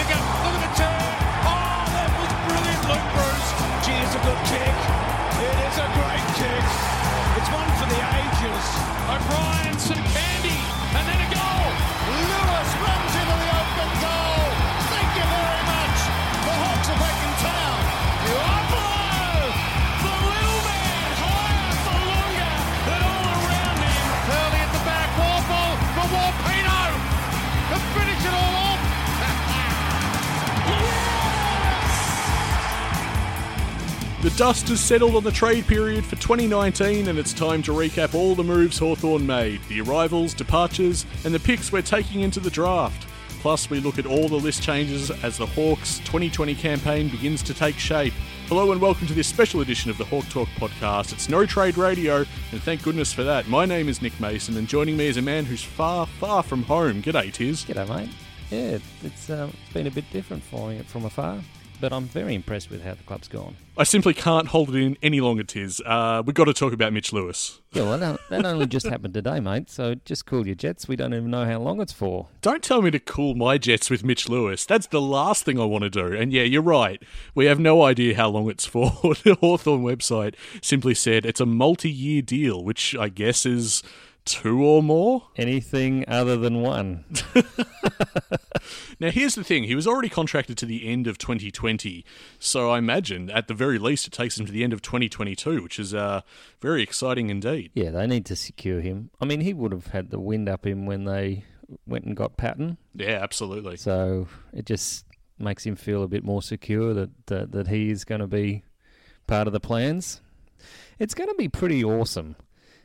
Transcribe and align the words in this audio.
Look 0.00 0.16
at 0.16 0.62
the 0.64 0.72
turn. 0.80 1.12
Oh, 1.44 1.84
that 1.92 2.08
was 2.16 2.32
brilliant, 2.48 2.84
Luke 2.88 3.08
Breust. 3.12 3.52
Gee, 3.84 4.00
it's 4.00 4.16
a 4.16 4.22
good 4.24 4.40
kick. 4.48 4.76
It 5.44 5.56
is 5.60 5.76
a 5.76 5.88
great 5.92 6.26
kick. 6.40 6.64
It's 7.36 7.50
one 7.52 7.68
for 7.76 7.84
the 7.84 8.00
ages. 8.00 8.64
O'Brien, 9.12 9.76
some 9.76 10.00
dust 34.40 34.68
has 34.70 34.80
settled 34.80 35.14
on 35.16 35.22
the 35.22 35.30
trade 35.30 35.66
period 35.66 36.02
for 36.02 36.16
2019, 36.16 37.08
and 37.08 37.18
it's 37.18 37.34
time 37.34 37.62
to 37.62 37.72
recap 37.72 38.14
all 38.14 38.34
the 38.34 38.42
moves 38.42 38.78
Hawthorn 38.78 39.26
made, 39.26 39.60
the 39.68 39.82
arrivals, 39.82 40.32
departures, 40.32 41.04
and 41.26 41.34
the 41.34 41.38
picks 41.38 41.70
we're 41.70 41.82
taking 41.82 42.22
into 42.22 42.40
the 42.40 42.48
draft. 42.48 43.06
Plus, 43.40 43.68
we 43.68 43.80
look 43.80 43.98
at 43.98 44.06
all 44.06 44.28
the 44.28 44.36
list 44.36 44.62
changes 44.62 45.10
as 45.22 45.36
the 45.36 45.44
Hawks 45.44 45.98
2020 45.98 46.54
campaign 46.54 47.10
begins 47.10 47.42
to 47.42 47.52
take 47.52 47.74
shape. 47.74 48.14
Hello 48.46 48.72
and 48.72 48.80
welcome 48.80 49.06
to 49.08 49.12
this 49.12 49.28
special 49.28 49.60
edition 49.60 49.90
of 49.90 49.98
the 49.98 50.06
Hawk 50.06 50.26
Talk 50.30 50.48
podcast. 50.56 51.12
It's 51.12 51.28
No 51.28 51.44
Trade 51.44 51.76
Radio, 51.76 52.24
and 52.50 52.62
thank 52.62 52.82
goodness 52.82 53.12
for 53.12 53.24
that. 53.24 53.46
My 53.46 53.66
name 53.66 53.90
is 53.90 54.00
Nick 54.00 54.18
Mason, 54.20 54.56
and 54.56 54.66
joining 54.66 54.96
me 54.96 55.06
is 55.06 55.18
a 55.18 55.22
man 55.22 55.44
who's 55.44 55.62
far, 55.62 56.06
far 56.06 56.42
from 56.42 56.62
home. 56.62 57.02
G'day, 57.02 57.30
Tiz. 57.30 57.66
G'day, 57.66 57.86
mate. 57.86 58.08
Yeah, 58.50 58.78
it's 59.04 59.28
uh, 59.28 59.50
it's 59.52 59.72
been 59.74 59.86
a 59.86 59.90
bit 59.90 60.10
different 60.10 60.42
following 60.42 60.78
it 60.78 60.86
from 60.86 61.04
afar, 61.04 61.40
but 61.80 61.92
I'm 61.92 62.04
very 62.04 62.34
impressed 62.34 62.70
with 62.70 62.82
how 62.82 62.94
the 62.94 63.02
club's 63.02 63.28
gone. 63.28 63.56
I 63.76 63.84
simply 63.84 64.12
can't 64.12 64.48
hold 64.48 64.74
it 64.74 64.82
in 64.82 64.98
any 65.02 65.20
longer, 65.20 65.42
Tiz. 65.42 65.80
Uh, 65.86 66.22
we've 66.24 66.34
got 66.34 66.44
to 66.44 66.52
talk 66.52 66.72
about 66.72 66.92
Mitch 66.92 67.12
Lewis. 67.12 67.60
Yeah, 67.72 67.84
well, 67.84 68.18
that, 68.28 68.44
only 68.44 68.66
just 68.66 68.86
happened 68.86 69.14
today, 69.14 69.40
mate. 69.40 69.70
So 69.70 69.94
just 70.04 70.26
cool 70.26 70.46
your 70.46 70.54
jets. 70.54 70.86
We 70.86 70.96
don't 70.96 71.14
even 71.14 71.30
know 71.30 71.46
how 71.46 71.60
long 71.60 71.80
it's 71.80 71.92
for. 71.92 72.28
Don't 72.42 72.62
tell 72.62 72.82
me 72.82 72.90
to 72.90 72.98
cool 72.98 73.34
my 73.34 73.58
jets 73.58 73.88
with 73.88 74.04
Mitch 74.04 74.28
Lewis. 74.28 74.66
That's 74.66 74.88
the 74.88 75.00
last 75.00 75.44
thing 75.44 75.58
I 75.58 75.64
want 75.64 75.84
to 75.84 75.90
do. 75.90 76.14
And 76.14 76.32
yeah, 76.32 76.42
you're 76.42 76.62
right. 76.62 77.02
We 77.34 77.46
have 77.46 77.58
no 77.58 77.82
idea 77.82 78.16
how 78.16 78.28
long 78.28 78.50
it's 78.50 78.66
for. 78.66 78.90
the 79.24 79.36
Hawthorn 79.40 79.82
website 79.82 80.34
simply 80.60 80.94
said 80.94 81.24
it's 81.24 81.40
a 81.40 81.46
multi 81.46 81.90
year 81.90 82.22
deal, 82.22 82.62
which 82.62 82.94
I 82.96 83.08
guess 83.08 83.46
is 83.46 83.82
two 84.24 84.62
or 84.62 84.82
more. 84.82 85.28
Anything 85.36 86.04
other 86.08 86.36
than 86.36 86.60
one. 86.60 87.04
Now, 89.00 89.10
here's 89.10 89.34
the 89.34 89.42
thing 89.42 89.64
he 89.64 89.74
was 89.74 89.86
already 89.86 90.10
contracted 90.10 90.58
to 90.58 90.66
the 90.66 90.86
end 90.86 91.06
of 91.06 91.16
2020. 91.16 92.04
So 92.38 92.70
I 92.70 92.76
imagine 92.76 93.30
at 93.30 93.48
the 93.48 93.54
very 93.54 93.78
least 93.78 94.06
it 94.06 94.12
takes 94.12 94.38
him 94.38 94.44
to 94.44 94.52
the 94.52 94.62
end 94.62 94.74
of 94.74 94.82
2022, 94.82 95.62
which 95.62 95.78
is 95.78 95.94
uh, 95.94 96.20
very 96.60 96.82
exciting 96.82 97.30
indeed. 97.30 97.70
Yeah, 97.74 97.90
they 97.90 98.06
need 98.06 98.26
to 98.26 98.36
secure 98.36 98.82
him. 98.82 99.08
I 99.18 99.24
mean, 99.24 99.40
he 99.40 99.54
would 99.54 99.72
have 99.72 99.86
had 99.88 100.10
the 100.10 100.20
wind 100.20 100.50
up 100.50 100.66
him 100.66 100.84
when 100.84 101.04
they 101.04 101.44
went 101.86 102.04
and 102.04 102.14
got 102.14 102.36
Patton. 102.36 102.76
Yeah, 102.94 103.20
absolutely. 103.22 103.78
So 103.78 104.28
it 104.52 104.66
just 104.66 105.06
makes 105.38 105.64
him 105.64 105.76
feel 105.76 106.02
a 106.02 106.08
bit 106.08 106.22
more 106.22 106.42
secure 106.42 106.92
that 106.92 107.10
that, 107.26 107.52
that 107.52 107.68
he 107.68 107.90
is 107.90 108.04
going 108.04 108.20
to 108.20 108.26
be 108.26 108.64
part 109.26 109.46
of 109.46 109.54
the 109.54 109.60
plans. 109.60 110.20
It's 110.98 111.14
going 111.14 111.30
to 111.30 111.36
be 111.36 111.48
pretty 111.48 111.82
awesome, 111.82 112.36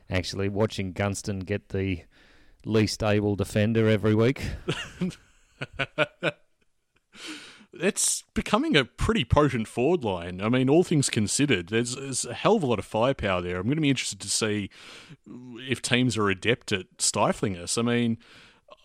actually, 0.09 0.49
watching 0.49 0.91
Gunston 0.91 1.39
get 1.39 1.69
the 1.69 2.03
least 2.65 3.03
able 3.03 3.35
defender 3.35 3.87
every 3.89 4.15
week. 4.15 4.43
it's 7.73 8.23
becoming 8.33 8.75
a 8.75 8.85
pretty 8.85 9.23
potent 9.25 9.67
forward 9.67 10.03
line. 10.03 10.41
I 10.41 10.49
mean, 10.49 10.69
all 10.69 10.83
things 10.83 11.09
considered, 11.09 11.67
there's, 11.67 11.95
there's 11.95 12.25
a 12.25 12.33
hell 12.33 12.55
of 12.55 12.63
a 12.63 12.65
lot 12.65 12.79
of 12.79 12.85
firepower 12.85 13.41
there. 13.41 13.57
I'm 13.57 13.65
going 13.65 13.75
to 13.75 13.81
be 13.81 13.89
interested 13.89 14.19
to 14.21 14.29
see 14.29 14.69
if 15.27 15.81
teams 15.81 16.17
are 16.17 16.29
adept 16.29 16.71
at 16.71 16.87
stifling 16.99 17.57
us. 17.57 17.77
I 17.77 17.81
mean, 17.81 18.17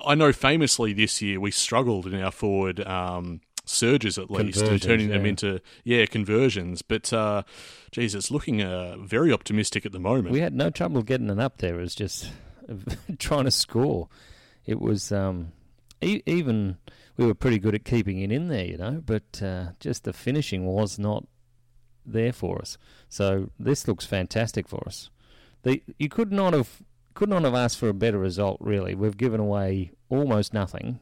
I 0.04 0.14
know 0.14 0.32
famously 0.32 0.92
this 0.92 1.20
year 1.22 1.40
we 1.40 1.50
struggled 1.50 2.06
in 2.06 2.20
our 2.20 2.30
forward 2.30 2.86
um, 2.86 3.40
surges 3.64 4.18
at 4.18 4.30
least, 4.30 4.58
Conversions, 4.58 4.82
turning 4.82 5.08
them 5.08 5.26
into 5.26 5.60
yeah 5.84 6.06
conversions. 6.06 6.82
But 6.82 7.12
uh, 7.12 7.42
geez, 7.92 8.14
it's 8.14 8.30
looking 8.30 8.62
uh, 8.62 8.96
very 8.98 9.32
optimistic 9.32 9.86
at 9.86 9.92
the 9.92 10.00
moment. 10.00 10.30
We 10.32 10.40
had 10.40 10.54
no 10.54 10.70
trouble 10.70 11.02
getting 11.02 11.30
it 11.30 11.38
up 11.38 11.58
there. 11.58 11.78
It 11.78 11.82
was 11.82 11.94
just 11.94 12.30
trying 13.18 13.44
to 13.44 13.50
score. 13.50 14.08
It 14.66 14.80
was 14.80 15.12
um, 15.12 15.52
e- 16.00 16.22
even 16.26 16.78
we 17.16 17.26
were 17.26 17.34
pretty 17.34 17.58
good 17.58 17.74
at 17.74 17.84
keeping 17.84 18.18
it 18.20 18.32
in 18.32 18.48
there, 18.48 18.64
you 18.64 18.78
know, 18.78 19.02
but 19.04 19.42
uh, 19.42 19.70
just 19.80 20.04
the 20.04 20.12
finishing 20.12 20.66
was 20.66 20.98
not 20.98 21.26
there 22.06 22.32
for 22.32 22.58
us. 22.60 22.78
So 23.08 23.50
this 23.58 23.86
looks 23.86 24.06
fantastic 24.06 24.68
for 24.68 24.82
us. 24.86 25.10
The 25.62 25.82
you 25.98 26.08
could 26.08 26.32
not 26.32 26.54
have 26.54 26.82
could 27.14 27.28
not 27.28 27.42
have 27.44 27.54
asked 27.54 27.78
for 27.78 27.88
a 27.88 27.94
better 27.94 28.18
result. 28.18 28.58
Really, 28.60 28.94
we've 28.94 29.16
given 29.16 29.40
away 29.40 29.92
almost 30.08 30.54
nothing, 30.54 31.00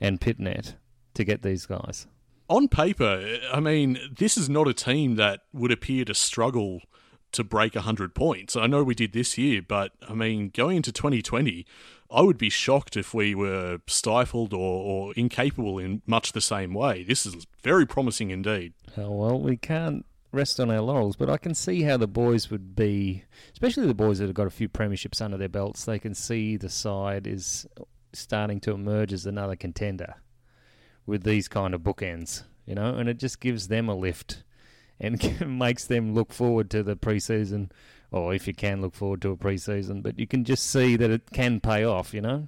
and 0.00 0.20
Pittonet 0.20 0.74
to 1.18 1.24
get 1.24 1.42
these 1.42 1.66
guys. 1.66 2.06
on 2.48 2.68
paper, 2.68 3.38
I 3.52 3.60
mean, 3.60 3.98
this 4.16 4.38
is 4.38 4.48
not 4.48 4.66
a 4.66 4.72
team 4.72 5.16
that 5.16 5.40
would 5.52 5.70
appear 5.70 6.04
to 6.06 6.14
struggle 6.14 6.80
to 7.32 7.44
break 7.44 7.74
100 7.74 8.14
points. 8.14 8.56
I 8.56 8.66
know 8.66 8.82
we 8.82 8.94
did 8.94 9.12
this 9.12 9.36
year, 9.36 9.60
but 9.60 9.92
I 10.08 10.14
mean, 10.14 10.50
going 10.54 10.78
into 10.78 10.92
2020, 10.92 11.66
I 12.10 12.22
would 12.22 12.38
be 12.38 12.48
shocked 12.48 12.96
if 12.96 13.12
we 13.12 13.34
were 13.34 13.80
stifled 13.86 14.54
or, 14.54 14.58
or 14.58 15.12
incapable 15.14 15.78
in 15.78 16.00
much 16.06 16.32
the 16.32 16.40
same 16.40 16.72
way. 16.72 17.02
This 17.02 17.26
is 17.26 17.46
very 17.62 17.84
promising 17.84 18.30
indeed. 18.30 18.72
Oh, 18.96 19.10
well, 19.10 19.38
we 19.38 19.58
can't 19.58 20.06
rest 20.32 20.58
on 20.58 20.70
our 20.70 20.80
laurels, 20.80 21.16
but 21.16 21.28
I 21.28 21.36
can 21.36 21.54
see 21.54 21.82
how 21.82 21.98
the 21.98 22.06
boys 22.06 22.50
would 22.50 22.74
be, 22.74 23.24
especially 23.52 23.86
the 23.86 23.94
boys 23.94 24.20
that 24.20 24.26
have 24.26 24.34
got 24.34 24.46
a 24.46 24.50
few 24.50 24.68
premierships 24.68 25.20
under 25.20 25.36
their 25.36 25.50
belts. 25.50 25.84
They 25.84 25.98
can 25.98 26.14
see 26.14 26.56
the 26.56 26.70
side 26.70 27.26
is 27.26 27.66
starting 28.14 28.60
to 28.60 28.72
emerge 28.72 29.12
as 29.12 29.26
another 29.26 29.56
contender 29.56 30.14
with 31.08 31.24
these 31.24 31.48
kind 31.48 31.74
of 31.74 31.80
bookends, 31.80 32.44
you 32.66 32.74
know, 32.74 32.94
and 32.94 33.08
it 33.08 33.18
just 33.18 33.40
gives 33.40 33.68
them 33.68 33.88
a 33.88 33.96
lift 33.96 34.44
and 35.00 35.40
makes 35.58 35.86
them 35.86 36.14
look 36.14 36.32
forward 36.32 36.70
to 36.70 36.82
the 36.82 36.96
preseason, 36.96 37.70
or 38.12 38.34
if 38.34 38.46
you 38.46 38.54
can 38.54 38.82
look 38.82 38.94
forward 38.94 39.22
to 39.22 39.30
a 39.30 39.36
preseason, 39.36 40.02
but 40.02 40.18
you 40.18 40.26
can 40.26 40.44
just 40.44 40.70
see 40.70 40.96
that 40.96 41.10
it 41.10 41.30
can 41.32 41.60
pay 41.60 41.82
off, 41.82 42.12
you 42.12 42.20
know. 42.20 42.46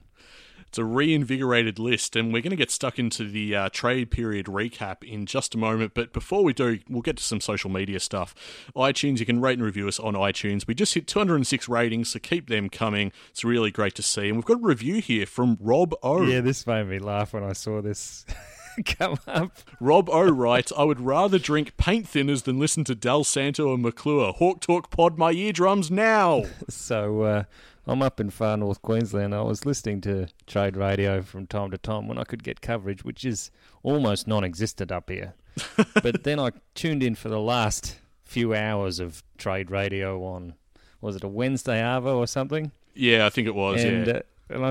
It's 0.71 0.79
a 0.79 0.85
reinvigorated 0.85 1.81
list, 1.81 2.15
and 2.15 2.33
we're 2.33 2.43
going 2.43 2.51
to 2.51 2.57
get 2.57 2.71
stuck 2.71 2.97
into 2.97 3.29
the 3.29 3.57
uh, 3.57 3.69
trade 3.71 4.09
period 4.13 4.47
recap 4.47 5.03
in 5.03 5.27
just 5.27 5.53
a 5.57 5.59
moment. 5.59 5.95
But 5.95 6.13
before 6.13 6.45
we 6.45 6.53
do, 6.53 6.79
we'll 6.89 7.03
get 7.03 7.17
to 7.17 7.25
some 7.25 7.41
social 7.41 7.71
media 7.71 7.99
stuff. 7.99 8.37
iTunes, 8.77 9.19
you 9.19 9.27
can 9.27 9.41
rate 9.41 9.59
and 9.59 9.65
review 9.65 9.89
us 9.89 9.99
on 9.99 10.15
iTunes. 10.15 10.69
We 10.69 10.77
just 10.77 10.95
hit 10.95 11.09
206 11.09 11.69
ratings, 11.69 12.11
so 12.11 12.21
keep 12.21 12.49
them 12.49 12.69
coming. 12.69 13.11
It's 13.31 13.43
really 13.43 13.73
great 13.73 13.97
to 13.97 14.03
see. 14.03 14.29
And 14.29 14.37
we've 14.37 14.45
got 14.45 14.59
a 14.59 14.65
review 14.65 15.01
here 15.01 15.27
from 15.27 15.59
Rob 15.59 15.93
O. 16.05 16.23
Yeah, 16.23 16.41
this 16.41 16.65
made 16.69 16.87
me 16.87 17.01
laugh 17.01 17.33
when 17.33 17.43
I 17.43 17.53
saw 17.53 17.83
this 17.83 18.25
come 18.85 19.19
up. 19.27 19.57
Rob 19.81 20.09
O 20.11 20.29
writes, 20.29 20.73
I 20.77 20.85
would 20.85 21.01
rather 21.01 21.39
drink 21.39 21.77
paint 21.77 22.07
thinners 22.07 22.45
than 22.45 22.59
listen 22.59 22.85
to 22.85 22.95
Del 22.95 23.25
Santo 23.25 23.73
and 23.73 23.83
McClure. 23.83 24.33
Hawk 24.33 24.61
Talk 24.61 24.91
Pod 24.91 25.19
my 25.19 25.33
eardrums 25.33 25.91
now. 25.91 26.45
So 26.69 27.23
uh, 27.23 27.45
I'm 27.87 28.03
up 28.03 28.21
in 28.21 28.31
far 28.31 28.57
north 28.57 28.81
Queensland. 28.83 29.35
I 29.35 29.43
was 29.43 29.67
listening 29.67 30.01
to 30.03 30.29
trade 30.47 30.77
radio 30.77 31.23
from 31.23 31.47
time 31.47 31.71
to 31.73 31.79
time 31.79 32.07
when 32.09 32.19
I 32.19 32.25
could 32.25 32.43
get 32.43 32.61
coverage, 32.61 33.05
which 33.05 33.25
is 33.25 33.51
almost 33.83 34.27
non-existent 34.27 34.93
up 34.93 35.11
here. 35.11 35.35
but 36.03 36.25
then 36.25 36.39
I 36.39 36.51
tuned 36.75 37.03
in 37.03 37.15
for 37.15 37.29
the 37.29 37.41
last 37.41 37.97
few 38.25 38.55
hours 38.55 39.01
of 39.01 39.23
trade 39.37 39.71
radio 39.71 40.23
on 40.25 40.55
was 41.01 41.17
it 41.17 41.25
a 41.25 41.29
Wednesday 41.29 41.81
Arvo 41.81 42.17
or 42.17 42.27
something? 42.27 42.73
yeah, 42.95 43.27
I 43.27 43.31
think 43.31 43.49
it 43.49 43.55
was. 43.55 43.83
and 43.83 44.07
yeah. 44.07 44.13
uh, 44.15 44.21
and 44.51 44.65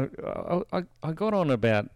I, 0.74 0.78
I 0.78 0.84
I 1.04 1.12
got 1.14 1.34
on 1.34 1.50
about 1.50 1.90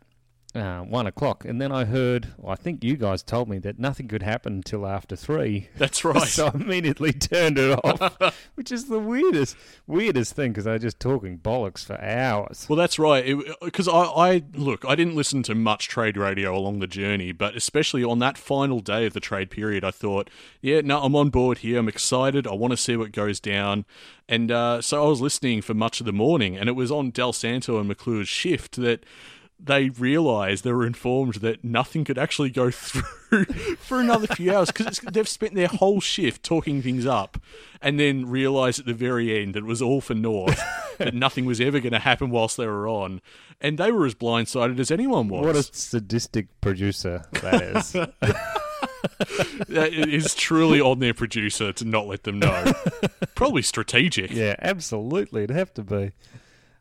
uh, 0.55 0.81
one 0.81 1.07
o'clock, 1.07 1.45
and 1.45 1.59
then 1.59 1.71
I 1.71 1.85
heard. 1.85 2.33
Well, 2.37 2.51
I 2.51 2.55
think 2.55 2.83
you 2.83 2.95
guys 2.95 3.23
told 3.23 3.49
me 3.49 3.57
that 3.59 3.79
nothing 3.79 4.07
could 4.07 4.21
happen 4.21 4.53
until 4.53 4.85
after 4.85 5.15
three. 5.15 5.69
That's 5.77 6.05
right. 6.05 6.27
So 6.27 6.47
I 6.47 6.51
immediately 6.53 7.11
turned 7.13 7.57
it 7.57 7.79
off, 7.83 8.45
which 8.55 8.71
is 8.71 8.85
the 8.85 8.99
weirdest, 8.99 9.57
weirdest 9.87 10.35
thing 10.35 10.51
because 10.51 10.65
they're 10.65 10.77
just 10.77 10.99
talking 10.99 11.39
bollocks 11.39 11.83
for 11.83 11.99
hours. 11.99 12.67
Well, 12.69 12.77
that's 12.77 12.99
right. 12.99 13.35
Because 13.61 13.87
I, 13.87 14.01
I 14.01 14.43
look, 14.53 14.85
I 14.85 14.95
didn't 14.95 15.15
listen 15.15 15.41
to 15.43 15.55
much 15.55 15.87
trade 15.87 16.17
radio 16.17 16.55
along 16.55 16.79
the 16.79 16.87
journey, 16.87 17.31
but 17.31 17.55
especially 17.55 18.03
on 18.03 18.19
that 18.19 18.37
final 18.37 18.79
day 18.79 19.07
of 19.07 19.13
the 19.13 19.19
trade 19.19 19.49
period, 19.49 19.83
I 19.83 19.91
thought, 19.91 20.29
yeah, 20.61 20.81
no, 20.81 21.01
I'm 21.01 21.15
on 21.15 21.31
board 21.31 21.59
here. 21.59 21.79
I'm 21.79 21.87
excited. 21.89 22.45
I 22.45 22.53
want 22.53 22.71
to 22.71 22.77
see 22.77 22.95
what 22.95 23.11
goes 23.11 23.39
down. 23.39 23.85
And 24.29 24.51
uh, 24.51 24.81
so 24.81 25.03
I 25.03 25.07
was 25.07 25.19
listening 25.19 25.61
for 25.61 25.73
much 25.73 25.99
of 25.99 26.05
the 26.05 26.13
morning, 26.13 26.57
and 26.57 26.69
it 26.69 26.73
was 26.73 26.91
on 26.91 27.09
Del 27.09 27.33
Santo 27.33 27.79
and 27.79 27.89
McClure's 27.89 28.29
shift 28.29 28.75
that 28.77 29.03
they 29.65 29.89
realised 29.89 30.63
they 30.63 30.73
were 30.73 30.85
informed 30.85 31.35
that 31.35 31.63
nothing 31.63 32.03
could 32.03 32.17
actually 32.17 32.49
go 32.49 32.69
through 32.71 33.45
for 33.77 33.99
another 33.99 34.27
few 34.27 34.53
hours 34.53 34.69
because 34.71 34.99
they've 34.99 35.27
spent 35.27 35.55
their 35.55 35.67
whole 35.67 36.01
shift 36.01 36.43
talking 36.43 36.81
things 36.81 37.05
up, 37.05 37.37
and 37.81 37.99
then 37.99 38.25
realised 38.29 38.79
at 38.81 38.85
the 38.85 38.93
very 38.93 39.39
end 39.41 39.53
that 39.53 39.59
it 39.59 39.65
was 39.65 39.81
all 39.81 40.01
for 40.01 40.13
naught, 40.13 40.55
that 40.97 41.13
nothing 41.13 41.45
was 41.45 41.61
ever 41.61 41.79
going 41.79 41.93
to 41.93 41.99
happen 41.99 42.29
whilst 42.29 42.57
they 42.57 42.67
were 42.67 42.87
on, 42.87 43.21
and 43.61 43.77
they 43.77 43.91
were 43.91 44.05
as 44.05 44.15
blindsided 44.15 44.79
as 44.79 44.91
anyone 44.91 45.27
was. 45.29 45.45
What 45.45 45.55
a 45.55 45.63
sadistic 45.63 46.47
producer 46.61 47.23
that 47.41 47.61
is. 47.61 47.95
That 49.67 49.93
is 49.93 50.33
truly 50.35 50.79
on 50.79 50.99
their 50.99 51.13
producer 51.13 51.73
to 51.73 51.85
not 51.85 52.07
let 52.07 52.23
them 52.23 52.39
know. 52.39 52.73
Probably 53.35 53.61
strategic. 53.61 54.31
yeah, 54.31 54.55
absolutely. 54.59 55.43
It'd 55.43 55.55
have 55.55 55.73
to 55.75 55.83
be. 55.83 56.11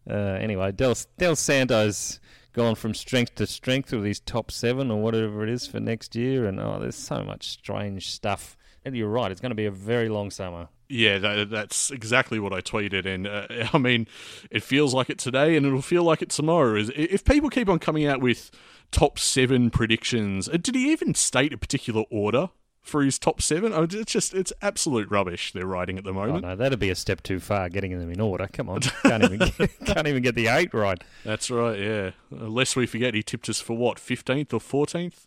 Uh, 0.09 0.15
anyway, 0.15 0.73
Del, 0.73 0.95
Del 1.19 1.37
Santo's 1.37 2.21
gone 2.53 2.75
from 2.75 2.95
strength 2.95 3.35
to 3.37 3.47
strength 3.47 3.93
with 3.93 4.05
his 4.05 4.21
top 4.21 4.51
seven 4.51 4.91
or 4.91 5.01
whatever 5.01 5.43
it 5.43 5.49
is 5.49 5.67
for 5.67 5.81
next 5.81 6.15
year. 6.15 6.47
And 6.47 6.61
oh, 6.61 6.79
there's 6.81 6.97
so 6.97 7.25
much 7.25 7.49
strange 7.49 8.11
stuff. 8.11 8.57
And 8.85 8.97
you're 8.97 9.09
right, 9.09 9.31
it's 9.31 9.41
going 9.41 9.51
to 9.51 9.57
be 9.57 9.67
a 9.67 9.71
very 9.71 10.09
long 10.09 10.31
summer. 10.31 10.69
Yeah, 10.89 11.19
that, 11.19 11.51
that's 11.51 11.91
exactly 11.91 12.39
what 12.39 12.53
I 12.53 12.61
tweeted, 12.61 13.07
and 13.07 13.27
uh, 13.27 13.47
I 13.73 13.79
mean, 13.79 14.07
it 14.51 14.63
feels 14.63 14.93
like 14.93 15.09
it 15.09 15.19
today, 15.19 15.57
and 15.57 15.65
it'll 15.65 15.81
feel 15.81 16.03
like 16.03 16.21
it 16.21 16.29
tomorrow. 16.29 16.77
Is 16.77 16.93
if 16.95 17.25
people 17.25 17.49
keep 17.49 17.71
on 17.71 17.79
coming 17.79 18.05
out 18.05 18.21
with 18.21 18.51
top 18.91 19.19
seven 19.19 19.71
predictions, 19.71 20.51
uh, 20.51 20.59
did 20.61 20.75
he 20.75 20.93
even 20.93 21.15
state 21.15 21.55
a 21.55 21.57
particular 21.57 22.03
order 22.11 22.51
for 22.83 23.03
his 23.03 23.19
top 23.19 23.41
seven? 23.41 23.73
Oh, 23.73 23.85
it's 23.85 24.13
just 24.13 24.35
it's 24.35 24.53
absolute 24.61 25.11
rubbish 25.11 25.53
they're 25.53 25.67
writing 25.67 25.99
at 25.99 26.05
the 26.05 26.11
Oh 26.11 26.15
moment. 26.15 26.43
no, 26.45 26.57
that'd 26.57 26.79
be 26.79 26.91
a 26.91 26.95
step 26.95 27.23
too 27.23 27.39
far, 27.41 27.69
getting 27.69 27.99
them 27.99 28.11
in 28.11 28.21
order. 28.21 28.49
Come 28.53 28.69
on, 28.69 28.81
can't 29.03 29.25
even 29.25 29.39
get, 29.39 29.71
can't 29.87 30.07
even 30.09 30.23
get 30.23 30.35
the 30.35 30.49
eight 30.49 30.75
right. 30.75 31.03
That's 31.25 31.51
right. 31.51 31.79
Yeah, 31.79 32.11
unless 32.31 32.75
we 32.77 32.87
forget, 32.87 33.15
he 33.15 33.23
tipped 33.23 33.49
us 33.49 33.61
for 33.61 33.77
what 33.77 33.99
fifteenth 33.99 34.53
or 34.53 34.61
fourteenth. 34.61 35.27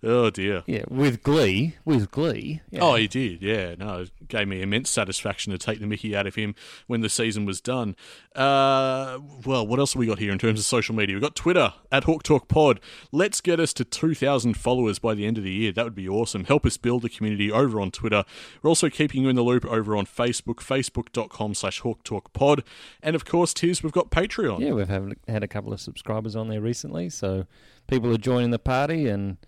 Oh 0.00 0.30
dear. 0.30 0.62
Yeah, 0.66 0.84
with 0.88 1.24
glee, 1.24 1.76
with 1.84 2.12
glee. 2.12 2.60
Yeah. 2.70 2.80
Oh, 2.82 2.94
he 2.94 3.08
did. 3.08 3.42
Yeah, 3.42 3.74
no, 3.76 4.02
it 4.02 4.28
gave 4.28 4.46
me 4.46 4.62
immense 4.62 4.90
satisfaction 4.90 5.50
to 5.50 5.58
take 5.58 5.80
the 5.80 5.86
Mickey 5.86 6.14
out 6.14 6.26
of 6.26 6.36
him 6.36 6.54
when 6.86 7.00
the 7.00 7.08
season 7.08 7.44
was 7.44 7.60
done. 7.60 7.96
Uh, 8.36 9.18
well, 9.44 9.66
what 9.66 9.80
else 9.80 9.94
have 9.94 10.00
we 10.00 10.06
got 10.06 10.20
here 10.20 10.30
in 10.30 10.38
terms 10.38 10.60
of 10.60 10.66
social 10.66 10.94
media? 10.94 11.16
We've 11.16 11.22
got 11.22 11.34
Twitter 11.34 11.72
at 11.90 12.04
Hawk 12.04 12.22
Talk 12.22 12.46
Pod. 12.46 12.78
Let's 13.10 13.40
get 13.40 13.58
us 13.58 13.72
to 13.72 13.84
2,000 13.84 14.56
followers 14.56 15.00
by 15.00 15.14
the 15.14 15.26
end 15.26 15.36
of 15.36 15.42
the 15.42 15.50
year. 15.50 15.72
That 15.72 15.84
would 15.84 15.96
be 15.96 16.08
awesome. 16.08 16.44
Help 16.44 16.64
us 16.64 16.76
build 16.76 17.02
the 17.02 17.08
community 17.08 17.50
over 17.50 17.80
on 17.80 17.90
Twitter. 17.90 18.24
We're 18.62 18.68
also 18.68 18.88
keeping 18.88 19.22
you 19.22 19.28
in 19.28 19.34
the 19.34 19.42
loop 19.42 19.64
over 19.64 19.96
on 19.96 20.06
Facebook, 20.06 20.56
facebook.com 20.58 21.54
slash 21.54 21.80
Hawk 21.80 22.04
Talk 22.04 22.32
Pod. 22.32 22.62
And 23.02 23.16
of 23.16 23.24
course, 23.24 23.52
Tiz, 23.52 23.82
we've 23.82 23.90
got 23.90 24.10
Patreon. 24.10 24.60
Yeah, 24.60 24.72
we've 24.74 24.88
had, 24.88 25.16
had 25.26 25.42
a 25.42 25.48
couple 25.48 25.72
of 25.72 25.80
subscribers 25.80 26.36
on 26.36 26.46
there 26.46 26.60
recently, 26.60 27.10
so 27.10 27.46
people 27.88 28.14
are 28.14 28.18
joining 28.18 28.52
the 28.52 28.60
party, 28.60 29.08
and 29.08 29.38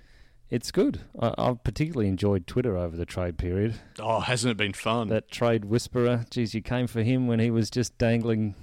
it's 0.51 0.71
good. 0.71 1.01
I, 1.21 1.35
I've 1.39 1.63
particularly 1.65 2.09
enjoyed 2.09 2.47
Twitter 2.47 2.77
over 2.77 2.97
the 2.97 3.07
trade 3.07 3.39
period. 3.39 3.75
Oh, 3.99 4.21
hasn't 4.21 4.51
it 4.51 4.57
been 4.57 4.73
fun? 4.73 5.09
That 5.09 5.31
trade 5.31 5.65
whisperer, 5.67 6.25
geez, 6.31 6.55
you 6.55 6.63
came 6.63 6.87
for 6.87 7.03
him 7.03 7.27
when 7.27 7.39
he 7.41 7.51
was 7.51 7.71
just 7.71 7.97
dangling 7.99 8.55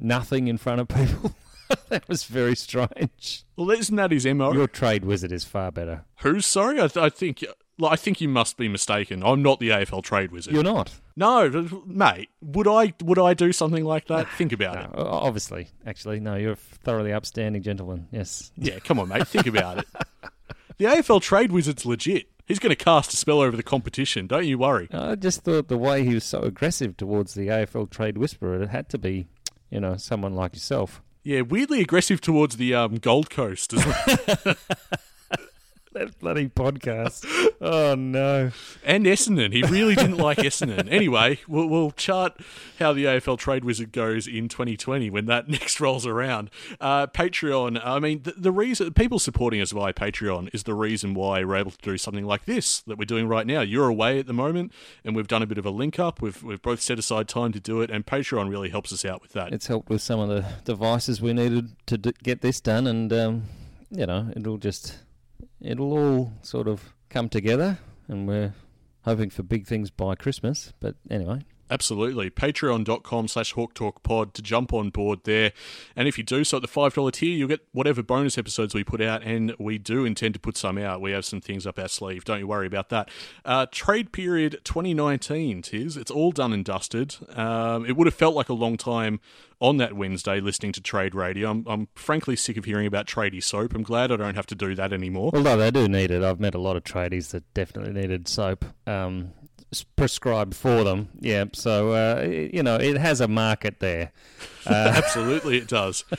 nothing 0.00 0.48
in 0.48 0.58
front 0.58 0.80
of 0.80 0.88
people. 0.88 1.34
that 1.88 2.08
was 2.08 2.24
very 2.24 2.56
strange. 2.56 3.44
well, 3.56 3.70
isn't 3.70 3.94
that 3.96 4.10
his 4.10 4.26
MO? 4.26 4.52
Your 4.52 4.66
trade 4.68 5.04
wizard 5.04 5.32
is 5.32 5.44
far 5.44 5.70
better. 5.70 6.04
Who's 6.22 6.46
sorry? 6.46 6.76
I, 6.80 6.88
th- 6.88 6.96
I 7.04 7.08
think. 7.10 7.44
I 7.82 7.96
think 7.96 8.20
you 8.20 8.28
must 8.28 8.58
be 8.58 8.68
mistaken. 8.68 9.22
I'm 9.24 9.42
not 9.42 9.58
the 9.58 9.70
AFL 9.70 10.02
trade 10.04 10.32
wizard. 10.32 10.52
You're 10.52 10.62
not. 10.62 10.92
No, 11.16 11.48
mate. 11.86 12.28
Would 12.42 12.68
I 12.68 12.92
would 13.02 13.18
I 13.18 13.32
do 13.32 13.52
something 13.54 13.84
like 13.86 14.06
that? 14.08 14.28
Think 14.36 14.52
about 14.52 14.74
No, 14.74 15.00
it. 15.00 15.06
obviously, 15.06 15.68
actually, 15.86 16.20
no. 16.20 16.34
You're 16.34 16.52
a 16.52 16.56
thoroughly 16.56 17.14
upstanding 17.14 17.62
gentleman. 17.62 18.08
Yes. 18.12 18.52
Yeah, 18.58 18.80
come 18.80 18.98
on, 18.98 19.08
mate. 19.08 19.26
Think 19.28 19.46
about 19.46 19.78
it. 19.78 19.86
The 20.80 20.86
AFL 20.86 21.20
trade 21.20 21.52
wizard's 21.52 21.84
legit. 21.84 22.30
He's 22.46 22.58
going 22.58 22.70
to 22.70 22.84
cast 22.84 23.12
a 23.12 23.16
spell 23.18 23.40
over 23.42 23.54
the 23.54 23.62
competition. 23.62 24.26
Don't 24.26 24.46
you 24.46 24.56
worry. 24.56 24.88
I 24.90 25.14
just 25.14 25.42
thought 25.42 25.68
the 25.68 25.76
way 25.76 26.04
he 26.04 26.14
was 26.14 26.24
so 26.24 26.40
aggressive 26.40 26.96
towards 26.96 27.34
the 27.34 27.48
AFL 27.48 27.90
trade 27.90 28.16
whisperer, 28.16 28.62
it 28.62 28.70
had 28.70 28.88
to 28.88 28.96
be, 28.96 29.26
you 29.68 29.78
know, 29.78 29.98
someone 29.98 30.34
like 30.34 30.54
yourself. 30.54 31.02
Yeah, 31.22 31.42
weirdly 31.42 31.82
aggressive 31.82 32.22
towards 32.22 32.56
the 32.56 32.74
um, 32.74 32.94
Gold 32.94 33.28
Coast 33.28 33.74
as 33.74 33.84
well. 33.84 34.54
That 36.00 36.20
bloody 36.20 36.48
podcast. 36.48 37.26
oh 37.60 37.96
no. 37.96 38.52
and 38.84 39.06
Essendon. 39.06 39.52
He 39.52 39.62
really 39.62 39.96
didn't 39.96 40.18
like 40.18 40.38
Essendon. 40.38 40.88
Anyway, 41.00 41.40
we'll, 41.48 41.66
we'll 41.66 41.90
chart 41.90 42.36
how 42.78 42.92
the 42.92 43.06
AFL 43.06 43.38
trade 43.38 43.64
wizard 43.64 43.90
goes 43.90 44.28
in 44.28 44.48
2020 44.48 45.10
when 45.10 45.26
that 45.26 45.48
next 45.48 45.80
rolls 45.80 46.06
around. 46.06 46.50
Uh, 46.80 47.08
Patreon. 47.08 47.80
I 47.84 47.98
mean, 47.98 48.22
the, 48.22 48.32
the 48.36 48.52
reason 48.52 48.92
people 48.94 49.18
supporting 49.18 49.60
us 49.60 49.72
via 49.72 49.92
Patreon 49.92 50.48
is 50.54 50.62
the 50.62 50.74
reason 50.74 51.12
why 51.12 51.42
we're 51.42 51.56
able 51.56 51.72
to 51.72 51.78
do 51.82 51.98
something 51.98 52.24
like 52.24 52.44
this 52.44 52.82
that 52.82 52.96
we're 52.96 53.04
doing 53.04 53.26
right 53.26 53.46
now. 53.46 53.60
You're 53.60 53.88
away 53.88 54.20
at 54.20 54.26
the 54.26 54.32
moment, 54.32 54.72
and 55.04 55.16
we've 55.16 55.28
done 55.28 55.42
a 55.42 55.46
bit 55.46 55.58
of 55.58 55.66
a 55.66 55.70
link 55.70 55.98
up. 55.98 56.22
We've 56.22 56.40
we've 56.42 56.62
both 56.62 56.80
set 56.80 57.00
aside 57.00 57.26
time 57.26 57.50
to 57.52 57.60
do 57.60 57.80
it, 57.80 57.90
and 57.90 58.06
Patreon 58.06 58.48
really 58.48 58.68
helps 58.70 58.92
us 58.92 59.04
out 59.04 59.22
with 59.22 59.32
that. 59.32 59.52
It's 59.52 59.66
helped 59.66 59.88
with 59.90 60.02
some 60.02 60.20
of 60.20 60.28
the 60.28 60.44
devices 60.64 61.20
we 61.20 61.32
needed 61.32 61.74
to 61.86 61.98
d- 61.98 62.12
get 62.22 62.42
this 62.42 62.60
done, 62.60 62.86
and 62.86 63.12
um, 63.12 63.42
you 63.90 64.06
know, 64.06 64.30
it'll 64.36 64.58
just 64.58 64.98
it'll 65.60 65.92
all 65.92 66.32
sort 66.42 66.68
of 66.68 66.94
come 67.08 67.28
together, 67.28 67.78
and 68.08 68.26
we're 68.26 68.54
hoping 69.02 69.30
for 69.30 69.42
big 69.42 69.66
things 69.66 69.90
by 69.90 70.14
Christmas. 70.14 70.72
But 70.80 70.96
anyway, 71.10 71.44
Absolutely. 71.70 72.30
Patreon.com 72.30 73.28
slash 73.28 73.52
Hawk 73.52 73.74
Talk 73.74 74.02
Pod 74.02 74.34
to 74.34 74.42
jump 74.42 74.72
on 74.72 74.90
board 74.90 75.20
there. 75.24 75.52
And 75.94 76.08
if 76.08 76.18
you 76.18 76.24
do 76.24 76.42
so 76.42 76.56
at 76.56 76.62
the 76.62 76.68
$5 76.68 77.12
tier, 77.12 77.34
you'll 77.34 77.48
get 77.48 77.66
whatever 77.72 78.02
bonus 78.02 78.36
episodes 78.36 78.74
we 78.74 78.82
put 78.82 79.00
out. 79.00 79.22
And 79.22 79.54
we 79.58 79.78
do 79.78 80.04
intend 80.04 80.34
to 80.34 80.40
put 80.40 80.56
some 80.56 80.78
out. 80.78 81.00
We 81.00 81.12
have 81.12 81.24
some 81.24 81.40
things 81.40 81.66
up 81.66 81.78
our 81.78 81.88
sleeve. 81.88 82.24
Don't 82.24 82.40
you 82.40 82.48
worry 82.48 82.66
about 82.66 82.88
that. 82.88 83.08
Uh, 83.44 83.66
trade 83.70 84.12
period 84.12 84.60
2019, 84.64 85.62
Tiz. 85.62 85.96
It's 85.96 86.10
all 86.10 86.32
done 86.32 86.52
and 86.52 86.64
dusted. 86.64 87.16
Um, 87.36 87.86
it 87.86 87.96
would 87.96 88.06
have 88.06 88.14
felt 88.14 88.34
like 88.34 88.48
a 88.48 88.54
long 88.54 88.76
time 88.76 89.20
on 89.60 89.76
that 89.76 89.92
Wednesday 89.92 90.40
listening 90.40 90.72
to 90.72 90.80
trade 90.80 91.14
radio. 91.14 91.50
I'm, 91.50 91.64
I'm 91.68 91.88
frankly 91.94 92.34
sick 92.34 92.56
of 92.56 92.64
hearing 92.64 92.86
about 92.86 93.06
tradie 93.06 93.42
soap. 93.42 93.74
I'm 93.74 93.82
glad 93.82 94.10
I 94.10 94.16
don't 94.16 94.34
have 94.34 94.46
to 94.46 94.54
do 94.54 94.74
that 94.74 94.92
anymore. 94.92 95.30
although 95.34 95.56
they 95.56 95.70
do 95.70 95.86
need 95.86 96.10
it, 96.10 96.22
I've 96.22 96.40
met 96.40 96.54
a 96.54 96.58
lot 96.58 96.76
of 96.76 96.84
tradies 96.84 97.30
that 97.30 97.52
definitely 97.54 97.92
needed 97.92 98.26
soap. 98.26 98.64
Um, 98.86 99.32
prescribed 99.96 100.54
for 100.54 100.84
them 100.84 101.08
yeah 101.20 101.44
so 101.52 101.92
uh, 101.92 102.22
you 102.22 102.62
know 102.62 102.76
it 102.76 102.96
has 102.96 103.20
a 103.20 103.28
market 103.28 103.80
there 103.80 104.12
Absolutely, 104.66 105.58
it 105.58 105.68
does. 105.68 106.04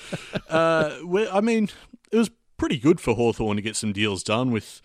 Uh, 0.49 0.97
I 1.31 1.39
mean, 1.39 1.69
it 2.11 2.17
was 2.17 2.29
pretty 2.57 2.77
good 2.77 2.99
for 2.99 3.15
Hawthorn 3.15 3.55
to 3.55 3.61
get 3.61 3.77
some 3.77 3.93
deals 3.93 4.21
done 4.21 4.51
with 4.51 4.81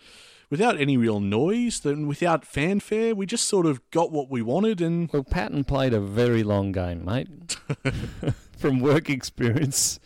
without 0.49 0.79
any 0.79 0.95
real 0.95 1.19
noise, 1.19 1.81
then 1.81 2.07
without 2.07 2.45
fanfare. 2.45 3.13
We 3.13 3.25
just 3.25 3.49
sort 3.49 3.65
of 3.65 3.81
got 3.91 4.13
what 4.13 4.29
we 4.29 4.41
wanted, 4.41 4.79
and 4.79 5.09
Well, 5.11 5.25
Patton 5.25 5.65
played 5.65 5.93
a 5.93 5.99
very 5.99 6.41
long 6.41 6.71
game, 6.71 7.03
mate. 7.03 7.57
From 8.57 8.79
work 8.79 9.09
experience 9.09 9.99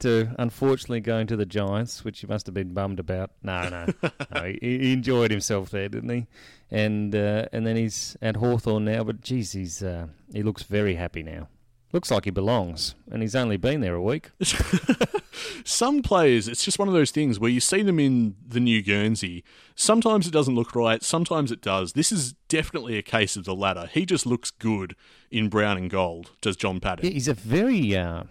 to 0.00 0.34
unfortunately 0.40 1.00
going 1.00 1.28
to 1.28 1.36
the 1.36 1.46
Giants, 1.46 2.04
which 2.04 2.18
he 2.20 2.26
must 2.26 2.46
have 2.46 2.54
been 2.54 2.74
bummed 2.74 2.98
about. 2.98 3.30
No, 3.44 3.68
no, 3.68 3.86
no 4.34 4.44
he, 4.44 4.58
he 4.60 4.92
enjoyed 4.92 5.30
himself 5.30 5.70
there, 5.70 5.88
didn't 5.88 6.10
he? 6.10 6.26
And 6.70 7.14
uh, 7.14 7.46
and 7.52 7.66
then 7.66 7.76
he's 7.76 8.16
at 8.20 8.36
Hawthorn 8.36 8.84
now, 8.84 9.04
but 9.04 9.20
geez, 9.20 9.52
he's 9.52 9.82
uh, 9.82 10.08
he 10.32 10.42
looks 10.42 10.64
very 10.64 10.96
happy 10.96 11.22
now. 11.22 11.48
Looks 11.92 12.10
like 12.10 12.24
he 12.24 12.30
belongs, 12.30 12.96
and 13.10 13.22
he's 13.22 13.36
only 13.36 13.56
been 13.56 13.80
there 13.80 13.94
a 13.94 14.02
week. 14.02 14.30
some 15.64 16.02
players, 16.02 16.48
it's 16.48 16.64
just 16.64 16.78
one 16.78 16.88
of 16.88 16.94
those 16.94 17.12
things 17.12 17.38
where 17.38 17.50
you 17.50 17.60
see 17.60 17.82
them 17.82 18.00
in 18.00 18.34
the 18.44 18.58
New 18.58 18.82
Guernsey. 18.82 19.44
Sometimes 19.76 20.26
it 20.26 20.32
doesn't 20.32 20.56
look 20.56 20.74
right, 20.74 21.02
sometimes 21.02 21.52
it 21.52 21.60
does. 21.60 21.92
This 21.92 22.10
is 22.10 22.32
definitely 22.48 22.98
a 22.98 23.02
case 23.02 23.36
of 23.36 23.44
the 23.44 23.54
latter. 23.54 23.86
He 23.86 24.04
just 24.04 24.26
looks 24.26 24.50
good 24.50 24.96
in 25.30 25.48
brown 25.48 25.76
and 25.76 25.88
gold, 25.88 26.32
does 26.40 26.56
John 26.56 26.80
Patton. 26.80 27.06
Yeah, 27.06 27.12
he's 27.12 27.28
a 27.28 27.34
very 27.34 27.96
uh, 27.96 28.24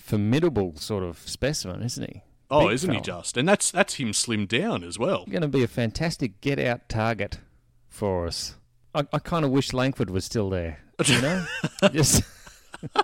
formidable 0.00 0.76
sort 0.76 1.04
of 1.04 1.18
specimen, 1.18 1.82
isn't 1.82 2.10
he? 2.10 2.22
oh, 2.50 2.68
Big 2.68 2.74
isn't 2.74 2.94
he 2.94 3.00
just? 3.00 3.36
And 3.36 3.48
that's 3.48 3.70
that's 3.70 3.94
him 3.94 4.12
slimmed 4.12 4.48
down 4.48 4.84
as 4.84 4.98
well. 4.98 5.26
going 5.26 5.42
to 5.42 5.48
be 5.48 5.62
a 5.62 5.68
fantastic 5.68 6.40
get 6.40 6.58
out 6.58 6.88
target 6.88 7.38
for 7.92 8.26
us. 8.26 8.56
I, 8.94 9.06
I 9.12 9.18
kind 9.20 9.44
of 9.44 9.50
wish 9.52 9.72
Langford 9.72 10.10
was 10.10 10.24
still 10.24 10.50
there. 10.50 10.80
You 11.04 11.20
know, 11.22 11.46
just 11.92 12.22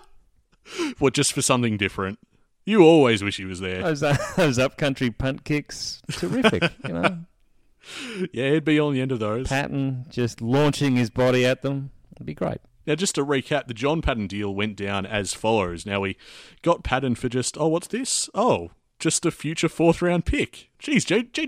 What, 0.99 1.14
just 1.14 1.33
for 1.33 1.42
something 1.42 1.76
different? 1.76 2.18
You 2.66 2.83
always 2.83 3.23
wish 3.23 3.38
he 3.38 3.45
was 3.47 3.61
there. 3.61 3.83
those 3.83 4.00
those 4.37 4.59
upcountry 4.59 5.11
punt 5.11 5.45
kicks, 5.45 6.02
terrific. 6.11 6.71
You 6.87 6.92
know, 6.92 7.18
Yeah, 8.33 8.50
he'd 8.50 8.64
be 8.64 8.78
on 8.78 8.92
the 8.92 9.00
end 9.00 9.12
of 9.12 9.18
those. 9.21 9.49
Patton 9.49 10.04
just 10.11 10.42
launching 10.42 10.97
his 10.97 11.09
body 11.09 11.47
at 11.47 11.62
them. 11.62 11.90
It'd 12.16 12.26
be 12.26 12.35
great. 12.35 12.59
Now, 12.87 12.95
just 12.95 13.14
to 13.16 13.25
recap, 13.25 13.66
the 13.66 13.75
John 13.75 14.00
Patton 14.02 14.26
deal 14.26 14.54
went 14.54 14.76
down 14.76 15.04
as 15.07 15.35
follows. 15.35 15.85
Now, 15.87 16.00
we 16.00 16.16
got 16.62 16.83
Patton 16.85 17.14
for 17.16 17.28
just, 17.28 17.57
oh, 17.59 17.68
what's 17.68 17.87
this? 17.87 18.30
Oh, 18.35 18.71
just 18.99 19.25
a 19.26 19.31
future 19.31 19.69
fourth 19.69 20.02
round 20.02 20.25
pick. 20.25 20.71
Geez, 20.78 21.05
G- 21.05 21.28
G- 21.33 21.47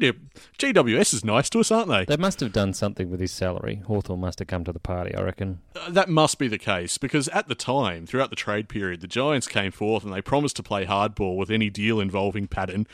GWS 0.58 1.14
is 1.14 1.24
nice 1.24 1.48
to 1.50 1.60
us, 1.60 1.70
aren't 1.70 1.88
they? 1.88 2.04
They 2.04 2.16
must 2.16 2.40
have 2.40 2.52
done 2.52 2.72
something 2.74 3.10
with 3.10 3.20
his 3.20 3.32
salary. 3.32 3.82
Hawthorn 3.86 4.20
must 4.20 4.38
have 4.40 4.48
come 4.48 4.64
to 4.64 4.72
the 4.72 4.80
party, 4.80 5.14
I 5.14 5.22
reckon. 5.22 5.60
Uh, 5.76 5.90
that 5.90 6.08
must 6.08 6.38
be 6.38 6.48
the 6.48 6.58
case 6.58 6.98
because 6.98 7.28
at 7.28 7.48
the 7.48 7.54
time, 7.54 8.06
throughout 8.06 8.30
the 8.30 8.36
trade 8.36 8.68
period, 8.68 9.00
the 9.00 9.06
Giants 9.06 9.46
came 9.46 9.70
forth 9.72 10.04
and 10.04 10.12
they 10.12 10.22
promised 10.22 10.56
to 10.56 10.62
play 10.62 10.84
hardball 10.86 11.36
with 11.36 11.50
any 11.50 11.70
deal 11.70 12.00
involving 12.00 12.46
Patton. 12.48 12.86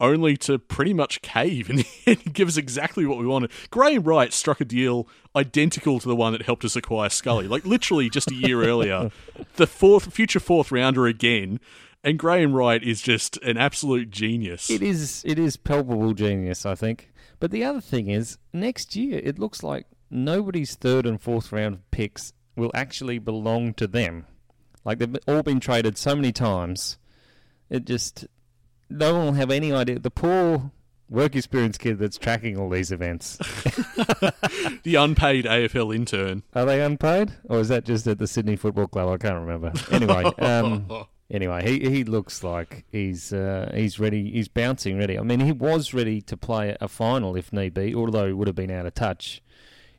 only 0.00 0.36
to 0.36 0.58
pretty 0.60 0.94
much 0.94 1.20
cave 1.22 1.68
and 2.06 2.32
give 2.32 2.46
us 2.48 2.56
exactly 2.56 3.04
what 3.04 3.18
we 3.18 3.26
wanted. 3.26 3.50
Graham 3.70 4.04
Wright 4.04 4.32
struck 4.32 4.60
a 4.60 4.64
deal 4.64 5.08
identical 5.34 5.98
to 5.98 6.06
the 6.06 6.14
one 6.14 6.32
that 6.32 6.42
helped 6.42 6.64
us 6.64 6.76
acquire 6.76 7.08
Scully, 7.08 7.48
like 7.48 7.64
literally 7.64 8.08
just 8.08 8.30
a 8.30 8.34
year 8.34 8.62
earlier. 8.62 9.10
The 9.58 9.66
fourth 9.66 10.12
future 10.12 10.38
fourth 10.38 10.70
rounder 10.70 11.08
again. 11.08 11.58
And 12.04 12.16
Graham 12.16 12.52
Wright 12.52 12.80
is 12.80 13.02
just 13.02 13.38
an 13.38 13.56
absolute 13.58 14.08
genius. 14.08 14.70
It 14.70 14.82
is 14.82 15.24
it 15.26 15.36
is 15.36 15.56
palpable 15.56 16.14
genius, 16.14 16.64
I 16.64 16.76
think. 16.76 17.10
But 17.40 17.50
the 17.50 17.64
other 17.64 17.80
thing 17.80 18.08
is, 18.08 18.38
next 18.52 18.94
year 18.94 19.20
it 19.22 19.36
looks 19.36 19.64
like 19.64 19.86
nobody's 20.10 20.76
third 20.76 21.06
and 21.06 21.20
fourth 21.20 21.50
round 21.50 21.80
picks 21.90 22.32
will 22.54 22.70
actually 22.72 23.18
belong 23.18 23.74
to 23.74 23.88
them. 23.88 24.26
Like 24.84 24.98
they've 24.98 25.16
all 25.26 25.42
been 25.42 25.58
traded 25.58 25.98
so 25.98 26.14
many 26.14 26.30
times. 26.30 26.96
It 27.68 27.84
just 27.84 28.28
no 28.88 29.16
one 29.16 29.26
will 29.26 29.32
have 29.32 29.50
any 29.50 29.72
idea. 29.72 29.98
The 29.98 30.12
poor 30.12 30.70
work 31.10 31.34
experience 31.36 31.78
kid 31.78 31.98
that's 31.98 32.18
tracking 32.18 32.58
all 32.58 32.68
these 32.68 32.92
events. 32.92 33.36
the 34.82 34.96
unpaid 34.98 35.44
AFL 35.44 35.94
intern. 35.94 36.42
Are 36.54 36.64
they 36.64 36.82
unpaid, 36.82 37.32
or 37.44 37.60
is 37.60 37.68
that 37.68 37.84
just 37.84 38.06
at 38.06 38.18
the 38.18 38.26
Sydney 38.26 38.56
Football 38.56 38.88
Club? 38.88 39.08
I 39.08 39.16
can't 39.16 39.40
remember. 39.40 39.72
Anyway, 39.90 40.24
um, 40.38 41.06
anyway, 41.30 41.66
he 41.66 41.88
he 41.88 42.04
looks 42.04 42.42
like 42.42 42.84
he's 42.90 43.32
uh, 43.32 43.70
he's 43.74 43.98
ready. 43.98 44.30
He's 44.30 44.48
bouncing 44.48 44.98
ready. 44.98 45.18
I 45.18 45.22
mean, 45.22 45.40
he 45.40 45.52
was 45.52 45.94
ready 45.94 46.20
to 46.22 46.36
play 46.36 46.76
a 46.80 46.88
final 46.88 47.36
if 47.36 47.52
need 47.52 47.74
be, 47.74 47.94
although 47.94 48.26
he 48.26 48.32
would 48.32 48.48
have 48.48 48.56
been 48.56 48.70
out 48.70 48.86
of 48.86 48.94
touch. 48.94 49.42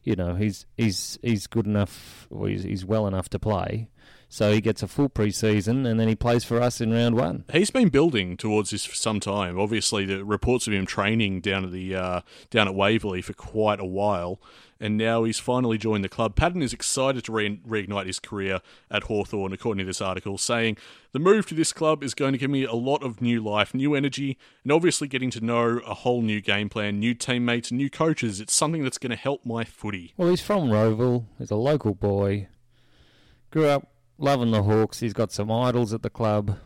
You 0.03 0.15
know, 0.15 0.35
he's 0.35 0.65
he's 0.77 1.19
he's 1.21 1.47
good 1.47 1.65
enough. 1.65 2.27
Or 2.29 2.47
he's, 2.47 2.63
he's 2.63 2.85
well 2.85 3.07
enough 3.07 3.29
to 3.29 3.39
play. 3.39 3.89
So 4.31 4.53
he 4.53 4.61
gets 4.61 4.83
a 4.83 4.87
full 4.87 5.09
preseason 5.09 5.87
and 5.87 5.99
then 5.99 6.07
he 6.07 6.15
plays 6.15 6.43
for 6.43 6.61
us 6.61 6.79
in 6.79 6.93
round 6.93 7.15
one. 7.15 7.45
He's 7.51 7.71
been 7.71 7.89
building 7.89 8.37
towards 8.37 8.69
this 8.69 8.85
for 8.85 8.93
some 8.93 9.19
time. 9.19 9.59
Obviously, 9.59 10.05
the 10.05 10.23
reports 10.23 10.67
of 10.67 10.73
him 10.73 10.85
training 10.85 11.41
down 11.41 11.65
at 11.65 11.71
the 11.71 11.95
uh, 11.95 12.21
down 12.51 12.67
at 12.67 12.75
Waverley 12.75 13.23
for 13.23 13.33
quite 13.33 13.79
a 13.79 13.85
while, 13.85 14.39
and 14.79 14.97
now 14.97 15.23
he's 15.23 15.39
finally 15.39 15.79
joined 15.79 16.03
the 16.03 16.09
club. 16.09 16.35
Patton 16.35 16.61
is 16.61 16.73
excited 16.73 17.23
to 17.23 17.31
re- 17.31 17.59
reignite 17.67 18.05
his 18.05 18.19
career 18.19 18.61
at 18.91 19.03
Hawthorn, 19.03 19.51
according 19.51 19.79
to 19.79 19.87
this 19.87 19.99
article, 19.99 20.37
saying 20.37 20.77
the 21.11 21.17
move 21.17 21.47
to 21.47 21.55
this 21.55 21.73
club 21.73 22.03
is 22.03 22.13
going 22.13 22.33
to 22.33 22.37
give 22.37 22.51
me 22.51 22.65
a 22.65 22.75
lot 22.75 23.01
of 23.01 23.23
new 23.23 23.43
life, 23.43 23.73
new 23.73 23.95
energy, 23.95 24.37
and 24.63 24.71
obviously 24.71 25.07
getting 25.07 25.31
to 25.31 25.41
know 25.43 25.79
a 25.87 25.95
whole 25.95 26.21
new 26.21 26.39
game 26.39 26.69
plan, 26.69 26.99
new 26.99 27.15
teammates, 27.15 27.71
new 27.71 27.89
coaches. 27.89 28.39
It's 28.39 28.53
something 28.53 28.83
that's 28.83 28.99
going 28.99 29.09
to 29.09 29.17
help 29.17 29.43
my 29.43 29.63
footy. 29.63 30.13
Well, 30.17 30.29
he's 30.29 30.41
from 30.41 30.69
Rowville. 30.69 31.25
He's 31.39 31.49
a 31.49 31.55
local 31.55 31.95
boy. 31.95 32.47
Grew 33.49 33.65
up 33.65 33.89
loving 34.19 34.51
the 34.51 34.63
Hawks. 34.63 34.99
He's 34.99 35.13
got 35.13 35.31
some 35.31 35.51
idols 35.51 35.93
at 35.93 36.01
the 36.01 36.09
club. 36.09 36.57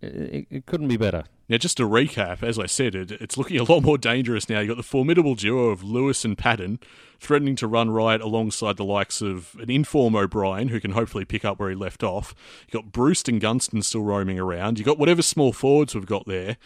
It, 0.00 0.46
it, 0.50 0.66
couldn't 0.66 0.88
be 0.88 0.96
better. 0.96 1.24
Now, 1.48 1.58
just 1.58 1.76
to 1.76 1.82
recap, 1.82 2.42
as 2.42 2.58
I 2.58 2.66
said, 2.66 2.94
it, 2.94 3.10
it's 3.10 3.36
looking 3.36 3.58
a 3.58 3.64
lot 3.64 3.82
more 3.82 3.98
dangerous 3.98 4.48
now. 4.48 4.60
You've 4.60 4.68
got 4.68 4.76
the 4.78 4.82
formidable 4.82 5.34
duo 5.34 5.66
of 5.66 5.82
Lewis 5.82 6.24
and 6.24 6.38
Patton 6.38 6.78
threatening 7.18 7.56
to 7.56 7.66
run 7.66 7.90
riot 7.90 8.22
alongside 8.22 8.78
the 8.78 8.84
likes 8.84 9.20
of 9.20 9.54
an 9.60 9.70
inform 9.70 10.16
O'Brien, 10.16 10.68
who 10.68 10.80
can 10.80 10.92
hopefully 10.92 11.26
pick 11.26 11.44
up 11.44 11.58
where 11.58 11.68
he 11.68 11.76
left 11.76 12.02
off. 12.02 12.34
You've 12.62 12.82
got 12.82 12.92
Breust 12.92 13.28
and 13.28 13.40
Gunston 13.40 13.82
still 13.82 14.02
roaming 14.02 14.38
around. 14.38 14.78
You've 14.78 14.86
got 14.86 14.98
whatever 14.98 15.20
small 15.20 15.52
forwards 15.52 15.94
we've 15.94 16.06
got 16.06 16.26
there. 16.26 16.56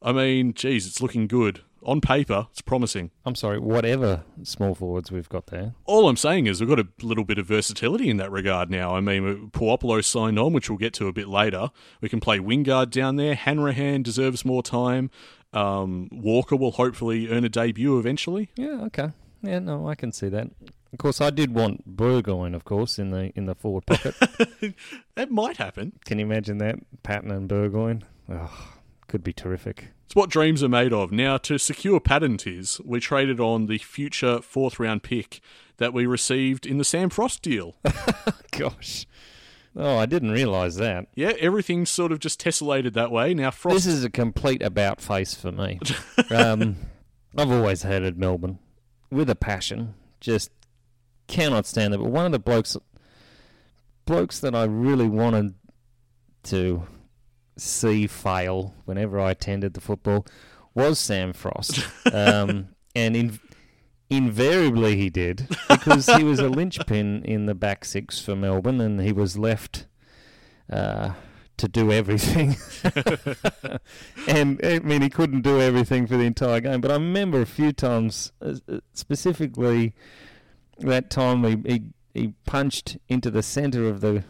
I 0.00 0.12
mean, 0.12 0.54
geez, 0.54 0.86
it's 0.86 1.02
looking 1.02 1.26
good 1.26 1.62
on 1.86 2.00
paper, 2.00 2.48
it's 2.50 2.60
promising. 2.60 3.10
I'm 3.24 3.34
sorry, 3.34 3.58
whatever 3.58 4.24
small 4.42 4.74
forwards 4.74 5.10
we've 5.10 5.28
got 5.28 5.46
there. 5.46 5.74
All 5.84 6.08
I'm 6.08 6.16
saying 6.16 6.46
is 6.46 6.60
we've 6.60 6.68
got 6.68 6.80
a 6.80 6.88
little 7.02 7.24
bit 7.24 7.38
of 7.38 7.46
versatility 7.46 8.10
in 8.10 8.16
that 8.18 8.30
regard 8.30 8.70
now. 8.70 8.94
I 8.94 9.00
mean, 9.00 9.50
Puopolo 9.52 10.04
signed 10.04 10.38
on, 10.38 10.52
which 10.52 10.68
we'll 10.68 10.78
get 10.78 10.92
to 10.94 11.06
a 11.06 11.12
bit 11.12 11.28
later. 11.28 11.70
We 12.00 12.08
can 12.08 12.20
play 12.20 12.38
Wingard 12.38 12.90
down 12.90 13.16
there. 13.16 13.34
Hanrahan 13.34 14.02
deserves 14.02 14.44
more 14.44 14.62
time. 14.62 15.10
Um, 15.52 16.08
Walker 16.12 16.56
will 16.56 16.72
hopefully 16.72 17.30
earn 17.30 17.44
a 17.44 17.48
debut 17.48 17.98
eventually. 17.98 18.50
Yeah, 18.56 18.82
okay. 18.86 19.12
Yeah, 19.42 19.60
no, 19.60 19.88
I 19.88 19.94
can 19.94 20.12
see 20.12 20.28
that. 20.28 20.50
Of 20.92 20.98
course, 20.98 21.20
I 21.20 21.30
did 21.30 21.54
want 21.54 21.84
Burgoyne, 21.84 22.54
of 22.54 22.64
course, 22.64 22.98
in 22.98 23.10
the 23.10 23.32
in 23.36 23.46
the 23.46 23.54
forward 23.54 23.86
pocket. 23.86 24.14
that 25.14 25.30
might 25.30 25.56
happen. 25.58 25.92
Can 26.04 26.18
you 26.18 26.26
imagine 26.26 26.58
that? 26.58 26.76
Patton 27.02 27.30
and 27.30 27.48
Burgoyne? 27.48 28.04
Oh, 28.30 28.72
could 29.06 29.22
be 29.22 29.32
terrific. 29.32 29.88
It's 30.06 30.14
what 30.14 30.30
dreams 30.30 30.62
are 30.62 30.68
made 30.68 30.92
of. 30.92 31.10
Now, 31.10 31.36
to 31.38 31.58
secure 31.58 31.98
Patton 31.98 32.38
is, 32.46 32.80
we 32.84 33.00
traded 33.00 33.40
on 33.40 33.66
the 33.66 33.78
future 33.78 34.40
fourth 34.40 34.78
round 34.78 35.02
pick 35.02 35.40
that 35.78 35.92
we 35.92 36.06
received 36.06 36.64
in 36.64 36.78
the 36.78 36.84
Sam 36.84 37.10
Frost 37.10 37.42
deal. 37.42 37.74
Gosh. 38.52 39.04
Oh, 39.74 39.98
I 39.98 40.06
didn't 40.06 40.30
realise 40.30 40.76
that. 40.76 41.08
Yeah, 41.16 41.32
everything's 41.40 41.90
sort 41.90 42.12
of 42.12 42.20
just 42.20 42.40
tessellated 42.40 42.94
that 42.94 43.10
way. 43.10 43.34
Now, 43.34 43.50
Frost. 43.50 43.74
This 43.74 43.86
is 43.86 44.04
a 44.04 44.10
complete 44.10 44.62
about 44.62 45.00
face 45.00 45.34
for 45.34 45.50
me. 45.50 45.80
um, 46.30 46.76
I've 47.36 47.50
always 47.50 47.82
hated 47.82 48.16
Melbourne 48.16 48.60
with 49.10 49.28
a 49.28 49.34
passion. 49.34 49.94
Just 50.20 50.52
cannot 51.26 51.66
stand 51.66 51.94
it. 51.94 51.98
But 51.98 52.10
one 52.10 52.26
of 52.26 52.32
the 52.32 52.38
blokes, 52.38 52.76
blokes 54.04 54.38
that 54.38 54.54
I 54.54 54.64
really 54.64 55.08
wanted 55.08 55.54
to 56.44 56.86
see 57.56 58.06
fail 58.06 58.74
whenever 58.84 59.18
I 59.18 59.30
attended 59.30 59.74
the 59.74 59.80
football 59.80 60.26
was 60.74 60.98
Sam 60.98 61.32
Frost. 61.32 61.86
Um, 62.12 62.68
and 62.94 63.16
in, 63.16 63.40
invariably 64.08 64.96
he 64.96 65.10
did 65.10 65.48
because 65.68 66.06
he 66.06 66.22
was 66.22 66.38
a 66.38 66.48
linchpin 66.48 67.22
in 67.24 67.46
the 67.46 67.54
back 67.54 67.84
six 67.84 68.20
for 68.20 68.36
Melbourne 68.36 68.80
and 68.80 69.00
he 69.00 69.12
was 69.12 69.36
left 69.36 69.86
uh, 70.72 71.12
to 71.56 71.68
do 71.68 71.90
everything. 71.90 72.56
and 74.28 74.60
I 74.64 74.78
mean, 74.78 75.02
he 75.02 75.10
couldn't 75.10 75.42
do 75.42 75.60
everything 75.60 76.06
for 76.06 76.16
the 76.16 76.24
entire 76.24 76.60
game, 76.60 76.80
but 76.80 76.90
I 76.90 76.94
remember 76.94 77.42
a 77.42 77.46
few 77.46 77.72
times, 77.72 78.32
uh, 78.40 78.54
specifically 78.92 79.94
that 80.78 81.10
time 81.10 81.44
he, 81.44 81.72
he, 81.72 81.82
he 82.14 82.34
punched 82.44 82.98
into 83.08 83.30
the 83.30 83.42
centre 83.42 83.88
of 83.88 84.00
the 84.00 84.24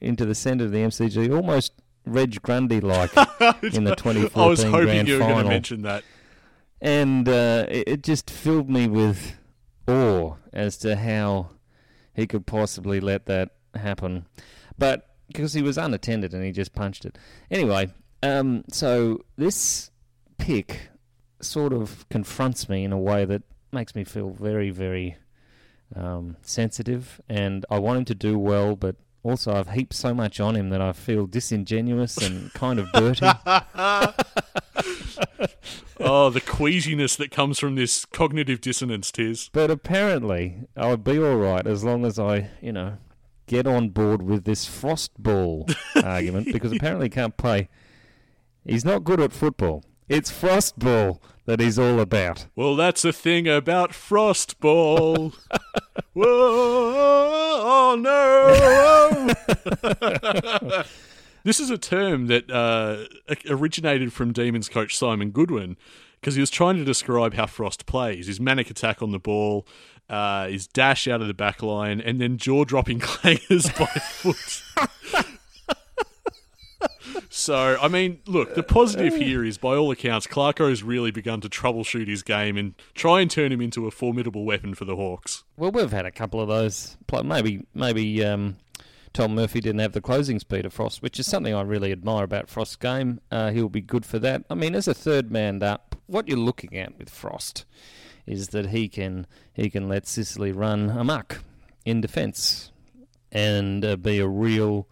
into 0.00 0.26
the 0.26 0.34
centre 0.34 0.66
of 0.66 0.72
the 0.72 0.78
MCG 0.78 1.34
almost 1.34 1.72
Reg 2.10 2.42
Grundy 2.42 2.80
like 2.80 3.10
in 3.62 3.84
the 3.84 3.94
2014 3.96 4.30
I 4.34 4.46
was 4.46 4.62
hoping 4.62 4.84
grand 4.84 5.08
you 5.08 5.14
were 5.14 5.20
going 5.20 5.44
to 5.44 5.48
mention 5.50 5.82
that. 5.82 6.04
And 6.80 7.28
uh, 7.28 7.66
it, 7.68 7.88
it 7.88 8.02
just 8.02 8.30
filled 8.30 8.70
me 8.70 8.86
with 8.86 9.36
awe 9.86 10.34
as 10.52 10.76
to 10.78 10.96
how 10.96 11.50
he 12.14 12.26
could 12.26 12.46
possibly 12.46 13.00
let 13.00 13.26
that 13.26 13.50
happen. 13.74 14.26
But 14.78 15.10
because 15.28 15.52
he 15.54 15.62
was 15.62 15.78
unattended 15.78 16.34
and 16.34 16.44
he 16.44 16.52
just 16.52 16.74
punched 16.74 17.04
it. 17.04 17.16
Anyway, 17.50 17.92
um, 18.22 18.64
so 18.68 19.24
this 19.36 19.90
pick 20.38 20.90
sort 21.40 21.72
of 21.72 22.08
confronts 22.08 22.68
me 22.68 22.84
in 22.84 22.92
a 22.92 22.98
way 22.98 23.24
that 23.24 23.42
makes 23.72 23.94
me 23.94 24.04
feel 24.04 24.30
very, 24.30 24.70
very 24.70 25.16
um, 25.94 26.36
sensitive. 26.42 27.20
And 27.28 27.64
I 27.70 27.78
want 27.78 27.98
him 27.98 28.04
to 28.06 28.14
do 28.14 28.38
well, 28.38 28.74
but 28.76 28.96
also 29.22 29.52
I've 29.52 29.70
heaped 29.70 29.94
so 29.94 30.14
much 30.14 30.40
on 30.40 30.56
him 30.56 30.70
that 30.70 30.80
I 30.80 30.92
feel 30.92 31.26
disingenuous 31.26 32.16
and 32.16 32.52
kind 32.52 32.78
of 32.78 32.90
dirty. 32.92 33.26
oh, 36.00 36.30
the 36.30 36.40
queasiness 36.40 37.16
that 37.16 37.30
comes 37.30 37.58
from 37.58 37.74
this 37.74 38.04
cognitive 38.04 38.60
dissonance, 38.60 39.10
Tiz. 39.10 39.50
But 39.52 39.70
apparently, 39.70 40.68
I'll 40.76 40.96
be 40.96 41.18
all 41.18 41.36
right 41.36 41.66
as 41.66 41.84
long 41.84 42.04
as 42.04 42.18
I, 42.18 42.50
you 42.60 42.72
know, 42.72 42.98
get 43.46 43.66
on 43.66 43.88
board 43.90 44.22
with 44.22 44.44
this 44.44 44.64
frost 44.64 45.12
ball 45.20 45.66
argument 46.04 46.52
because 46.52 46.72
apparently 46.72 47.06
he 47.06 47.10
can't 47.10 47.36
play. 47.36 47.68
He's 48.64 48.84
not 48.84 49.04
good 49.04 49.20
at 49.20 49.32
football. 49.32 49.84
It's 50.08 50.30
frost 50.30 50.78
ball 50.78 51.22
that 51.46 51.60
he's 51.60 51.78
all 51.78 52.00
about. 52.00 52.46
Well, 52.54 52.76
that's 52.76 53.02
the 53.02 53.12
thing 53.12 53.48
about 53.48 53.94
frost 53.94 54.60
ball. 54.60 55.34
Whoa, 56.12 56.24
oh 56.24 57.96
no! 57.98 58.79
this 61.44 61.60
is 61.60 61.70
a 61.70 61.78
term 61.78 62.26
that 62.26 62.50
uh, 62.50 63.04
originated 63.48 64.12
from 64.12 64.32
Demons 64.32 64.68
coach 64.68 64.96
Simon 64.96 65.30
Goodwin 65.30 65.76
because 66.20 66.34
he 66.34 66.40
was 66.40 66.50
trying 66.50 66.76
to 66.76 66.84
describe 66.84 67.34
how 67.34 67.46
Frost 67.46 67.86
plays 67.86 68.26
his 68.26 68.40
manic 68.40 68.70
attack 68.70 69.02
on 69.02 69.10
the 69.10 69.18
ball, 69.18 69.66
uh, 70.08 70.48
his 70.48 70.66
dash 70.66 71.08
out 71.08 71.20
of 71.20 71.26
the 71.28 71.34
back 71.34 71.62
line, 71.62 72.00
and 72.00 72.20
then 72.20 72.36
jaw 72.36 72.64
dropping 72.64 73.00
clangers 73.00 73.76
by 73.78 73.86
foot. 73.86 74.62
So, 77.32 77.78
I 77.80 77.86
mean, 77.86 78.18
look, 78.26 78.54
the 78.54 78.62
positive 78.62 79.14
here 79.14 79.44
is, 79.44 79.56
by 79.56 79.76
all 79.76 79.90
accounts, 79.92 80.26
Clarko 80.26 80.68
has 80.68 80.82
really 80.82 81.12
begun 81.12 81.40
to 81.42 81.48
troubleshoot 81.48 82.08
his 82.08 82.22
game 82.22 82.56
and 82.56 82.74
try 82.94 83.20
and 83.20 83.30
turn 83.30 83.52
him 83.52 83.60
into 83.60 83.86
a 83.86 83.90
formidable 83.90 84.44
weapon 84.44 84.74
for 84.74 84.84
the 84.84 84.96
Hawks. 84.96 85.44
Well, 85.56 85.70
we've 85.70 85.92
had 85.92 86.06
a 86.06 86.10
couple 86.10 86.40
of 86.40 86.48
those. 86.48 86.96
Maybe, 87.24 87.64
maybe 87.72 88.24
um, 88.24 88.56
Tom 89.12 89.34
Murphy 89.34 89.60
didn't 89.60 89.80
have 89.80 89.92
the 89.92 90.00
closing 90.00 90.38
speed 90.38 90.64
of 90.64 90.72
Frost, 90.72 91.02
which 91.02 91.18
is 91.18 91.26
something 91.26 91.52
I 91.52 91.62
really 91.62 91.90
admire 91.90 92.24
about 92.24 92.48
Frost's 92.48 92.76
game. 92.76 93.20
Uh, 93.30 93.50
he'll 93.50 93.68
be 93.68 93.80
good 93.80 94.06
for 94.06 94.18
that. 94.20 94.44
I 94.48 94.54
mean, 94.54 94.74
as 94.74 94.86
a 94.86 94.94
third 94.94 95.32
man 95.32 95.62
up, 95.62 95.96
what 96.06 96.28
you're 96.28 96.38
looking 96.38 96.76
at 96.76 96.96
with 96.96 97.10
Frost 97.10 97.64
is 98.26 98.48
that 98.48 98.68
he 98.68 98.88
can 98.88 99.26
he 99.52 99.68
can 99.68 99.88
let 99.88 100.06
Sicily 100.06 100.52
run 100.52 100.90
amok 100.90 101.42
in 101.84 102.00
defence 102.00 102.70
and 103.32 103.84
uh, 103.84 103.96
be 103.96 104.20
a 104.20 104.28
real. 104.28 104.88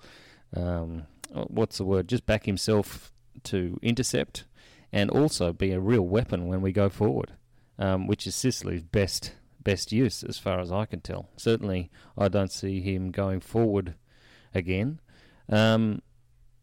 Um, 0.57 1.07
what's 1.31 1.79
the 1.79 1.85
word? 1.85 2.09
Just 2.09 2.27
back 2.27 2.47
himself 2.47 3.13
to 3.45 3.79
intercept 3.83 4.45
and 4.93 5.11
also 5.11 5.53
be 5.53 5.73
a 5.73 5.81
real 5.81 6.03
weapon 6.03 6.49
when 6.49 6.61
we 6.63 6.73
go 6.73 6.89
forward, 6.89 7.33
um, 7.79 8.07
which 8.07 8.27
is 8.27 8.35
Sicily's 8.35 8.83
best 8.83 9.35
best 9.63 9.93
use 9.93 10.25
as 10.25 10.39
far 10.39 10.61
as 10.61 10.73
I 10.73 10.87
can 10.87 11.01
tell. 11.01 11.29
Certainly, 11.37 11.91
I 12.17 12.29
don't 12.29 12.51
see 12.51 12.81
him 12.81 13.11
going 13.11 13.41
forward 13.41 13.95
again. 14.55 15.01
Um, 15.49 16.03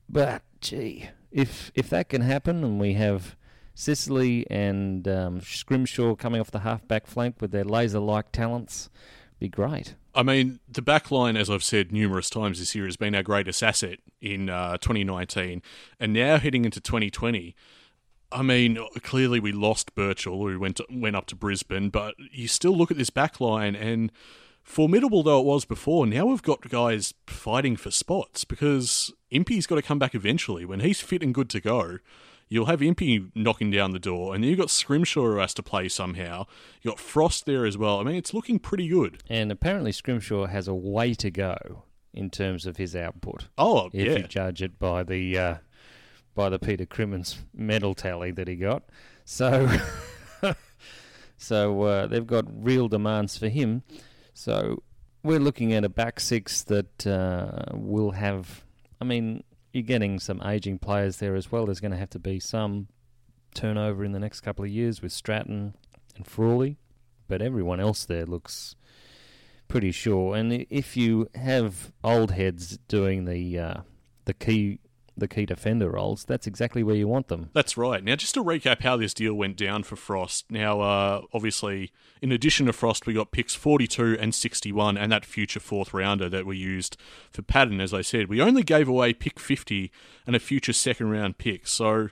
but 0.07 0.43
gee, 0.61 1.09
if 1.31 1.71
if 1.75 1.89
that 1.89 2.09
can 2.09 2.21
happen, 2.21 2.63
and 2.63 2.79
we 2.79 2.93
have 2.93 3.35
Sicily 3.73 4.45
and 4.49 5.07
um, 5.07 5.41
Scrimshaw 5.41 6.15
coming 6.15 6.39
off 6.39 6.51
the 6.51 6.59
half-back 6.59 7.07
flank 7.07 7.41
with 7.41 7.51
their 7.51 7.65
laser-like 7.65 8.31
talents, 8.31 8.89
be 9.39 9.49
great. 9.49 9.95
I 10.13 10.23
mean, 10.23 10.59
the 10.69 10.81
back 10.81 11.11
line, 11.11 11.35
as 11.35 11.49
I've 11.49 11.63
said 11.63 11.91
numerous 11.91 12.29
times 12.29 12.59
this 12.59 12.73
year, 12.73 12.85
has 12.85 12.95
been 12.95 13.13
our 13.13 13.23
greatest 13.23 13.61
asset 13.61 13.99
in 14.21 14.49
uh, 14.49 14.77
2019. 14.77 15.61
And 15.99 16.13
now 16.13 16.37
heading 16.37 16.63
into 16.63 16.79
2020, 16.79 17.53
I 18.31 18.41
mean, 18.41 18.79
clearly 19.01 19.41
we 19.41 19.51
lost 19.51 19.93
Birchall, 19.93 20.49
who 20.49 20.57
went 20.57 20.77
to, 20.77 20.85
went 20.89 21.17
up 21.17 21.25
to 21.27 21.35
Brisbane, 21.35 21.89
but 21.89 22.15
you 22.31 22.47
still 22.47 22.77
look 22.77 22.91
at 22.91 22.97
this 22.97 23.09
back 23.09 23.41
line, 23.41 23.75
and 23.75 24.09
formidable 24.65 25.23
though 25.23 25.39
it 25.39 25.45
was 25.45 25.63
before, 25.63 26.05
now 26.05 26.25
we've 26.25 26.43
got 26.43 26.67
guys 26.69 27.13
fighting 27.27 27.77
for 27.77 27.91
spots 27.91 28.43
because 28.43 29.13
Impey's 29.29 29.67
got 29.67 29.75
to 29.75 29.81
come 29.81 29.99
back 29.99 30.13
eventually. 30.13 30.65
When 30.65 30.81
he's 30.81 30.99
fit 30.99 31.23
and 31.23 31.33
good 31.33 31.49
to 31.51 31.61
go, 31.61 31.99
you'll 32.49 32.65
have 32.65 32.81
Impey 32.81 33.27
knocking 33.35 33.71
down 33.71 33.91
the 33.91 33.99
door, 33.99 34.33
and 34.33 34.43
then 34.43 34.49
you've 34.49 34.59
got 34.59 34.69
Scrimshaw 34.69 35.21
who 35.21 35.37
has 35.37 35.53
to 35.53 35.63
play 35.63 35.87
somehow. 35.87 36.45
You've 36.81 36.93
got 36.93 36.99
Frost 36.99 37.45
there 37.45 37.65
as 37.65 37.77
well. 37.77 37.99
I 37.99 38.03
mean, 38.03 38.15
it's 38.15 38.33
looking 38.33 38.59
pretty 38.59 38.87
good. 38.87 39.23
And 39.29 39.51
apparently, 39.51 39.91
Scrimshaw 39.91 40.47
has 40.47 40.67
a 40.67 40.75
way 40.75 41.13
to 41.13 41.31
go 41.31 41.83
in 42.13 42.29
terms 42.29 42.65
of 42.65 42.77
his 42.77 42.95
output. 42.95 43.47
Oh, 43.57 43.89
if 43.93 44.07
yeah. 44.07 44.17
you 44.17 44.23
judge 44.23 44.61
it 44.61 44.79
by 44.79 45.03
the 45.03 45.37
uh, 45.37 45.55
by 46.33 46.49
the 46.49 46.59
Peter 46.59 46.85
Crimmins 46.85 47.37
medal 47.53 47.93
tally 47.93 48.31
that 48.31 48.47
he 48.47 48.55
got. 48.55 48.83
So, 49.23 49.69
so 51.37 51.81
uh, 51.83 52.07
they've 52.07 52.25
got 52.25 52.45
real 52.49 52.87
demands 52.87 53.37
for 53.37 53.47
him. 53.47 53.83
So 54.35 54.83
we're 55.23 55.39
looking 55.39 55.73
at 55.73 55.85
a 55.85 55.89
back 55.89 56.19
six 56.19 56.63
that 56.65 57.07
uh, 57.07 57.63
will 57.73 58.11
have. 58.11 58.63
I 59.01 59.05
mean, 59.05 59.43
you're 59.73 59.83
getting 59.83 60.19
some 60.19 60.41
aging 60.45 60.79
players 60.79 61.17
there 61.17 61.35
as 61.35 61.51
well. 61.51 61.65
There's 61.65 61.79
going 61.79 61.91
to 61.91 61.97
have 61.97 62.09
to 62.11 62.19
be 62.19 62.39
some 62.39 62.87
turnover 63.55 64.03
in 64.03 64.11
the 64.11 64.19
next 64.19 64.41
couple 64.41 64.65
of 64.65 64.69
years 64.69 65.01
with 65.01 65.13
Stratton 65.13 65.73
and 66.17 66.27
Frawley, 66.27 66.77
but 67.29 67.41
everyone 67.41 67.79
else 67.79 68.05
there 68.05 68.25
looks 68.25 68.75
pretty 69.69 69.91
sure. 69.91 70.35
And 70.35 70.65
if 70.69 70.97
you 70.97 71.29
have 71.33 71.93
old 72.03 72.31
heads 72.31 72.77
doing 72.89 73.23
the 73.23 73.57
uh, 73.57 73.73
the 74.25 74.33
key 74.33 74.79
the 75.17 75.27
key 75.27 75.45
defender 75.45 75.91
roles, 75.91 76.25
that's 76.25 76.47
exactly 76.47 76.83
where 76.83 76.95
you 76.95 77.07
want 77.07 77.27
them. 77.27 77.49
That's 77.53 77.77
right. 77.77 78.03
Now, 78.03 78.15
just 78.15 78.33
to 78.35 78.43
recap 78.43 78.81
how 78.81 78.97
this 78.97 79.13
deal 79.13 79.33
went 79.33 79.57
down 79.57 79.83
for 79.83 79.95
Frost. 79.95 80.45
Now, 80.49 80.81
uh, 80.81 81.21
obviously, 81.33 81.91
in 82.21 82.31
addition 82.31 82.65
to 82.65 82.73
Frost, 82.73 83.05
we 83.05 83.13
got 83.13 83.31
picks 83.31 83.55
42 83.55 84.17
and 84.19 84.35
61 84.35 84.97
and 84.97 85.11
that 85.11 85.25
future 85.25 85.59
fourth 85.59 85.93
rounder 85.93 86.29
that 86.29 86.45
we 86.45 86.57
used 86.57 86.97
for 87.31 87.41
Patton, 87.41 87.79
as 87.79 87.93
I 87.93 88.01
said. 88.01 88.27
We 88.27 88.41
only 88.41 88.63
gave 88.63 88.87
away 88.87 89.13
pick 89.13 89.39
50 89.39 89.91
and 90.27 90.35
a 90.35 90.39
future 90.39 90.73
second 90.73 91.09
round 91.09 91.37
pick. 91.37 91.67
So 91.67 92.09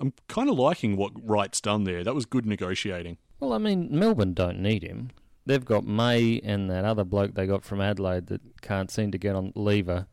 I'm 0.00 0.12
kind 0.28 0.48
of 0.48 0.56
liking 0.56 0.96
what 0.96 1.12
Wright's 1.22 1.60
done 1.60 1.84
there. 1.84 2.04
That 2.04 2.14
was 2.14 2.26
good 2.26 2.46
negotiating. 2.46 3.18
Well, 3.40 3.52
I 3.52 3.58
mean, 3.58 3.88
Melbourne 3.90 4.34
don't 4.34 4.60
need 4.60 4.82
him. 4.82 5.10
They've 5.46 5.64
got 5.64 5.84
May 5.84 6.40
and 6.42 6.70
that 6.70 6.84
other 6.84 7.04
bloke 7.04 7.34
they 7.34 7.46
got 7.46 7.64
from 7.64 7.80
Adelaide 7.80 8.28
that 8.28 8.62
can't 8.62 8.90
seem 8.90 9.10
to 9.10 9.18
get 9.18 9.34
on 9.34 9.52
lever, 9.54 10.06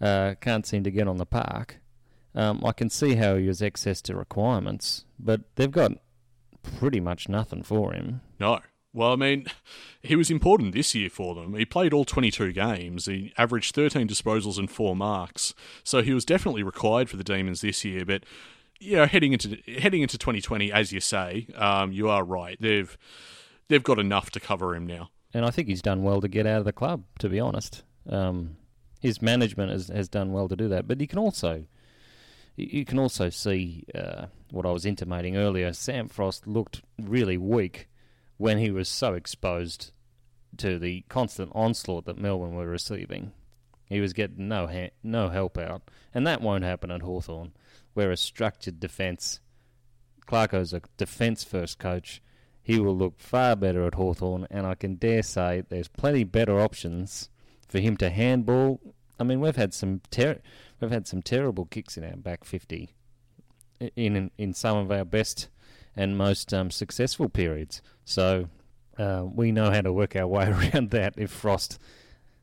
uh, 0.00 0.34
can't 0.40 0.66
seem 0.66 0.84
to 0.84 0.90
get 0.90 1.08
on 1.08 1.16
the 1.16 1.26
park. 1.26 1.80
Um, 2.34 2.62
I 2.64 2.72
can 2.72 2.90
see 2.90 3.14
how 3.14 3.36
he 3.36 3.46
has 3.46 3.62
access 3.62 4.02
to 4.02 4.16
requirements, 4.16 5.04
but 5.18 5.42
they've 5.54 5.70
got 5.70 5.92
pretty 6.62 7.00
much 7.00 7.28
nothing 7.28 7.62
for 7.62 7.92
him. 7.92 8.20
No. 8.40 8.60
Well, 8.92 9.12
I 9.12 9.16
mean, 9.16 9.46
he 10.02 10.16
was 10.16 10.30
important 10.30 10.74
this 10.74 10.94
year 10.94 11.10
for 11.10 11.34
them. 11.34 11.54
He 11.54 11.64
played 11.64 11.92
all 11.92 12.04
22 12.04 12.52
games. 12.52 13.06
He 13.06 13.32
averaged 13.36 13.74
13 13.74 14.08
disposals 14.08 14.58
and 14.58 14.70
four 14.70 14.96
marks. 14.96 15.54
So 15.82 16.02
he 16.02 16.12
was 16.12 16.24
definitely 16.24 16.62
required 16.62 17.10
for 17.10 17.16
the 17.16 17.24
Demons 17.24 17.60
this 17.60 17.84
year. 17.84 18.04
But 18.04 18.24
you 18.80 18.96
know, 18.96 19.06
heading 19.06 19.32
into 19.32 19.58
heading 19.78 20.02
into 20.02 20.18
2020, 20.18 20.72
as 20.72 20.92
you 20.92 21.00
say, 21.00 21.46
um, 21.54 21.92
you 21.92 22.08
are 22.08 22.24
right. 22.24 22.58
They've 22.60 22.96
they've 23.68 23.82
got 23.82 23.98
enough 23.98 24.30
to 24.32 24.40
cover 24.40 24.74
him 24.74 24.86
now. 24.86 25.10
And 25.32 25.44
I 25.44 25.50
think 25.50 25.68
he's 25.68 25.82
done 25.82 26.02
well 26.02 26.20
to 26.20 26.28
get 26.28 26.46
out 26.46 26.58
of 26.58 26.64
the 26.64 26.72
club. 26.72 27.04
To 27.20 27.28
be 27.28 27.40
honest, 27.40 27.82
um, 28.08 28.56
his 29.04 29.20
management 29.20 29.70
has 29.70 29.88
has 29.88 30.08
done 30.08 30.32
well 30.32 30.48
to 30.48 30.56
do 30.56 30.66
that. 30.66 30.88
But 30.88 30.98
he 30.98 31.06
can 31.06 31.18
also 31.18 31.66
you 32.56 32.86
can 32.86 32.98
also 32.98 33.28
see 33.28 33.84
uh, 33.94 34.26
what 34.50 34.64
I 34.64 34.70
was 34.70 34.86
intimating 34.86 35.36
earlier. 35.36 35.74
Sam 35.74 36.08
Frost 36.08 36.46
looked 36.46 36.80
really 36.98 37.36
weak 37.36 37.88
when 38.38 38.56
he 38.56 38.70
was 38.70 38.88
so 38.88 39.12
exposed 39.12 39.92
to 40.56 40.78
the 40.78 41.04
constant 41.10 41.52
onslaught 41.54 42.06
that 42.06 42.16
Melbourne 42.16 42.54
were 42.54 42.66
receiving. 42.66 43.32
He 43.90 44.00
was 44.00 44.14
getting 44.14 44.48
no 44.48 44.66
ha- 44.68 44.94
no 45.02 45.28
help 45.28 45.58
out, 45.58 45.82
and 46.14 46.26
that 46.26 46.40
won't 46.40 46.64
happen 46.64 46.90
at 46.90 47.02
Hawthorn, 47.02 47.52
where 47.92 48.10
a 48.10 48.16
structured 48.16 48.80
defence. 48.80 49.40
Clarko's 50.26 50.72
a 50.72 50.80
defence 50.96 51.44
first 51.44 51.78
coach. 51.78 52.22
He 52.62 52.80
will 52.80 52.96
look 52.96 53.20
far 53.20 53.54
better 53.54 53.84
at 53.86 53.96
Hawthorn, 53.96 54.46
and 54.50 54.66
I 54.66 54.74
can 54.74 54.94
dare 54.94 55.22
say 55.22 55.62
there's 55.68 55.88
plenty 55.88 56.24
better 56.24 56.58
options 56.58 57.28
for 57.74 57.80
him 57.80 57.96
to 57.96 58.08
handball. 58.08 58.93
I 59.18 59.24
mean, 59.24 59.40
we've 59.40 59.56
had 59.56 59.72
some 59.72 60.00
ter- 60.10 60.40
we've 60.80 60.90
had 60.90 61.06
some 61.06 61.22
terrible 61.22 61.66
kicks 61.66 61.96
in 61.96 62.04
our 62.04 62.16
back 62.16 62.44
fifty, 62.44 62.90
in 63.96 64.30
in 64.38 64.54
some 64.54 64.76
of 64.76 64.90
our 64.90 65.04
best 65.04 65.48
and 65.96 66.18
most 66.18 66.52
um, 66.52 66.70
successful 66.70 67.28
periods. 67.28 67.80
So 68.04 68.48
uh, 68.98 69.24
we 69.24 69.52
know 69.52 69.70
how 69.70 69.80
to 69.80 69.92
work 69.92 70.16
our 70.16 70.26
way 70.26 70.46
around 70.74 70.90
that 70.90 71.14
if 71.16 71.30
Frost, 71.30 71.78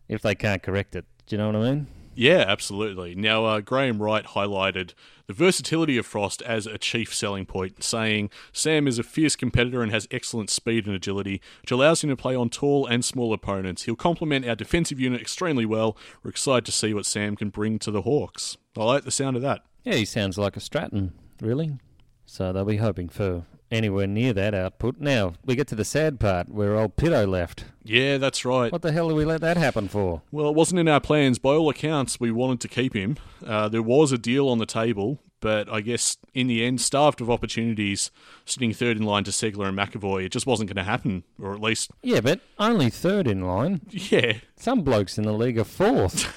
if 0.07 0.21
they 0.21 0.36
can't 0.36 0.63
correct 0.63 0.95
it. 0.95 1.05
Do 1.25 1.36
you 1.36 1.38
know 1.38 1.47
what 1.47 1.55
I 1.57 1.71
mean? 1.71 1.88
Yeah, 2.13 2.43
absolutely. 2.47 3.15
Now, 3.15 3.45
uh, 3.45 3.62
Graham 3.62 4.02
Wright 4.02 4.26
highlighted 4.26 4.93
the 5.28 5.34
versatility 5.34 5.97
of 5.97 6.06
Frost 6.06 6.41
as 6.41 6.67
a 6.67 6.78
chief 6.78 7.13
selling 7.13 7.45
point, 7.45 7.84
saying 7.84 8.30
Sam 8.52 8.88
is 8.88 9.00
a 9.00 9.04
fierce 9.04 9.38
competitor 9.38 9.82
and 9.82 9.91
has 9.91 10.08
excellent 10.12 10.50
speed 10.50 10.86
and 10.88 10.95
agility, 10.95 11.41
which 11.62 11.71
allows 11.71 12.04
him 12.04 12.10
to 12.10 12.17
play 12.17 12.36
on 12.36 12.50
tall 12.50 12.86
and 12.86 13.06
small 13.06 13.32
opponents. 13.32 13.84
He'll 13.84 13.95
complement 13.95 14.47
our 14.47 14.56
defensive 14.56 15.00
unit 15.00 15.21
extremely 15.21 15.65
well. 15.65 15.95
We're 16.21 16.32
excited 16.32 16.65
to 16.65 16.71
see 16.74 16.93
what 16.93 17.06
Sam 17.06 17.38
can 17.38 17.50
bring 17.50 17.80
to 17.80 17.91
the 17.91 18.02
Hawks. 18.02 18.58
I 18.78 18.84
like 18.84 19.06
the 19.06 19.12
sound 19.12 19.38
of 19.38 19.41
that. 19.43 19.62
Yeah, 19.84 19.95
he 19.95 20.06
sounds 20.06 20.38
like 20.38 20.58
a 20.58 20.60
Stratton, 20.60 21.13
really. 21.39 21.78
So 22.26 22.52
they'll 22.52 22.65
be 22.65 22.78
hoping 22.78 23.10
for 23.10 23.45
anywhere 23.71 24.07
near 24.07 24.34
that 24.34 24.53
output. 24.53 24.99
Now, 24.99 25.34
we 25.45 25.55
get 25.55 25.67
to 25.69 25.75
the 25.75 25.86
sad 25.86 26.19
part 26.19 26.49
where 26.49 26.75
old 26.75 26.97
Pitto 26.97 27.25
left. 27.25 27.65
Yeah, 27.84 28.17
that's 28.17 28.45
right. 28.45 28.71
What 28.71 28.81
the 28.81 28.91
hell 28.91 29.07
did 29.07 29.15
we 29.15 29.25
let 29.25 29.41
that 29.41 29.57
happen 29.57 29.88
for? 29.88 30.21
Well, 30.31 30.49
it 30.49 30.55
wasn't 30.55 30.79
in 30.79 30.88
our 30.88 30.99
plans. 30.99 31.39
By 31.39 31.51
all 31.51 31.69
accounts, 31.69 32.19
we 32.19 32.31
wanted 32.31 32.60
to 32.62 32.67
keep 32.67 32.93
him. 32.95 33.17
Uh, 33.45 33.69
there 33.69 33.81
was 33.81 34.12
a 34.12 34.17
deal 34.17 34.49
on 34.49 34.60
the 34.60 34.65
table, 34.65 35.19
but 35.39 35.71
I 35.71 35.81
guess 35.81 36.17
in 36.34 36.47
the 36.47 36.63
end, 36.63 36.81
starved 36.81 37.21
of 37.21 37.29
opportunities, 37.31 38.12
sitting 38.45 38.73
third 38.73 38.97
in 38.97 39.03
line 39.03 39.23
to 39.23 39.31
Ceglar 39.31 39.67
and 39.69 39.77
McEvoy, 39.77 40.25
it 40.25 40.31
just 40.31 40.45
wasn't 40.45 40.69
going 40.69 40.84
to 40.84 40.89
happen, 40.89 41.23
or 41.41 41.53
at 41.53 41.62
least. 41.62 41.91
Yeah, 42.03 42.21
but 42.21 42.41
only 42.60 42.89
third 42.89 43.27
in 43.27 43.41
line. 43.41 43.81
Yeah. 43.89 44.34
Some 44.57 44.84
blokes 44.84 45.17
in 45.17 45.23
the 45.23 45.34
league 45.34 45.57
are 45.57 45.63
fourth 45.63 46.31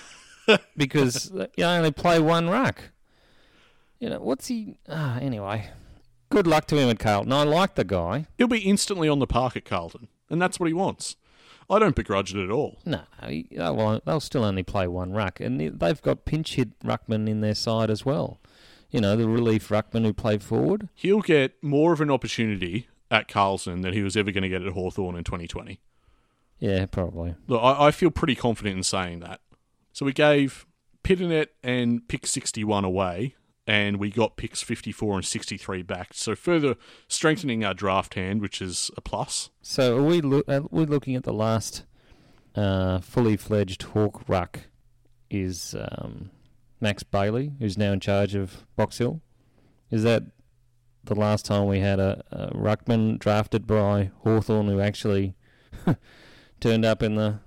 because 0.77 1.31
you 1.57 1.65
only 1.65 1.91
play 1.91 2.21
one 2.21 2.49
ruck. 2.49 2.91
You 3.99 4.11
know, 4.11 4.21
what's 4.21 4.49
he. 4.49 4.79
Ah, 4.89 5.19
anyway, 5.19 5.69
good 6.35 6.47
luck 6.47 6.67
to 6.67 6.77
him 6.77 6.89
at 6.91 6.99
Carlton. 6.99 7.33
I 7.33 7.45
like 7.45 7.75
the 7.77 7.85
guy. 7.85 8.27
He'll 8.37 8.49
be 8.49 8.59
instantly 8.61 9.09
on 9.09 9.19
the 9.21 9.27
park 9.27 9.57
at 9.57 9.65
Carlton, 9.65 10.09
and 10.29 10.41
that's 10.43 10.59
what 10.61 10.67
he 10.67 10.73
wants. 10.75 11.17
I 11.71 11.79
don't 11.79 11.97
begrudge 11.97 12.35
it 12.35 12.45
at 12.45 12.51
all. 12.51 12.79
No, 12.85 13.03
he- 13.27 13.49
they'll, 13.51 14.01
they'll 14.05 14.21
still 14.21 14.45
only 14.45 14.63
play 14.63 14.87
one 14.87 15.13
ruck, 15.13 15.41
and 15.41 15.59
they've 15.61 16.03
got 16.03 16.25
pinch 16.25 16.57
hit 16.57 16.79
ruckman 16.81 17.29
in 17.29 17.41
their 17.41 17.55
side 17.55 17.91
as 17.91 18.05
well. 18.05 18.41
You 18.91 19.01
know, 19.01 19.17
the 19.17 19.29
relief 19.29 19.69
ruckman 19.71 20.05
who 20.05 20.13
played 20.13 20.43
forward. 20.43 20.89
He'll 20.95 21.21
get 21.23 21.61
more 21.63 21.93
of 21.93 22.01
an 22.01 22.11
opportunity 22.11 22.89
at 23.11 23.29
Carlton 23.29 23.81
than 23.81 23.93
he 23.93 24.03
was 24.03 24.17
ever 24.17 24.31
going 24.31 24.43
to 24.43 24.49
get 24.49 24.63
at 24.63 24.73
Hawthorn 24.73 25.17
in 25.17 25.25
2020. 25.25 25.81
Yeah, 26.59 26.87
probably. 26.87 27.35
Look, 27.49 27.63
I, 27.63 27.87
I 27.87 27.91
feel 27.91 28.11
pretty 28.11 28.35
confident 28.35 28.77
in 28.77 28.83
saying 28.83 29.21
that. 29.21 29.41
So 29.93 30.05
we 30.07 30.13
gave 30.13 30.67
Pittonet 31.03 31.49
and 31.63 32.07
pick 32.09 32.27
61 32.27 32.85
away, 32.85 33.35
and 33.67 33.99
we 33.99 34.11
got 34.11 34.37
picks 34.37 34.63
54 34.63 35.17
and 35.17 35.25
63 35.25 35.83
back. 35.83 36.09
So 36.13 36.35
further 36.35 36.77
strengthening 37.09 37.65
our 37.65 37.75
draft 37.75 38.15
hand, 38.15 38.41
which 38.41 38.61
is 38.61 38.91
a 38.97 39.01
plus. 39.01 39.51
So 39.63 39.99
are 39.99 40.03
we 40.03 40.21
lo- 40.21 40.43
are 40.49 40.63
we 40.71 40.85
looking 40.85 41.17
at 41.17 41.25
the 41.25 41.33
last 41.33 41.85
uh, 42.55 43.01
fully 43.01 43.37
fledged 43.37 43.83
Hawk 43.83 44.23
ruck 44.29 44.61
is 45.31 45.75
um, 45.79 46.31
Max 46.81 47.03
Bailey, 47.03 47.53
who's 47.59 47.79
now 47.79 47.93
in 47.93 48.01
charge 48.01 48.35
of 48.35 48.67
Box 48.77 48.99
Hill. 48.99 49.21
Is 49.91 50.03
that 50.03 50.25
the 51.05 51.15
last 51.15 51.45
time 51.45 51.67
we 51.67 51.81
had 51.81 51.99
a, 52.01 52.23
a 52.31 52.55
ruckman 52.55 53.19
drafted 53.19 53.67
by 53.67 54.11
Hawthorn 54.23 54.69
who 54.69 54.81
actually 54.81 55.35
turned 56.61 56.85
up 56.85 57.03
in 57.03 57.15
the 57.15 57.41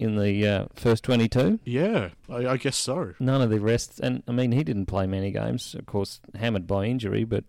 in 0.00 0.16
the 0.16 0.46
uh, 0.46 0.66
first 0.74 1.04
twenty 1.04 1.28
two? 1.28 1.60
Yeah, 1.64 2.08
I, 2.28 2.46
I 2.46 2.56
guess 2.56 2.76
so. 2.76 3.14
None 3.20 3.42
of 3.42 3.50
the 3.50 3.60
rest, 3.60 4.00
and 4.00 4.22
I 4.26 4.32
mean 4.32 4.52
he 4.52 4.64
didn't 4.64 4.86
play 4.86 5.06
many 5.06 5.30
games, 5.30 5.74
of 5.74 5.86
course, 5.86 6.20
hammered 6.34 6.66
by 6.66 6.86
injury, 6.86 7.24
but 7.24 7.44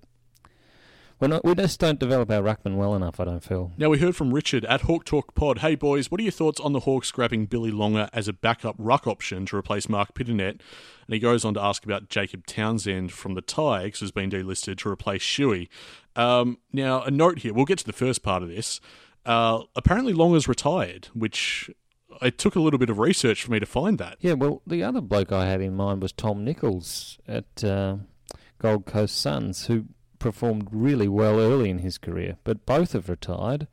We're 1.22 1.28
not, 1.28 1.46
we 1.46 1.54
just 1.54 1.80
don't 1.80 2.00
develop 2.00 2.32
our 2.32 2.42
ruckman 2.42 2.78
well 2.78 2.96
enough. 2.96 3.20
I 3.20 3.26
don't 3.26 3.44
feel. 3.44 3.72
Now 3.78 3.90
we 3.90 4.00
heard 4.00 4.16
from 4.16 4.34
Richard 4.34 4.66
at 4.66 4.82
Hawk 4.82 5.06
Talk 5.06 5.36
Pod. 5.36 5.60
Hey 5.60 5.76
boys, 5.76 6.10
what 6.10 6.20
are 6.20 6.24
your 6.24 6.32
thoughts 6.32 6.60
on 6.60 6.74
the 6.74 6.80
Hawks 6.80 7.12
grabbing 7.12 7.46
Billy 7.46 7.70
Longer 7.70 8.10
as 8.12 8.28
a 8.28 8.34
backup 8.34 8.76
ruck 8.80 9.06
option 9.06 9.46
to 9.46 9.56
replace 9.56 9.88
Mark 9.88 10.16
Pittonet? 10.16 10.60
And 11.06 11.14
he 11.14 11.20
goes 11.20 11.46
on 11.46 11.54
to 11.54 11.62
ask 11.62 11.86
about 11.86 12.10
Jacob 12.10 12.48
Townsend 12.48 13.12
from 13.12 13.36
the 13.36 13.42
Tigers, 13.42 14.00
who's 14.00 14.12
been 14.12 14.32
delisted 14.32 14.80
to 14.80 14.90
replace 14.90 15.22
Shuey. 15.22 15.68
Um, 16.16 16.58
now 16.74 17.04
a 17.04 17.12
note 17.12 17.40
here. 17.40 17.54
We'll 17.54 17.66
get 17.66 17.78
to 17.78 17.86
the 17.86 17.94
first 17.94 18.24
part 18.24 18.42
of 18.42 18.50
this. 18.50 18.82
Uh, 19.24 19.62
apparently 19.76 20.14
Longer's 20.14 20.48
retired, 20.48 21.10
which 21.14 21.70
it 22.22 22.38
took 22.38 22.56
a 22.56 22.60
little 22.60 22.80
bit 22.80 22.90
of 22.90 23.00
research 23.00 23.44
for 23.44 23.52
me 23.52 23.60
to 23.60 23.66
find 23.66 23.98
that. 24.00 24.18
Yeah, 24.20 24.34
well, 24.34 24.62
the 24.68 24.84
other 24.84 25.02
bloke 25.02 25.32
I 25.32 25.46
had 25.48 25.62
in 25.62 25.76
mind 25.76 26.02
was 26.02 26.12
Tom 26.12 26.44
Nichols 26.44 27.18
at 27.28 27.64
uh, 27.64 27.98
Gold 28.60 28.86
Coast 28.86 29.20
Suns, 29.20 29.66
who 29.68 29.86
performed 30.20 30.68
really 30.72 31.08
well 31.08 31.40
early 31.40 31.70
in 31.70 31.80
his 31.80 31.98
career, 31.98 32.38
but 32.44 32.66
both 32.66 32.94
have 32.94 33.10
retired. 33.10 33.68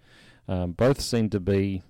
Um, 0.46 0.72
both 0.72 1.00
seem 1.00 1.28
to 1.30 1.40
be 1.40 1.82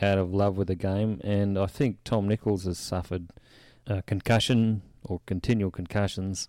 out 0.00 0.16
of 0.18 0.32
love 0.32 0.56
with 0.56 0.68
the 0.68 0.74
game, 0.74 1.20
and 1.24 1.58
I 1.58 1.66
think 1.66 1.98
Tom 2.04 2.26
Nichols 2.28 2.64
has 2.64 2.78
suffered 2.78 3.30
uh, 3.86 4.00
concussion 4.06 4.82
or 5.04 5.20
continual 5.26 5.70
concussions, 5.70 6.48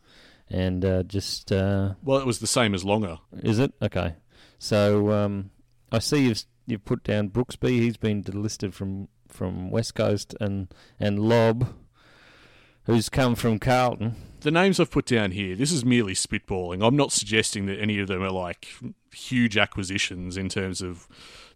and 0.50 0.86
uh, 0.86 1.04
just 1.04 1.52
uh, 1.52 1.96
Well, 2.04 2.20
it 2.20 2.26
was 2.26 2.40
the 2.40 2.48
same 2.48 2.74
as 2.74 2.86
Longer. 2.86 3.18
is 3.44 3.60
it 3.60 3.74
okay? 3.82 4.16
So 4.58 5.12
um, 5.12 5.52
I 5.92 6.00
see 6.00 6.28
you've 6.28 6.44
you've 6.66 6.86
put 6.86 7.04
down 7.04 7.30
Brooksby. 7.30 7.70
He's 7.82 7.98
been 7.98 8.24
delisted 8.24 8.74
from 8.74 9.08
from 9.30 9.72
West 9.72 9.96
Coast, 9.96 10.36
and 10.40 10.74
and 11.00 11.20
Lob, 11.20 11.74
who's 12.84 13.10
come 13.10 13.36
from 13.36 13.60
Carlton. 13.60 14.16
The 14.42 14.52
names 14.52 14.80
I've 14.80 14.92
put 14.92 15.06
down 15.06 15.32
here, 15.32 15.56
this 15.56 15.72
is 15.72 15.84
merely 15.84 16.14
spitballing. 16.14 16.86
I'm 16.86 16.96
not 16.96 17.12
suggesting 17.12 17.66
that 17.66 17.80
any 17.80 18.00
of 18.00 18.08
them 18.08 18.24
are 18.24 18.32
like 18.32 18.70
huge 19.14 19.58
acquisitions 19.58 20.38
in 20.38 20.50
terms 20.50 20.82
of 20.82 21.08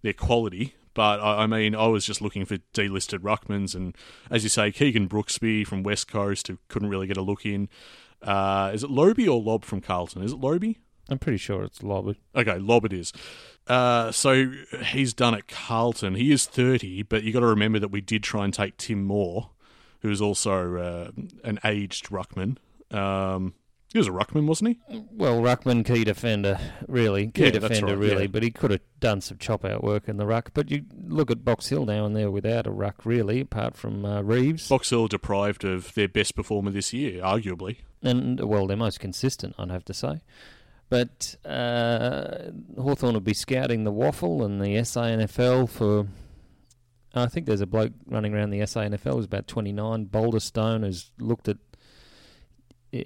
their 0.01 0.13
quality. 0.13 0.75
But 0.93 1.19
I 1.19 1.43
I 1.43 1.47
mean, 1.47 1.75
I 1.75 1.87
was 1.87 2.05
just 2.05 2.21
looking 2.21 2.45
for 2.45 2.57
delisted 2.73 3.19
ruckmans, 3.19 3.75
and 3.75 3.95
as 4.29 4.43
you 4.43 4.49
say, 4.49 4.71
Keegan 4.71 5.07
Brooksby 5.07 5.65
from 5.65 5.83
West 5.83 6.07
Coast, 6.07 6.47
who 6.47 6.57
couldn't 6.67 6.89
really 6.89 7.07
get 7.07 7.17
a 7.17 7.21
look 7.21 7.45
in. 7.45 7.69
Uh, 8.21 8.71
is 8.73 8.83
it 8.83 8.89
Loby 8.89 9.27
or 9.27 9.41
Lob 9.41 9.65
from 9.65 9.81
Carlton? 9.81 10.23
Is 10.23 10.31
it 10.31 10.39
Loby? 10.39 10.79
I'm 11.09 11.19
pretty 11.19 11.37
sure 11.37 11.63
it's 11.63 11.83
Lob. 11.83 12.15
Okay, 12.35 12.57
Lob 12.59 12.85
it 12.85 12.93
is. 12.93 13.11
Uh, 13.67 14.11
so 14.11 14.51
he's 14.91 15.13
done 15.13 15.35
at 15.35 15.47
Carlton. 15.47 16.15
He 16.15 16.31
is 16.31 16.45
30, 16.45 17.03
but 17.03 17.23
you 17.23 17.31
got 17.33 17.41
to 17.41 17.47
remember 17.47 17.79
that 17.79 17.89
we 17.89 18.01
did 18.01 18.23
try 18.23 18.45
and 18.45 18.53
take 18.53 18.77
Tim 18.77 19.03
Moore, 19.03 19.49
who 20.01 20.09
is 20.09 20.21
also 20.21 20.75
uh, 20.77 21.11
an 21.43 21.59
aged 21.65 22.07
ruckman. 22.09 22.57
Um, 22.91 23.53
he 23.91 23.99
was 23.99 24.07
a 24.07 24.11
ruckman, 24.11 24.47
wasn't 24.47 24.77
he? 24.89 25.03
Well, 25.11 25.39
ruckman 25.39 25.85
key 25.85 26.03
defender, 26.03 26.57
really 26.87 27.27
key 27.27 27.43
Yeah, 27.45 27.49
defender, 27.51 27.87
right, 27.95 27.97
really. 27.97 28.21
yeah. 28.23 28.27
But 28.27 28.41
he 28.43 28.49
could 28.49 28.71
have 28.71 28.81
done 28.99 29.21
some 29.21 29.37
chop 29.37 29.63
out 29.63 29.83
work 29.83 30.07
in 30.09 30.17
the 30.17 30.25
ruck. 30.25 30.49
But 30.53 30.71
you 30.71 30.85
look 31.05 31.29
at 31.29 31.45
Box 31.45 31.67
Hill 31.69 31.85
now, 31.85 32.05
and 32.05 32.15
they're 32.15 32.31
without 32.31 32.65
a 32.65 32.71
ruck, 32.71 33.05
really, 33.05 33.41
apart 33.41 33.75
from 33.77 34.03
uh, 34.03 34.21
Reeves. 34.21 34.67
Box 34.67 34.89
Hill 34.89 35.07
deprived 35.07 35.63
of 35.63 35.93
their 35.93 36.07
best 36.07 36.35
performer 36.35 36.71
this 36.71 36.91
year, 36.91 37.21
arguably. 37.21 37.77
and 38.01 38.39
well, 38.39 38.65
they're 38.67 38.75
most 38.77 38.99
consistent, 38.99 39.53
I'd 39.59 39.69
have 39.69 39.85
to 39.85 39.93
say. 39.93 40.21
But 40.89 41.35
uh, 41.45 42.51
Hawthorn 42.77 43.13
will 43.13 43.19
be 43.21 43.33
scouting 43.33 43.83
the 43.83 43.91
WAFL 43.91 44.45
and 44.45 44.61
the 44.61 44.75
SANFL 44.75 45.69
for. 45.69 46.07
I 47.15 47.27
think 47.27 47.45
there's 47.45 47.61
a 47.61 47.67
bloke 47.67 47.93
running 48.07 48.33
around 48.33 48.49
the 48.49 48.59
SANFL 48.59 49.15
who's 49.15 49.25
about 49.25 49.47
29. 49.47 50.05
Boulder 50.05 50.39
Stone 50.39 50.83
has 50.83 51.11
looked 51.19 51.47
at. 51.47 51.57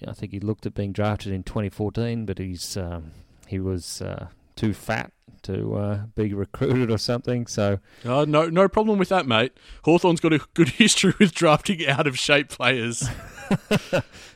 I 0.06 0.12
think 0.12 0.34
he 0.34 0.40
looked 0.40 0.66
at 0.66 0.74
being 0.74 0.92
drafted 0.92 1.32
in 1.32 1.44
2014, 1.44 2.26
but 2.26 2.40
he's 2.40 2.76
um, 2.76 3.12
he 3.48 3.60
was 3.60 4.02
uh, 4.02 4.28
too 4.56 4.74
fat 4.74 5.12
to 5.44 5.76
uh, 5.76 5.98
be 6.16 6.34
recruited 6.34 6.92
or 6.92 6.98
something. 6.98 7.48
So 7.48 7.80
Uh, 8.06 8.26
no, 8.28 8.48
no 8.48 8.68
problem 8.68 8.98
with 9.00 9.10
that, 9.10 9.26
mate. 9.26 9.54
Hawthorn's 9.84 10.20
got 10.20 10.34
a 10.34 10.40
good 10.54 10.70
history 10.70 11.14
with 11.20 11.34
drafting 11.34 11.86
out 11.88 12.08
of 12.08 12.18
shape 12.18 12.50
players. 12.50 13.08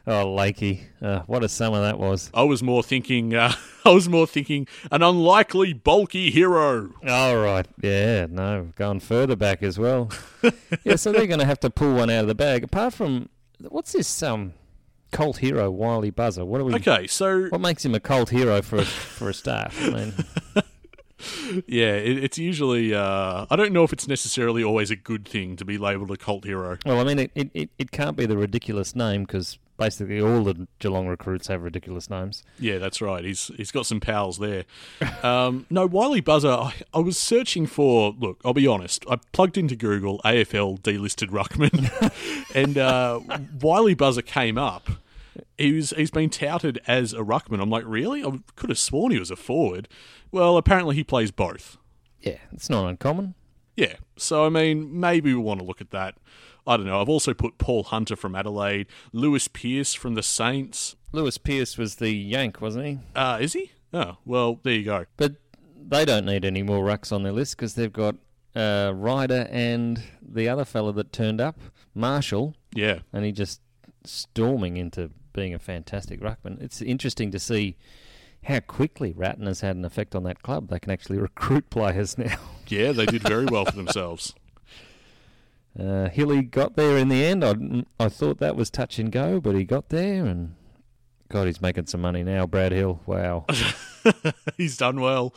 oh, 0.07 0.25
Lakey, 0.25 0.83
uh, 1.01 1.19
what 1.27 1.43
a 1.43 1.49
summer 1.49 1.81
that 1.81 1.99
was! 1.99 2.29
I 2.33 2.43
was 2.43 2.63
more 2.63 2.81
thinking. 2.81 3.35
Uh, 3.35 3.53
I 3.85 3.89
was 3.89 4.07
more 4.07 4.25
thinking 4.25 4.67
an 4.89 5.01
unlikely 5.01 5.73
bulky 5.73 6.31
hero. 6.31 6.93
All 7.05 7.37
right. 7.37 7.67
Yeah, 7.81 8.27
no, 8.29 8.69
going 8.77 9.01
further 9.01 9.35
back 9.35 9.63
as 9.63 9.77
well. 9.77 10.11
yeah, 10.85 10.95
so 10.95 11.11
they're 11.11 11.27
going 11.27 11.39
to 11.41 11.45
have 11.45 11.59
to 11.61 11.69
pull 11.69 11.95
one 11.95 12.09
out 12.09 12.21
of 12.21 12.27
the 12.27 12.35
bag. 12.35 12.63
Apart 12.63 12.93
from 12.93 13.27
what's 13.67 13.91
this 13.91 14.23
um 14.23 14.53
cult 15.11 15.37
hero 15.37 15.69
Wylie 15.69 16.11
Buzza? 16.11 16.45
What 16.45 16.61
are 16.61 16.63
we? 16.63 16.75
Okay, 16.75 17.07
so 17.07 17.47
What 17.49 17.61
makes 17.61 17.83
him 17.83 17.93
a 17.93 17.99
cult 17.99 18.29
hero 18.29 18.61
for 18.61 18.77
a, 18.77 18.85
for 18.85 19.29
a 19.29 19.33
start? 19.33 19.73
I 19.81 19.89
mean, 19.89 20.13
yeah, 21.67 21.93
it, 21.93 22.23
it's 22.23 22.37
usually. 22.37 22.93
Uh, 22.93 23.45
I 23.49 23.55
don't 23.55 23.73
know 23.73 23.83
if 23.83 23.93
it's 23.93 24.07
necessarily 24.07 24.63
always 24.63 24.91
a 24.91 24.95
good 24.95 25.27
thing 25.27 25.55
to 25.57 25.65
be 25.65 25.77
labelled 25.77 26.11
a 26.11 26.17
cult 26.17 26.45
hero. 26.45 26.77
well, 26.85 26.99
I 26.99 27.03
mean, 27.03 27.19
it, 27.19 27.31
it, 27.35 27.69
it, 27.77 27.91
can't 27.91 28.15
be 28.15 28.25
the 28.25 28.37
ridiculous 28.37 28.95
name 28.95 29.23
because 29.23 29.57
basically 29.77 30.21
all 30.21 30.43
the 30.43 30.67
Geelong 30.79 31.07
recruits 31.07 31.47
have 31.47 31.63
ridiculous 31.63 32.09
names. 32.09 32.43
Yeah, 32.59 32.77
that's 32.77 33.01
right. 33.01 33.25
He's 33.25 33.51
he's 33.57 33.71
got 33.71 33.85
some 33.85 33.99
pals 33.99 34.37
there. 34.37 34.65
Um, 35.23 35.65
no, 35.69 35.85
Wylie 35.85 36.21
Buzza. 36.21 36.65
I, 36.65 36.73
I 36.93 36.99
was 36.99 37.17
searching 37.17 37.65
for. 37.65 38.15
Look, 38.17 38.39
I'll 38.45 38.53
be 38.53 38.67
honest. 38.67 39.05
I 39.09 39.17
plugged 39.31 39.57
into 39.57 39.75
Google 39.75 40.21
AFL 40.23 40.79
delisted 40.81 41.29
ruckman, 41.29 41.89
and 42.55 42.77
uh, 42.77 43.19
Wylie 43.59 43.95
Buzza 43.95 44.25
came 44.25 44.57
up. 44.57 44.89
He 45.57 45.71
was 45.73 45.91
he's 45.91 46.11
been 46.11 46.29
touted 46.29 46.79
as 46.87 47.13
a 47.13 47.19
ruckman. 47.19 47.61
I'm 47.61 47.69
like, 47.69 47.83
really? 47.85 48.23
I 48.23 48.39
could 48.55 48.69
have 48.69 48.79
sworn 48.79 49.11
he 49.11 49.19
was 49.19 49.31
a 49.31 49.35
forward. 49.35 49.87
Well, 50.31 50.57
apparently 50.57 50.95
he 50.95 51.03
plays 51.03 51.31
both. 51.31 51.77
Yeah, 52.19 52.37
it's 52.51 52.69
not 52.69 52.87
uncommon. 52.87 53.35
Yeah. 53.75 53.95
So 54.17 54.45
I 54.45 54.49
mean, 54.49 54.99
maybe 54.99 55.33
we 55.33 55.39
want 55.41 55.59
to 55.61 55.65
look 55.65 55.81
at 55.81 55.91
that. 55.91 56.15
I 56.67 56.77
don't 56.77 56.85
know. 56.85 57.01
I've 57.01 57.09
also 57.09 57.33
put 57.33 57.57
Paul 57.57 57.83
Hunter 57.83 58.15
from 58.15 58.35
Adelaide, 58.35 58.87
Lewis 59.13 59.47
Pierce 59.47 59.93
from 59.93 60.13
the 60.15 60.21
Saints. 60.23 60.95
Lewis 61.11 61.37
Pierce 61.37 61.77
was 61.77 61.95
the 61.95 62.11
Yank, 62.11 62.61
wasn't 62.61 62.85
he? 62.85 62.99
Uh, 63.15 63.39
is 63.41 63.53
he? 63.53 63.71
Oh, 63.93 64.17
well, 64.25 64.59
there 64.63 64.73
you 64.75 64.83
go. 64.85 65.05
But 65.17 65.35
they 65.75 66.05
don't 66.05 66.25
need 66.25 66.45
any 66.45 66.61
more 66.61 66.85
rucks 66.85 67.11
on 67.11 67.23
their 67.23 67.31
list 67.31 67.57
because 67.57 67.73
they've 67.73 67.91
got 67.91 68.15
uh, 68.55 68.91
Ryder 68.95 69.47
and 69.49 70.03
the 70.21 70.47
other 70.49 70.63
fella 70.65 70.93
that 70.93 71.11
turned 71.11 71.41
up, 71.41 71.59
Marshall, 71.95 72.55
Yeah. 72.75 72.99
and 73.11 73.25
he 73.25 73.31
just 73.31 73.59
storming 74.05 74.77
into 74.77 75.09
being 75.33 75.53
a 75.53 75.59
fantastic 75.59 76.19
ruckman. 76.21 76.61
It's 76.61 76.81
interesting 76.81 77.31
to 77.31 77.39
see 77.39 77.77
how 78.45 78.59
quickly 78.59 79.13
Ratten 79.13 79.45
has 79.45 79.61
had 79.61 79.75
an 79.75 79.85
effect 79.85 80.15
on 80.15 80.23
that 80.23 80.41
club. 80.41 80.69
They 80.69 80.79
can 80.79 80.91
actually 80.91 81.17
recruit 81.19 81.69
players 81.69 82.17
now. 82.17 82.37
Yeah, 82.67 82.91
they 82.91 83.05
did 83.05 83.23
very 83.23 83.45
well 83.45 83.65
for 83.65 83.75
themselves. 83.75 84.33
Uh, 85.79 86.09
Hilly 86.09 86.41
got 86.41 86.75
there 86.75 86.97
in 86.97 87.07
the 87.07 87.23
end. 87.23 87.45
I, 87.45 87.55
I 87.97 88.09
thought 88.09 88.39
that 88.39 88.57
was 88.57 88.69
touch 88.69 88.99
and 88.99 89.09
go, 89.09 89.39
but 89.39 89.55
he 89.55 89.63
got 89.63 89.87
there, 89.87 90.25
and 90.25 90.55
God, 91.29 91.47
he's 91.47 91.61
making 91.61 91.85
some 91.85 92.01
money 92.01 92.23
now. 92.23 92.45
Brad 92.45 92.73
Hill, 92.73 92.99
wow. 93.05 93.45
He's 94.57 94.75
done 94.75 94.99
well. 94.99 95.33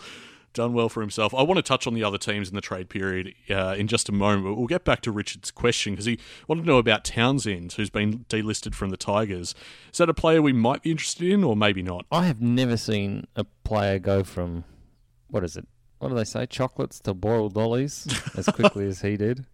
Done 0.55 0.73
well 0.73 0.89
for 0.89 1.01
himself. 1.01 1.35
I 1.35 1.43
want 1.43 1.59
to 1.59 1.63
touch 1.63 1.87
on 1.87 1.95
the 1.95 2.05
other 2.05 2.17
teams 2.17 2.49
in 2.49 2.55
the 2.55 2.61
trade 2.61 2.89
period 2.89 3.35
uh, 3.51 3.75
in 3.77 3.89
just 3.89 4.09
a 4.09 4.13
moment, 4.13 4.47
but 4.47 4.55
we'll 4.55 4.69
get 4.69 4.85
back 4.85 5.01
to 5.03 5.11
Richard's 5.11 5.51
question 5.51 5.93
because 5.93 6.07
he 6.07 6.19
wanted 6.47 6.63
to 6.63 6.69
know 6.69 6.79
about 6.79 7.05
Townsend, 7.05 7.73
who's 7.73 7.91
been 7.91 8.25
delisted 8.29 8.73
from 8.73 8.91
the 8.91 8.97
Tigers. 8.97 9.55
Is 9.93 9.99
that 9.99 10.09
a 10.09 10.15
player 10.15 10.41
we 10.41 10.53
might 10.53 10.83
be 10.83 10.93
interested 10.93 11.29
in, 11.29 11.43
or 11.43 11.57
maybe 11.57 11.83
not? 11.83 12.07
I 12.11 12.27
have 12.27 12.41
never 12.41 12.77
seen 12.77 13.27
a 13.35 13.45
player 13.65 13.99
go 13.99 14.23
from 14.23 14.65
what 15.29 15.43
is 15.43 15.57
it? 15.57 15.67
What 15.99 16.11
do 16.11 16.15
they 16.15 16.25
say? 16.25 16.47
Chocolates 16.47 17.01
to 17.01 17.15
boiled 17.15 17.57
lollies 17.57 18.07
as 18.37 18.47
quickly 18.47 18.87
as 18.89 19.01
he 19.01 19.17
did. 19.17 19.47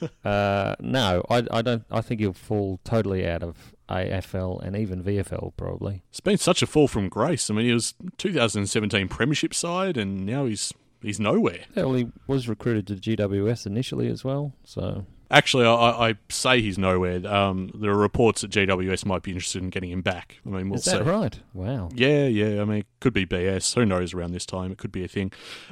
Uh, 0.24 0.74
no, 0.80 1.24
I, 1.30 1.44
I 1.50 1.62
don't. 1.62 1.84
I 1.90 2.00
think 2.00 2.20
he'll 2.20 2.32
fall 2.32 2.80
totally 2.84 3.26
out 3.26 3.42
of 3.42 3.74
AFL 3.88 4.62
and 4.62 4.76
even 4.76 5.02
VFL 5.02 5.52
probably. 5.56 6.02
It's 6.10 6.20
been 6.20 6.36
such 6.36 6.62
a 6.62 6.66
fall 6.66 6.88
from 6.88 7.08
grace. 7.08 7.50
I 7.50 7.54
mean, 7.54 7.66
he 7.66 7.72
was 7.72 7.94
2017 8.18 9.08
Premiership 9.08 9.54
side, 9.54 9.96
and 9.96 10.26
now 10.26 10.44
he's 10.44 10.72
he's 11.02 11.18
nowhere. 11.18 11.60
Well, 11.74 11.94
he 11.94 12.08
was 12.26 12.48
recruited 12.48 12.86
to 12.88 13.16
GWS 13.16 13.66
initially 13.66 14.08
as 14.08 14.24
well. 14.24 14.52
So 14.64 15.06
Actually, 15.30 15.66
I, 15.66 16.08
I 16.10 16.14
say 16.30 16.62
he's 16.62 16.78
nowhere. 16.78 17.26
Um, 17.26 17.70
there 17.74 17.90
are 17.90 17.98
reports 17.98 18.40
that 18.40 18.50
GWS 18.50 19.04
might 19.04 19.22
be 19.22 19.32
interested 19.32 19.62
in 19.62 19.68
getting 19.68 19.90
him 19.90 20.00
back. 20.00 20.38
I 20.46 20.48
mean, 20.48 20.70
we'll 20.70 20.78
is 20.78 20.86
that 20.86 21.04
see. 21.04 21.10
right? 21.10 21.38
Wow. 21.52 21.90
Yeah, 21.94 22.24
yeah. 22.24 22.62
I 22.62 22.64
mean, 22.64 22.78
it 22.78 22.86
could 23.00 23.12
be 23.12 23.26
BS. 23.26 23.74
Who 23.74 23.84
knows 23.84 24.14
around 24.14 24.32
this 24.32 24.46
time? 24.46 24.72
It 24.72 24.78
could 24.78 24.90
be 24.90 25.04
a 25.04 25.08
thing. 25.08 25.30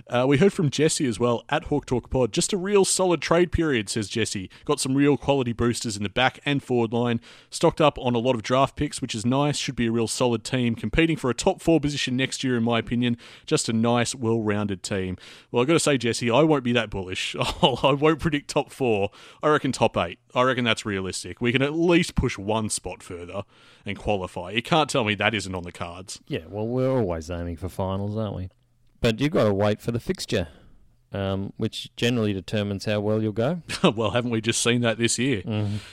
Uh, 0.08 0.26
we 0.28 0.36
heard 0.36 0.52
from 0.52 0.68
Jesse 0.68 1.06
as 1.06 1.18
well 1.18 1.42
at 1.48 1.64
Hawk 1.64 1.86
Talk 1.86 2.10
Pod. 2.10 2.32
Just 2.32 2.52
a 2.52 2.58
real 2.58 2.84
solid 2.84 3.22
trade 3.22 3.50
period, 3.50 3.88
says 3.88 4.08
Jesse. 4.08 4.50
Got 4.66 4.78
some 4.78 4.94
real 4.94 5.16
quality 5.16 5.54
boosters 5.54 5.96
in 5.96 6.02
the 6.02 6.10
back 6.10 6.38
and 6.44 6.62
forward 6.62 6.92
line. 6.92 7.20
Stocked 7.48 7.80
up 7.80 7.98
on 7.98 8.14
a 8.14 8.18
lot 8.18 8.34
of 8.34 8.42
draft 8.42 8.76
picks, 8.76 9.00
which 9.00 9.14
is 9.14 9.24
nice. 9.24 9.56
Should 9.56 9.76
be 9.76 9.86
a 9.86 9.92
real 9.92 10.08
solid 10.08 10.44
team. 10.44 10.74
Competing 10.74 11.16
for 11.16 11.30
a 11.30 11.34
top 11.34 11.62
four 11.62 11.80
position 11.80 12.14
next 12.14 12.44
year, 12.44 12.58
in 12.58 12.62
my 12.62 12.78
opinion. 12.78 13.16
Just 13.46 13.70
a 13.70 13.72
nice, 13.72 14.14
well 14.14 14.42
rounded 14.42 14.82
team. 14.82 15.16
Well, 15.50 15.62
I've 15.62 15.66
got 15.68 15.74
to 15.74 15.80
say, 15.80 15.96
Jesse, 15.96 16.30
I 16.30 16.42
won't 16.42 16.64
be 16.64 16.72
that 16.72 16.90
bullish. 16.90 17.34
I 17.62 17.92
won't 17.92 18.18
predict 18.18 18.50
top 18.50 18.70
four. 18.70 19.10
I 19.46 19.50
reckon 19.50 19.70
top 19.70 19.96
eight. 19.96 20.18
I 20.34 20.42
reckon 20.42 20.64
that's 20.64 20.84
realistic. 20.84 21.40
We 21.40 21.52
can 21.52 21.62
at 21.62 21.72
least 21.72 22.16
push 22.16 22.36
one 22.36 22.68
spot 22.68 23.00
further 23.00 23.44
and 23.84 23.96
qualify. 23.96 24.50
You 24.50 24.60
can't 24.60 24.90
tell 24.90 25.04
me 25.04 25.14
that 25.14 25.34
isn't 25.34 25.54
on 25.54 25.62
the 25.62 25.70
cards. 25.70 26.20
Yeah, 26.26 26.40
well, 26.48 26.66
we're 26.66 26.90
always 26.90 27.30
aiming 27.30 27.58
for 27.58 27.68
finals, 27.68 28.16
aren't 28.16 28.34
we? 28.34 28.48
But 29.00 29.20
you've 29.20 29.30
got 29.30 29.44
to 29.44 29.54
wait 29.54 29.80
for 29.80 29.92
the 29.92 30.00
fixture, 30.00 30.48
um, 31.12 31.52
which 31.58 31.94
generally 31.94 32.32
determines 32.32 32.86
how 32.86 32.98
well 32.98 33.22
you'll 33.22 33.30
go. 33.30 33.62
well, 33.94 34.10
haven't 34.10 34.32
we 34.32 34.40
just 34.40 34.60
seen 34.60 34.80
that 34.80 34.98
this 34.98 35.16
year? 35.16 35.42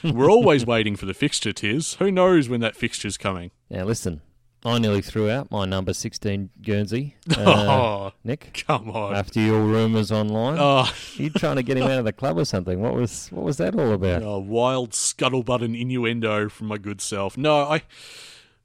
We're 0.03 0.31
always 0.31 0.65
waiting 0.65 0.95
for 0.95 1.05
the 1.05 1.13
fixture, 1.13 1.53
Tiz. 1.53 1.93
Who 1.99 2.09
knows 2.09 2.49
when 2.49 2.61
that 2.61 2.75
fixture's 2.75 3.17
coming? 3.17 3.51
Now, 3.69 3.83
listen, 3.83 4.21
I 4.65 4.79
nearly 4.79 5.01
threw 5.01 5.29
out 5.29 5.51
my 5.51 5.65
number 5.65 5.93
16 5.93 6.49
Guernsey, 6.61 7.15
uh, 7.37 7.41
oh, 7.45 8.11
Nick, 8.23 8.63
come 8.67 8.89
on. 8.91 9.13
after 9.15 9.39
your 9.41 9.61
rumours 9.61 10.11
online. 10.11 10.57
Oh, 10.59 10.89
You 11.15 11.29
trying 11.31 11.57
to 11.57 11.63
get 11.63 11.77
him 11.77 11.83
out 11.83 11.99
of 11.99 12.05
the 12.05 12.13
club 12.13 12.37
or 12.37 12.45
something? 12.45 12.79
What 12.79 12.93
was 12.93 13.27
what 13.31 13.43
was 13.43 13.57
that 13.57 13.75
all 13.75 13.91
about? 13.91 14.23
oh, 14.23 14.39
wild 14.39 14.91
scuttlebutt 14.91 15.61
and 15.63 15.75
innuendo 15.75 16.49
from 16.49 16.67
my 16.67 16.77
good 16.77 17.01
self. 17.01 17.37
No, 17.37 17.57
I. 17.63 17.81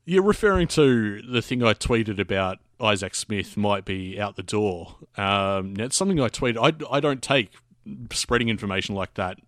You're 0.04 0.22
referring 0.22 0.68
to 0.68 1.20
the 1.20 1.42
thing 1.42 1.62
I 1.62 1.74
tweeted 1.74 2.18
about 2.18 2.58
Isaac 2.80 3.14
Smith 3.14 3.58
might 3.58 3.84
be 3.84 4.18
out 4.18 4.37
the 4.37 4.42
door. 4.42 4.96
Um, 5.18 5.74
it's 5.78 5.96
something 5.96 6.18
I 6.18 6.28
tweeted. 6.28 6.56
I, 6.56 6.96
I 6.96 7.00
don't 7.00 7.20
take 7.22 7.50
spreading 8.12 8.48
information 8.48 8.94
like 8.94 9.12
that 9.14 9.38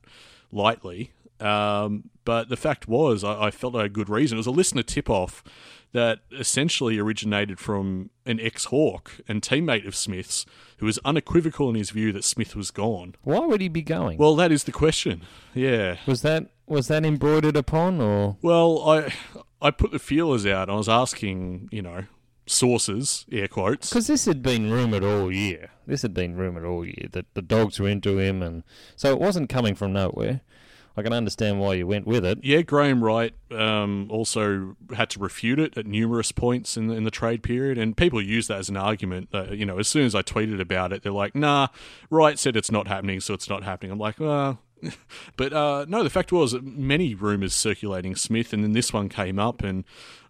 lightly. 0.53 1.13
Um, 1.41 2.11
but 2.25 2.49
the 2.49 2.57
fact 2.57 2.87
was, 2.89 3.25
I, 3.25 3.47
I 3.47 3.51
felt 3.51 3.75
I 3.75 3.83
had 3.83 3.93
good 3.93 4.09
reason. 4.09 4.37
It 4.37 4.41
was 4.41 4.47
a 4.47 4.51
listener 4.53 4.83
tip 4.83 5.09
off 5.09 5.43
that 5.93 6.21
essentially 6.39 6.99
originated 6.99 7.59
from 7.59 8.11
an 8.25 8.39
ex 8.39 8.67
Hawk 8.67 9.13
and 9.27 9.43
teammate 9.43 9.87
of 9.87 9.97
Smith's 9.97 10.47
who 10.79 10.87
was 10.87 10.99
unequivocal 11.05 11.69
in 11.69 11.75
his 11.75 11.91
view 11.91 12.13
that 12.13 12.23
Smith 12.25 12.55
was 12.55 12.71
gone. 12.71 13.17
Why 13.23 13.41
would 13.41 13.61
he 13.61 13.69
be 13.69 13.83
going? 13.83 14.17
Well, 14.19 14.37
that 14.37 14.53
is 14.53 14.65
the 14.65 14.73
question. 14.73 15.23
Yeah. 15.55 15.97
was 16.07 16.23
that 16.23 16.51
was 16.67 16.87
that 16.89 17.05
embroidered 17.05 17.57
upon 17.57 18.01
or 18.01 18.37
Well, 18.43 18.89
I 18.89 19.13
I 19.61 19.71
put 19.73 19.91
the 19.91 19.99
feelers 19.99 20.47
out. 20.47 20.71
I 20.71 20.75
was 20.75 20.89
asking, 20.89 21.69
you 21.73 21.83
know, 21.83 22.05
sources, 22.47 23.27
air 23.33 23.49
quotes. 23.49 23.91
because 23.91 24.07
this 24.07 24.25
had 24.27 24.43
been 24.43 24.71
rumoured 24.71 25.05
all 25.05 25.33
year. 25.33 25.71
This 25.87 26.03
had 26.03 26.15
been 26.15 26.37
rumoured 26.37 26.65
all 26.65 26.85
year 26.85 27.09
that 27.13 27.27
the 27.35 27.43
dogs 27.43 27.81
were 27.81 27.89
into 27.89 28.19
him, 28.19 28.43
and 28.43 28.63
so 28.97 29.11
it 29.11 29.19
wasn't 29.21 29.49
coming 29.49 29.75
from 29.75 29.93
nowhere. 29.93 30.41
I 30.97 31.03
can 31.03 31.13
understand 31.13 31.61
why 31.61 31.75
you 31.75 31.87
went 31.87 32.07
with 32.07 32.25
it. 32.25 32.39
Yeah, 32.43 32.63
Graham 32.63 33.03
Wright 33.03 33.35
um, 33.51 34.09
also 34.11 34.77
had 34.95 35.11
to 35.11 35.21
refute 35.21 35.59
it 35.59 35.79
at 35.79 35.87
numerous 35.87 36.33
points 36.33 36.77
in 36.77 36.89
the, 36.89 36.95
in 36.95 37.05
the 37.05 37.11
trade 37.11 37.43
period, 37.43 37.79
and 37.79 37.97
people 37.97 38.21
use 38.21 38.49
that 38.49 38.59
as 38.59 38.69
an 38.69 38.77
argument. 38.77 39.31
That, 39.31 39.57
you 39.57 39.65
know, 39.65 39.79
as 39.79 39.89
soon 39.89 40.05
as 40.05 40.15
I 40.15 40.23
tweeted 40.23 40.61
about 40.61 40.93
it, 40.93 41.03
they're 41.03 41.13
like, 41.13 41.35
"Nah, 41.35 41.69
Wright 42.11 42.39
said 42.39 42.57
it's 42.57 42.71
not 42.71 42.89
happening, 42.89 43.21
so 43.21 43.35
it's 43.35 43.49
not 43.49 43.63
happening." 43.63 43.93
I'm 43.93 43.99
like, 43.99 44.19
"Well." 44.19 44.61
But 45.37 45.53
uh, 45.53 45.85
no, 45.89 46.03
the 46.03 46.11
fact 46.11 46.33
was 46.33 46.55
many 46.63 47.15
rumours 47.15 47.55
circulating 47.55 48.17
Smith, 48.17 48.55
and 48.55 48.65
then 48.65 48.73
this 48.73 48.95
one 48.95 49.11
came 49.11 49.39
up, 49.39 49.63
and 49.63 49.85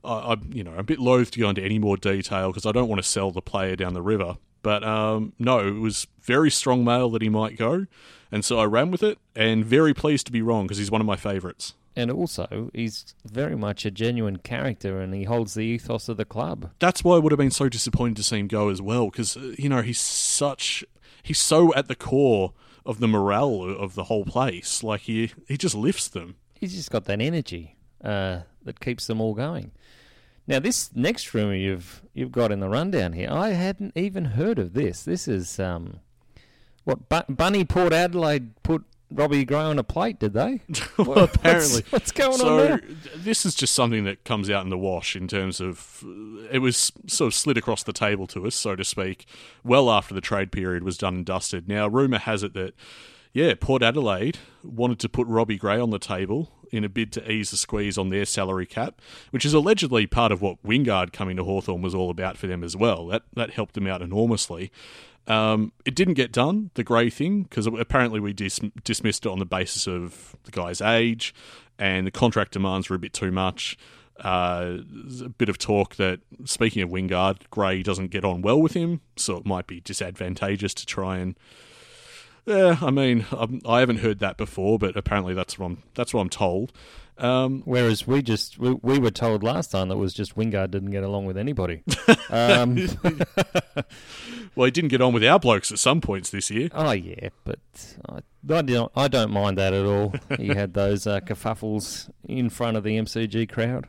I, 0.05 0.13
I 0.13 0.37
you 0.51 0.65
know, 0.65 0.73
I'm 0.73 0.81
a 0.81 0.85
bit 0.85 0.99
loath 0.99 1.31
to 1.33 1.41
go 1.41 1.49
into 1.49 1.63
any 1.63 1.79
more 1.79 1.97
detail 1.97 2.49
because 2.49 2.67
I 2.67 2.73
don't 2.73 2.89
want 2.89 3.01
to 3.01 3.09
sell 3.09 3.31
the 3.31 3.41
player 3.41 3.77
down 3.77 3.95
the 3.95 4.03
river. 4.03 4.39
But 4.63 4.85
um, 4.85 5.33
no, 5.39 5.67
it 5.67 5.81
was 5.81 6.07
very 6.21 6.51
strong 6.51 6.85
mail 6.85 7.11
that 7.11 7.23
he 7.23 7.29
might 7.29 7.57
go, 7.57 7.87
and 8.31 8.45
so 8.45 8.59
I 8.59 8.65
ran 8.65 8.91
with 8.91 9.03
it, 9.03 9.19
and 9.35 9.65
very 9.65 9.95
pleased 9.95 10.27
to 10.27 10.33
be 10.33 10.43
wrong 10.43 10.67
because 10.67 10.79
he's 10.79 10.91
one 10.91 11.01
of 11.01 11.07
my 11.07 11.17
favourites. 11.17 11.75
And 11.97 12.11
also, 12.11 12.71
he's 12.73 13.15
very 13.25 13.57
much 13.57 13.85
a 13.85 13.91
genuine 13.91 14.37
character, 14.39 15.01
and 15.01 15.13
he 15.13 15.25
holds 15.25 15.55
the 15.55 15.63
ethos 15.63 16.09
of 16.09 16.17
the 16.17 16.25
club. 16.25 16.71
That's 16.79 17.03
why 17.03 17.17
I 17.17 17.19
would 17.19 17.33
have 17.33 17.39
been 17.39 17.51
so 17.51 17.69
disappointed 17.69 18.17
to 18.17 18.23
see 18.23 18.39
him 18.39 18.49
go 18.49 18.69
as 18.69 18.81
well 18.81 19.07
because 19.07 19.37
you 19.37 19.69
know 19.69 19.83
he's 19.83 20.01
such 20.01 20.85
he's 21.23 21.39
so 21.39 21.75
at 21.75 21.89
the 21.89 21.97
core 21.97 22.53
of 22.87 23.01
the 23.01 23.09
morale 23.09 23.63
of 23.63 23.95
the 23.95 24.05
whole 24.05 24.25
place. 24.25 24.83
Like 24.83 25.03
he 25.03 25.33
he 25.49 25.57
just 25.57 25.75
lifts 25.75 26.09
them. 26.09 26.37
He's 26.55 26.75
just 26.75 26.91
got 26.91 27.07
that 27.07 27.21
energy 27.21 27.77
uh, 28.05 28.41
that 28.63 28.81
keeps 28.81 29.07
them 29.07 29.21
all 29.21 29.35
going. 29.35 29.73
Now, 30.51 30.59
this 30.59 30.91
next 30.97 31.33
rumor 31.33 31.55
you've 31.55 32.03
you've 32.13 32.33
got 32.33 32.51
in 32.51 32.59
the 32.59 32.69
rundown 32.69 33.13
here, 33.13 33.29
I 33.31 33.51
hadn't 33.51 33.93
even 33.95 34.25
heard 34.25 34.59
of 34.59 34.73
this. 34.73 35.05
This 35.05 35.29
is 35.29 35.61
um, 35.61 36.01
what 36.83 37.09
Bu- 37.09 37.33
Bunny 37.33 37.65
Port 37.65 37.93
Adelaide 37.93 38.61
put 38.65 38.83
Robbie 39.13 39.45
Gray 39.45 39.61
on 39.61 39.79
a 39.79 39.85
plate, 39.85 40.19
did 40.19 40.33
they? 40.33 40.61
well, 40.99 41.21
apparently. 41.21 41.85
what's, 41.91 42.11
going 42.11 42.37
so 42.37 42.49
on 42.49 42.57
there? 42.57 42.79
th- 42.79 42.99
this 43.19 43.47
is 43.47 43.55
just 43.55 43.77
something 43.77 44.03
that 44.03 44.25
comes 44.25 44.51
out 44.51 44.65
in 44.65 44.71
the 44.71 44.79
wash 44.79 45.15
in 45.15 45.29
terms 45.29 45.61
of 45.61 46.05
it 46.51 46.59
was 46.59 46.91
sort 47.07 47.29
of 47.29 47.35
slid 47.35 47.57
across 47.57 47.85
the 47.85 47.93
table 47.93 48.27
to 48.27 48.45
us, 48.45 48.57
so 48.57 48.75
to 48.75 48.83
speak, 48.85 49.27
well 49.63 49.89
after 49.89 50.15
the 50.15 50.21
trade 50.21 50.51
period 50.51 50.83
was 50.83 50.99
done 50.99 51.15
and 51.15 51.25
dusted. 51.27 51.69
Now, 51.69 51.87
rumor 51.87 52.19
has 52.19 52.43
it 52.43 52.55
that 52.55 52.75
yeah, 53.33 53.55
Port 53.55 53.85
Adelaide 53.85 54.39
wanted 54.65 54.99
to 54.99 55.09
put 55.09 55.29
Robbie 55.29 55.59
Gray 55.59 55.79
on 55.79 55.91
the 55.91 56.01
table 56.01 56.51
in 56.71 56.85
a 56.85 56.89
bid 56.89 57.13
to 57.13 57.31
ease 57.31 57.51
the 57.51 57.57
squeeze 57.57 57.99
on 57.99 58.11
their 58.11 58.25
salary 58.25 58.67
cap, 58.67 59.01
which 59.31 59.45
is 59.45 59.55
allegedly 59.55 60.07
part 60.07 60.33
of 60.33 60.41
what 60.43 60.63
Wingard 60.63 61.13
coming 61.13 61.37
to 61.37 61.45
Hawthorn 61.45 61.83
was 61.83 61.95
all 61.95 62.11
about 62.11 62.37
for 62.37 62.47
them 62.47 62.65
as 62.65 62.77
well. 62.77 63.07
That 63.07 63.23
that 63.35 63.51
helped 63.51 63.75
them 63.75 63.87
out 63.87 64.03
enormously. 64.03 64.71
Um, 65.27 65.73
it 65.85 65.95
didn't 65.95 66.15
get 66.15 66.33
done, 66.33 66.71
the 66.75 66.83
Gray 66.83 67.11
thing, 67.11 67.45
because 67.45 67.67
apparently 67.67 68.19
we 68.19 68.33
dis- 68.33 68.59
dismissed 68.83 69.27
it 69.27 69.29
on 69.29 69.39
the 69.39 69.45
basis 69.45 69.87
of 69.87 70.35
the 70.45 70.51
guy's 70.51 70.81
age 70.81 71.35
and 71.81 72.07
the 72.07 72.11
contract 72.13 72.53
demands 72.53 72.89
were 72.89 72.97
a 72.97 73.01
bit 73.01 73.15
too 73.15 73.33
much. 73.33 73.77
Uh, 74.23 74.77
a 75.25 75.31
bit 75.31 75.49
of 75.49 75.57
talk 75.57 75.97
that, 75.97 76.21
speaking 76.45 76.83
of 76.83 76.91
Wingard, 76.91 77.49
Gray 77.51 77.83
doesn't 77.83 78.09
get 78.09 78.23
on 78.23 78.43
well 78.43 78.61
with 78.61 78.75
him, 78.75 79.01
so 79.17 79.39
it 79.39 79.47
might 79.47 79.67
be 79.67 79.81
disadvantageous 79.81 80.75
to 80.75 80.87
try 80.87 81.19
and. 81.19 81.37
Yeah, 82.47 82.79
I 82.81 82.91
mean, 82.91 83.27
I'm, 83.33 83.61
I 83.67 83.81
haven't 83.81 83.99
heard 83.99 84.19
that 84.21 84.37
before, 84.37 84.79
but 84.79 84.97
apparently 84.97 85.35
that's 85.35 85.59
what 85.59 85.67
I'm 85.67 85.83
that's 85.95 86.15
what 86.15 86.21
I'm 86.23 86.31
told. 86.31 86.73
Um, 87.21 87.63
Whereas 87.67 88.07
we 88.07 88.23
just 88.23 88.59
we, 88.59 88.73
we 88.83 88.99
were 88.99 89.11
told 89.11 89.43
last 89.43 89.71
time 89.71 89.89
that 89.89 89.99
was 89.99 90.15
just 90.15 90.37
Wingard 90.37 90.71
didn't 90.71 90.91
get 90.91 91.05
along 91.05 91.27
with 91.27 91.37
anybody. 91.37 91.83
um, 92.31 92.77
well, 94.57 94.65
he 94.65 94.71
didn't 94.71 94.89
get 94.89 95.03
on 95.03 95.13
with 95.13 95.23
our 95.25 95.39
blokes 95.39 95.71
at 95.71 95.79
some 95.79 96.01
points 96.01 96.31
this 96.31 96.51
year. 96.51 96.71
oh 96.73 96.93
yeah, 96.93 97.29
but 97.45 97.59
I, 98.09 98.21
I 98.55 98.63
don't 98.63 98.91
I 98.97 99.09
don't 99.09 99.31
mind 99.31 99.59
that 99.59 99.75
at 99.75 99.85
all. 99.85 100.15
he 100.39 100.49
had 100.55 100.73
those 100.73 101.07
uh, 101.07 101.21
kerfuffles 101.21 102.09
in 102.27 102.49
front 102.49 102.79
of 102.79 102.85
the 102.85 102.97
MCG 102.97 103.51
crowd. 103.53 103.89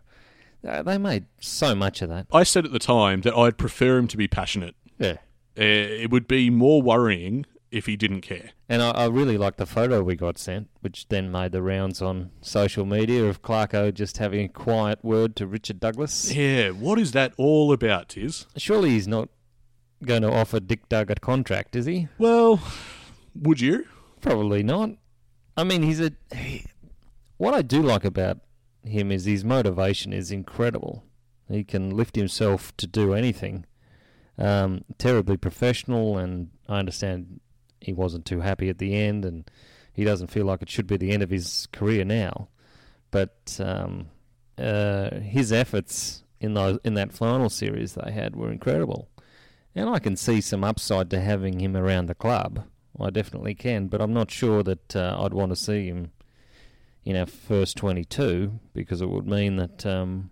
Uh, 0.67 0.83
they 0.83 0.97
made 0.97 1.25
so 1.39 1.73
much 1.73 2.01
of 2.01 2.09
that. 2.09 2.27
I 2.31 2.43
said 2.43 2.65
at 2.65 2.71
the 2.71 2.79
time 2.79 3.21
that 3.21 3.35
I'd 3.35 3.57
prefer 3.57 3.97
him 3.97 4.07
to 4.09 4.17
be 4.17 4.27
passionate. 4.27 4.75
Yeah. 4.99 5.17
Uh, 5.57 5.63
it 6.03 6.11
would 6.11 6.27
be 6.27 6.49
more 6.49 6.81
worrying 6.81 7.45
if 7.71 7.85
he 7.85 7.95
didn't 7.95 8.21
care. 8.21 8.51
And 8.67 8.81
I, 8.81 8.91
I 8.91 9.05
really 9.07 9.37
like 9.37 9.55
the 9.55 9.65
photo 9.65 10.03
we 10.03 10.15
got 10.15 10.37
sent, 10.37 10.69
which 10.81 11.07
then 11.07 11.31
made 11.31 11.53
the 11.53 11.61
rounds 11.61 12.01
on 12.01 12.31
social 12.41 12.85
media 12.85 13.25
of 13.25 13.41
Clarko 13.41 13.93
just 13.93 14.17
having 14.17 14.45
a 14.45 14.49
quiet 14.49 15.03
word 15.03 15.35
to 15.37 15.47
Richard 15.47 15.79
Douglas. 15.79 16.33
Yeah, 16.33 16.71
what 16.71 16.99
is 16.99 17.13
that 17.13 17.33
all 17.37 17.71
about, 17.71 18.09
Tiz? 18.09 18.45
Surely 18.57 18.89
he's 18.91 19.07
not 19.07 19.29
going 20.03 20.21
to 20.21 20.31
offer 20.31 20.59
Dick 20.59 20.89
Dug 20.89 21.09
a 21.09 21.15
contract, 21.15 21.75
is 21.75 21.85
he? 21.85 22.09
Well, 22.17 22.61
would 23.33 23.61
you? 23.61 23.87
Probably 24.19 24.63
not. 24.63 24.91
I 25.55 25.63
mean, 25.63 25.83
he's 25.83 26.01
a. 26.01 26.11
He, 26.35 26.65
what 27.37 27.53
I 27.53 27.61
do 27.61 27.81
like 27.81 28.05
about 28.05 28.39
him 28.83 29.11
is 29.11 29.25
his 29.25 29.43
motivation 29.43 30.13
is 30.13 30.31
incredible. 30.31 31.03
He 31.49 31.63
can 31.63 31.95
lift 31.95 32.15
himself 32.15 32.75
to 32.77 32.87
do 32.87 33.13
anything. 33.13 33.65
Um, 34.37 34.85
terribly 34.97 35.37
professional, 35.37 36.17
and 36.17 36.49
I 36.67 36.79
understand 36.79 37.41
he 37.81 37.93
wasn't 37.93 38.25
too 38.25 38.39
happy 38.39 38.69
at 38.69 38.77
the 38.77 38.95
end, 38.95 39.25
and 39.25 39.49
he 39.93 40.03
doesn't 40.03 40.31
feel 40.31 40.45
like 40.45 40.61
it 40.61 40.69
should 40.69 40.87
be 40.87 40.97
the 40.97 41.11
end 41.11 41.23
of 41.23 41.29
his 41.29 41.67
career 41.73 42.05
now. 42.05 42.47
But 43.09 43.59
um, 43.59 44.07
uh, 44.57 45.15
his 45.15 45.51
efforts 45.51 46.23
in 46.39 46.53
those 46.53 46.79
in 46.83 46.93
that 46.93 47.11
final 47.11 47.49
series 47.49 47.95
they 47.95 48.11
had 48.11 48.35
were 48.35 48.51
incredible, 48.51 49.09
and 49.75 49.89
I 49.89 49.99
can 49.99 50.15
see 50.15 50.39
some 50.39 50.63
upside 50.63 51.09
to 51.09 51.19
having 51.19 51.59
him 51.59 51.75
around 51.75 52.05
the 52.05 52.15
club. 52.15 52.65
I 52.99 53.09
definitely 53.09 53.55
can, 53.55 53.87
but 53.87 54.01
I'm 54.01 54.13
not 54.13 54.29
sure 54.29 54.63
that 54.63 54.95
uh, 54.95 55.17
I'd 55.19 55.33
want 55.33 55.51
to 55.51 55.55
see 55.55 55.87
him 55.87 56.11
in 57.03 57.15
our 57.15 57.25
first 57.25 57.77
22 57.77 58.59
because 58.73 59.01
it 59.01 59.09
would 59.09 59.25
mean 59.25 59.55
that 59.55 59.85
um, 59.85 60.29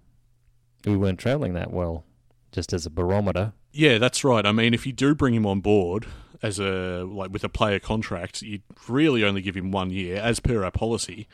we 0.85 0.95
weren't 0.95 1.19
travelling 1.19 1.53
that 1.53 1.71
well, 1.71 2.05
just 2.51 2.73
as 2.73 2.85
a 2.85 2.89
barometer. 2.89 3.53
Yeah, 3.71 3.97
that's 3.97 4.23
right. 4.23 4.45
I 4.45 4.51
mean, 4.51 4.73
if 4.73 4.85
you 4.85 4.93
do 4.93 5.15
bring 5.15 5.33
him 5.33 5.45
on 5.45 5.61
board 5.61 6.05
as 6.41 6.59
a 6.59 7.03
like 7.03 7.31
with 7.31 7.43
a 7.43 7.49
player 7.49 7.79
contract, 7.79 8.41
you'd 8.41 8.63
really 8.87 9.23
only 9.23 9.41
give 9.41 9.55
him 9.55 9.71
one 9.71 9.89
year, 9.91 10.17
as 10.17 10.39
per 10.39 10.63
our 10.63 10.71
policy. 10.71 11.27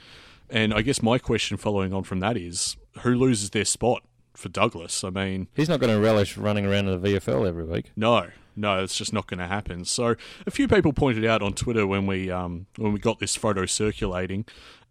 And 0.50 0.74
I 0.74 0.82
guess 0.82 1.02
my 1.02 1.18
question 1.18 1.58
following 1.58 1.94
on 1.94 2.04
from 2.04 2.20
that 2.20 2.38
is, 2.38 2.78
who 3.02 3.16
loses 3.16 3.50
their 3.50 3.66
spot 3.66 4.04
for 4.36 4.50
Douglas? 4.50 5.04
I 5.04 5.10
mean, 5.10 5.48
He's 5.56 5.70
not 5.70 5.80
going 5.80 5.94
to 5.94 6.00
relish 6.00 6.38
running 6.38 6.66
around 6.66 6.88
in 6.88 7.02
the 7.02 7.10
VFL 7.14 7.48
every 7.48 7.64
week. 7.64 7.92
no, 7.96 8.28
no, 8.56 8.82
it's 8.84 8.96
just 8.96 9.12
not 9.12 9.28
going 9.28 9.40
to 9.40 9.48
happen. 9.48 9.84
So 9.86 10.16
a 10.48 10.52
few 10.52 10.68
people 10.68 10.94
pointed 10.94 11.26
out 11.26 11.42
on 11.42 11.54
Twitter 11.54 11.86
when 11.86 12.08
we 12.08 12.32
um, 12.32 12.68
when 12.78 12.94
we 12.94 13.00
got 13.00 13.20
this 13.20 13.36
photo 13.36 13.66
circulating 13.66 14.46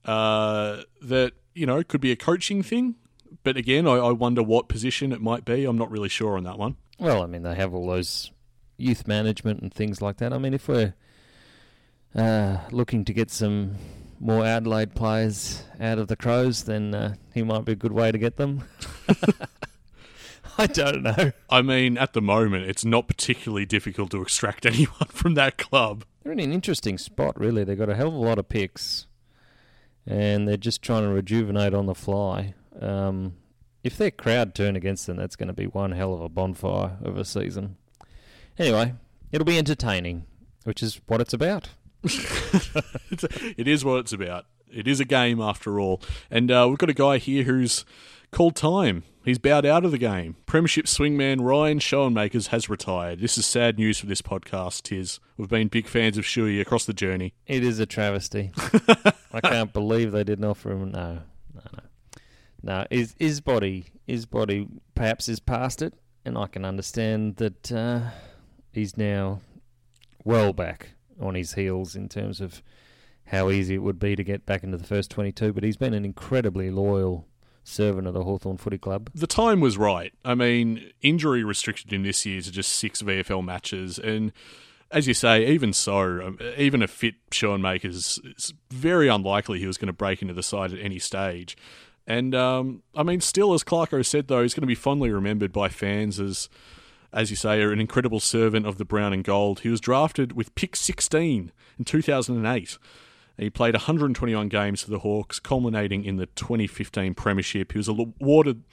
uh, 0.05 0.83
that 1.01 1.33
you 1.55 1.67
know 1.67 1.79
it 1.79 1.89
could 1.89 2.01
be 2.01 2.13
a 2.13 2.17
coaching 2.17 2.63
thing. 2.63 2.97
But 3.43 3.57
again, 3.57 3.87
I, 3.89 3.95
I 3.95 4.13
wonder 4.13 4.43
what 4.43 4.69
position 4.69 5.13
it 5.13 5.21
might 5.21 5.45
be. 5.45 5.65
I'm 5.65 5.79
not 5.79 5.91
really 5.91 6.09
sure 6.09 6.37
on 6.37 6.45
that 6.45 6.59
one. 6.59 6.77
Well, 6.99 7.23
I 7.23 7.27
mean, 7.27 7.43
they 7.43 7.55
have 7.55 7.73
all 7.75 7.87
those 7.89 8.31
youth 8.77 9.07
management 9.07 9.61
and 9.61 9.73
things 9.73 10.03
like 10.03 10.19
that. 10.19 10.33
I 10.33 10.39
mean, 10.39 10.55
if 10.55 10.69
we're 10.69 10.95
uh, 12.15 12.59
looking 12.71 13.05
to 13.05 13.13
get 13.13 13.31
some 13.31 13.77
more 14.21 14.45
Adelaide 14.45 14.95
players 14.95 15.65
out 15.81 15.99
of 15.99 16.09
the 16.09 16.17
Crows, 16.17 16.65
then 16.65 16.95
uh, 16.95 17.15
he 17.35 17.43
might 17.43 17.65
be 17.65 17.73
a 17.73 17.77
good 17.77 17.93
way 17.93 18.13
to 18.13 18.19
get 18.19 18.37
them. 18.37 18.65
I 20.59 20.67
don't 20.67 21.03
know. 21.03 21.33
I 21.51 21.63
mean, 21.63 21.99
at 21.99 22.13
the 22.13 22.23
moment, 22.23 22.69
it's 22.69 22.85
not 22.85 23.09
particularly 23.09 23.67
difficult 23.67 24.11
to 24.13 24.23
extract 24.23 24.67
anyone 24.67 25.09
from 25.09 25.35
that 25.35 25.59
club. 25.59 26.05
They're 26.23 26.33
in 26.33 26.41
an 26.41 26.53
interesting 26.53 26.99
spot, 26.99 27.39
really. 27.39 27.65
They've 27.65 27.79
got 27.79 27.91
a 27.91 27.95
hell 27.95 28.09
of 28.09 28.15
a 28.15 28.19
lot 28.19 28.39
of 28.39 28.49
picks, 28.49 29.07
and 30.07 30.49
they're 30.49 30.57
just 30.57 30.83
trying 30.83 31.03
to 31.03 31.09
rejuvenate 31.09 31.75
on 31.75 31.87
the 31.87 31.95
fly. 31.95 32.55
Um, 32.81 33.35
if 33.83 33.99
their 33.99 34.11
crowd 34.11 34.55
turn 34.55 34.77
against 34.77 35.07
them, 35.07 35.17
that's 35.17 35.37
going 35.37 35.49
to 35.49 35.53
be 35.53 35.67
one 35.67 35.93
hell 35.93 36.15
of 36.15 36.21
a 36.21 36.29
bonfire 36.29 36.99
of 37.03 37.19
a 37.19 37.25
season. 37.25 37.77
Anyway, 38.59 38.95
it'll 39.33 39.45
be 39.45 39.59
entertaining, 39.59 40.27
which 40.65 40.83
is 40.83 41.01
what 41.07 41.21
it's 41.21 41.33
about. 41.33 41.71
it 42.05 43.67
is 43.67 43.85
what 43.85 44.01
it's 44.01 44.13
about. 44.13 44.47
It 44.71 44.87
is 44.87 45.01
a 45.01 45.05
game 45.05 45.41
after 45.41 45.81
all. 45.81 46.01
And 46.31 46.51
uh, 46.51 46.67
we've 46.69 46.79
got 46.79 46.91
a 46.91 46.95
guy 46.95 47.19
here 47.19 47.45
who's 47.45 47.85
called 48.31 48.57
time. 48.57 49.05
He's 49.25 49.39
bowed 49.39 49.65
out 49.65 49.85
of 49.85 49.91
the 49.91 49.99
game. 49.99 50.37
Premiership 50.45 50.85
swingman 50.85 51.41
Ryan 51.41 51.79
Schoenmakers 51.79 52.49
has 52.49 52.69
retired. 52.69 53.21
This 53.21 53.39
is 53.39 53.47
sad 53.47 53.79
news 53.79 53.99
for 53.99 54.07
this 54.07 54.21
podcast, 54.21 54.83
Tiz. 54.83 55.19
We've 55.39 55.49
been 55.49 55.69
big 55.69 55.87
fans 55.87 56.19
of 56.19 56.25
Shuey 56.25 56.61
across 56.61 56.85
the 56.85 56.93
journey. 56.93 57.33
It 57.47 57.65
is 57.65 57.79
a 57.79 57.87
travesty. 57.87 58.53
I 59.33 59.41
can't 59.41 59.73
believe 59.73 60.13
they 60.13 60.25
didn't 60.25 60.45
offer 60.45 60.73
him. 60.73 60.91
No, 60.91 61.21
no, 61.55 61.63
no. 61.73 61.83
No, 62.63 62.87
his, 62.91 63.15
his 63.19 63.41
body, 63.41 63.87
his 64.07 64.27
body 64.27 64.69
perhaps 64.95 65.29
is 65.29 65.41
past 65.41 65.81
it, 65.81 65.95
and 66.25 66.37
I 66.37 66.47
can 66.47 66.65
understand 66.67 67.37
that 67.37 67.73
uh, 67.73 68.01
he's 68.77 68.97
now 68.97 69.41
well 70.25 70.53
back 70.53 70.91
on 71.21 71.35
his 71.35 71.55
heels 71.55 71.95
in 71.95 72.09
terms 72.09 72.41
of 72.41 72.63
how 73.27 73.51
easy 73.51 73.75
it 73.75 73.83
would 73.83 73.99
be 73.99 74.17
to 74.17 74.25
get 74.25 74.45
back 74.45 74.63
into 74.63 74.77
the 74.77 74.85
first 74.85 75.11
22. 75.11 75.53
But 75.53 75.65
he's 75.65 75.77
been 75.77 75.95
an 75.95 76.05
incredibly 76.05 76.71
loyal 76.71 77.27
servant 77.63 78.07
of 78.07 78.15
the 78.15 78.25
Hawthorn 78.25 78.59
Footy 78.59 78.79
Club. 78.79 79.11
The 79.15 79.27
time 79.27 79.61
was 79.61 79.79
right. 79.79 80.13
I 80.25 80.35
mean, 80.35 80.91
injury 81.01 81.43
restricted 81.43 81.93
him 81.93 82.03
this 82.03 82.25
year 82.27 82.41
to 82.41 82.53
just 82.53 82.73
six 82.73 83.03
VFL 83.03 83.45
matches. 83.45 83.99
And 83.99 84.33
as 84.91 85.09
you 85.09 85.15
say, 85.15 85.47
even 85.47 85.73
so, 85.73 86.25
um, 86.25 86.39
even 86.57 86.83
a 86.83 86.87
fit 86.87 87.15
Sean 87.31 87.63
Makers, 87.63 88.21
it's 88.25 88.53
very 88.71 89.09
unlikely 89.09 89.59
he 89.59 89.67
was 89.67 89.79
going 89.79 89.87
to 89.87 89.93
break 89.93 90.23
into 90.23 90.35
the 90.35 90.43
side 90.43 90.73
at 90.73 90.81
any 90.81 90.99
stage. 90.99 91.57
And 92.07 92.35
um, 92.35 92.83
I 92.95 93.03
mean, 93.03 93.21
still, 93.21 93.55
as 93.55 93.65
Clarko 93.65 94.05
said, 94.05 94.29
though, 94.29 94.43
he's 94.43 94.53
going 94.53 94.63
to 94.63 94.67
be 94.67 94.75
fondly 94.75 95.11
remembered 95.11 95.53
by 95.53 95.71
fans 95.71 96.21
as, 96.21 96.51
as 97.15 97.31
you 97.31 97.37
say, 97.37 97.63
an 97.63 97.81
incredible 97.81 98.21
servant 98.21 98.67
of 98.67 98.77
the 98.77 98.85
brown 98.85 99.13
and 99.13 99.23
gold. 99.23 99.61
He 99.61 99.69
was 99.69 99.81
drafted 99.81 100.33
with 100.33 100.55
pick 100.57 100.75
16 100.75 101.53
in 101.79 101.85
2008. 101.85 102.79
He 103.37 103.51
played 103.51 103.75
121 103.75 104.49
games 104.49 104.83
for 104.83 104.91
the 104.91 105.01
Hawks, 105.01 105.41
culminating 105.41 106.05
in 106.05 106.17
the 106.17 106.27
2015 106.27 107.15
Premiership. 107.15 107.73
He 107.73 107.79
was 107.79 107.89
awarded 107.89 108.65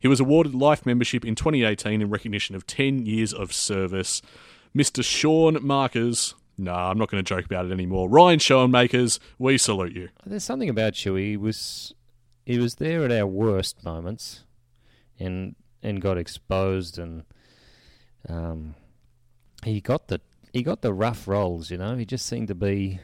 he 0.00 0.08
was 0.08 0.18
awarded 0.18 0.52
life 0.52 0.84
membership 0.84 1.24
in 1.24 1.36
2018 1.36 2.02
in 2.02 2.10
recognition 2.10 2.56
of 2.56 2.66
10 2.66 3.06
years 3.06 3.32
of 3.32 3.52
service. 3.52 4.20
Mr. 4.76 5.04
Sean 5.04 5.64
Markers, 5.64 6.34
nah, 6.58 6.90
I'm 6.90 6.98
not 6.98 7.08
going 7.08 7.22
to 7.22 7.28
joke 7.28 7.44
about 7.44 7.66
it 7.66 7.72
anymore. 7.72 8.08
Ryan 8.08 8.40
Schoenmakers, 8.40 9.20
we 9.38 9.56
salute 9.58 9.92
you. 9.92 10.08
There's 10.26 10.42
something 10.42 10.68
about 10.68 10.94
Shuey. 10.94 11.30
He 11.30 11.36
was 11.36 11.94
he 12.44 12.58
was 12.58 12.76
there 12.76 13.04
at 13.04 13.12
our 13.12 13.26
worst 13.26 13.84
moments, 13.84 14.42
and 15.20 15.54
and 15.84 16.00
got 16.00 16.18
exposed, 16.18 16.98
and 16.98 17.22
um, 18.28 18.74
he 19.64 19.80
got 19.80 20.08
the 20.08 20.20
he 20.52 20.62
got 20.62 20.82
the 20.82 20.92
rough 20.92 21.26
rolls. 21.26 21.70
You 21.70 21.78
know, 21.78 21.96
he 21.96 22.04
just 22.04 22.26
seemed 22.26 22.48
to 22.48 22.54
be 22.54 23.00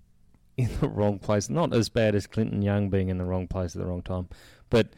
in 0.56 0.70
the 0.80 0.88
wrong 0.88 1.18
place. 1.18 1.48
Not 1.48 1.74
as 1.74 1.88
bad 1.88 2.14
as 2.14 2.26
Clinton 2.26 2.62
Young 2.62 2.90
being 2.90 3.08
in 3.08 3.18
the 3.18 3.24
wrong 3.24 3.46
place 3.46 3.74
at 3.74 3.80
the 3.80 3.88
wrong 3.88 4.02
time, 4.02 4.28
but 4.68 4.88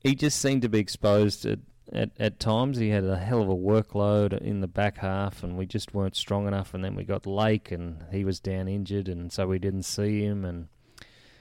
he 0.00 0.14
just 0.14 0.40
seemed 0.40 0.62
to 0.62 0.68
be 0.68 0.78
exposed 0.78 1.44
at, 1.46 1.58
at, 1.92 2.10
at 2.18 2.38
times. 2.38 2.78
He 2.78 2.90
had 2.90 3.04
a 3.04 3.16
hell 3.16 3.42
of 3.42 3.48
a 3.48 3.56
workload 3.56 4.38
in 4.40 4.60
the 4.60 4.68
back 4.68 4.98
half, 4.98 5.42
and 5.42 5.56
we 5.56 5.66
just 5.66 5.94
weren't 5.94 6.16
strong 6.16 6.46
enough. 6.46 6.74
And 6.74 6.84
then 6.84 6.94
we 6.94 7.04
got 7.04 7.26
Lake, 7.26 7.72
and 7.72 8.04
he 8.12 8.24
was 8.24 8.38
down 8.38 8.68
injured, 8.68 9.08
and 9.08 9.32
so 9.32 9.46
we 9.46 9.58
didn't 9.58 9.82
see 9.82 10.22
him. 10.22 10.44
And 10.44 10.68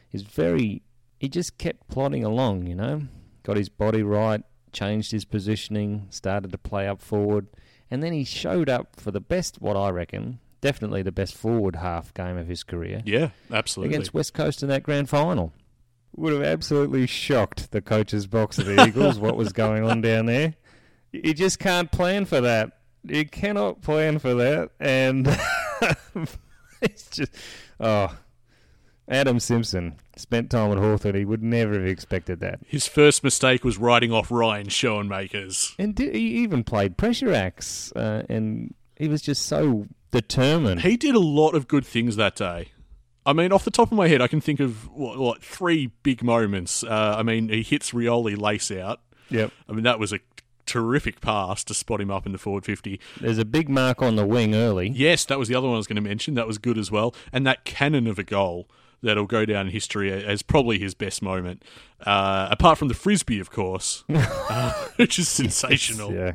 he's 0.09 0.23
very, 0.23 0.81
he 1.19 1.29
just 1.29 1.57
kept 1.57 1.87
plodding 1.87 2.23
along, 2.23 2.65
you 2.65 2.75
know, 2.75 3.03
got 3.43 3.57
his 3.57 3.69
body 3.69 4.01
right, 4.01 4.41
changed 4.75 5.11
his 5.11 5.25
positioning, 5.25 6.05
started 6.11 6.51
to 6.51 6.57
play 6.57 6.87
up 6.87 7.01
forward. 7.01 7.47
And 7.89 8.03
then 8.03 8.13
he 8.13 8.23
showed 8.23 8.69
up 8.69 8.99
for 8.99 9.11
the 9.11 9.21
best, 9.21 9.61
what 9.61 9.77
I 9.77 9.89
reckon, 9.89 10.39
definitely 10.61 11.01
the 11.01 11.11
best 11.11 11.35
forward 11.35 11.77
half 11.77 12.13
game 12.13 12.37
of 12.37 12.47
his 12.47 12.63
career. 12.63 13.01
Yeah, 13.05 13.29
absolutely. 13.51 13.95
Against 13.95 14.13
West 14.13 14.33
Coast 14.33 14.61
in 14.61 14.69
that 14.69 14.83
grand 14.83 15.09
final. 15.09 15.53
Would 16.15 16.33
have 16.33 16.43
absolutely 16.43 17.07
shocked 17.07 17.71
the 17.71 17.81
coach's 17.81 18.27
box 18.27 18.57
of 18.57 18.65
the 18.65 18.85
Eagles 18.85 19.19
what 19.19 19.35
was 19.35 19.51
going 19.51 19.83
on 19.83 20.01
down 20.01 20.27
there. 20.27 20.55
You 21.11 21.33
just 21.33 21.59
can't 21.59 21.91
plan 21.91 22.25
for 22.25 22.41
that. 22.41 22.79
You 23.03 23.25
cannot 23.25 23.81
plan 23.81 24.19
for 24.19 24.33
that. 24.35 24.71
And 24.79 25.27
it's 26.81 27.09
just, 27.09 27.33
oh, 27.79 28.15
Adam 29.07 29.39
Simpson 29.39 29.95
spent 30.15 30.49
time 30.49 30.71
at 30.71 30.77
Hawthorn. 30.77 31.15
He 31.15 31.25
would 31.25 31.43
never 31.43 31.73
have 31.73 31.85
expected 31.85 32.39
that. 32.39 32.59
His 32.65 32.87
first 32.87 33.23
mistake 33.23 33.63
was 33.63 33.77
writing 33.77 34.11
off 34.11 34.31
Ryan 34.31 34.67
Schoenmakers. 34.67 35.75
And 35.77 35.97
he 35.97 36.37
even 36.43 36.63
played 36.63 36.97
pressure 36.97 37.31
acts. 37.31 37.91
Uh, 37.91 38.23
and 38.29 38.73
he 38.95 39.07
was 39.07 39.21
just 39.21 39.45
so 39.45 39.87
determined. 40.11 40.81
He 40.81 40.97
did 40.97 41.15
a 41.15 41.19
lot 41.19 41.53
of 41.53 41.67
good 41.67 41.85
things 41.85 42.15
that 42.15 42.35
day. 42.35 42.69
I 43.27 43.33
mean, 43.33 43.51
off 43.51 43.65
the 43.65 43.71
top 43.71 43.91
of 43.91 43.97
my 43.97 44.07
head, 44.07 44.21
I 44.21 44.27
can 44.27 44.41
think 44.41 44.59
of 44.59 44.87
what, 44.89 45.17
what 45.17 45.43
three 45.43 45.87
big 46.03 46.23
moments. 46.23 46.83
Uh, 46.83 47.15
I 47.17 47.23
mean, 47.23 47.49
he 47.49 47.63
hits 47.63 47.91
Rioli 47.91 48.39
lace 48.39 48.71
out. 48.71 49.01
Yep. 49.29 49.51
I 49.67 49.71
mean, 49.73 49.83
that 49.83 49.99
was 49.99 50.13
a 50.13 50.19
terrific 50.65 51.21
pass 51.21 51.63
to 51.63 51.73
spot 51.73 52.01
him 52.01 52.11
up 52.11 52.25
in 52.25 52.31
the 52.31 52.37
forward 52.37 52.65
50. 52.65 52.99
There's 53.19 53.37
a 53.37 53.45
big 53.45 53.69
mark 53.69 54.01
on 54.01 54.15
the 54.15 54.25
wing 54.25 54.53
early. 54.53 54.89
Yes, 54.89 55.25
that 55.25 55.39
was 55.39 55.47
the 55.47 55.55
other 55.55 55.67
one 55.67 55.75
I 55.75 55.77
was 55.77 55.87
going 55.87 55.95
to 55.95 56.01
mention. 56.01 56.35
That 56.35 56.47
was 56.47 56.57
good 56.57 56.77
as 56.77 56.91
well. 56.91 57.15
And 57.31 57.45
that 57.47 57.65
cannon 57.65 58.07
of 58.07 58.19
a 58.19 58.23
goal 58.23 58.67
that'll 59.05 59.25
go 59.25 59.45
down 59.45 59.67
in 59.67 59.71
history 59.71 60.11
as 60.11 60.41
probably 60.41 60.79
his 60.79 60.93
best 60.93 61.21
moment. 61.21 61.63
Uh, 62.05 62.47
apart 62.51 62.77
from 62.77 62.89
the 62.89 62.93
frisbee, 62.93 63.39
of 63.39 63.51
course, 63.51 64.03
uh, 64.09 64.73
which 64.97 65.17
is 65.17 65.29
sensational. 65.29 66.13
Yeah. 66.13 66.33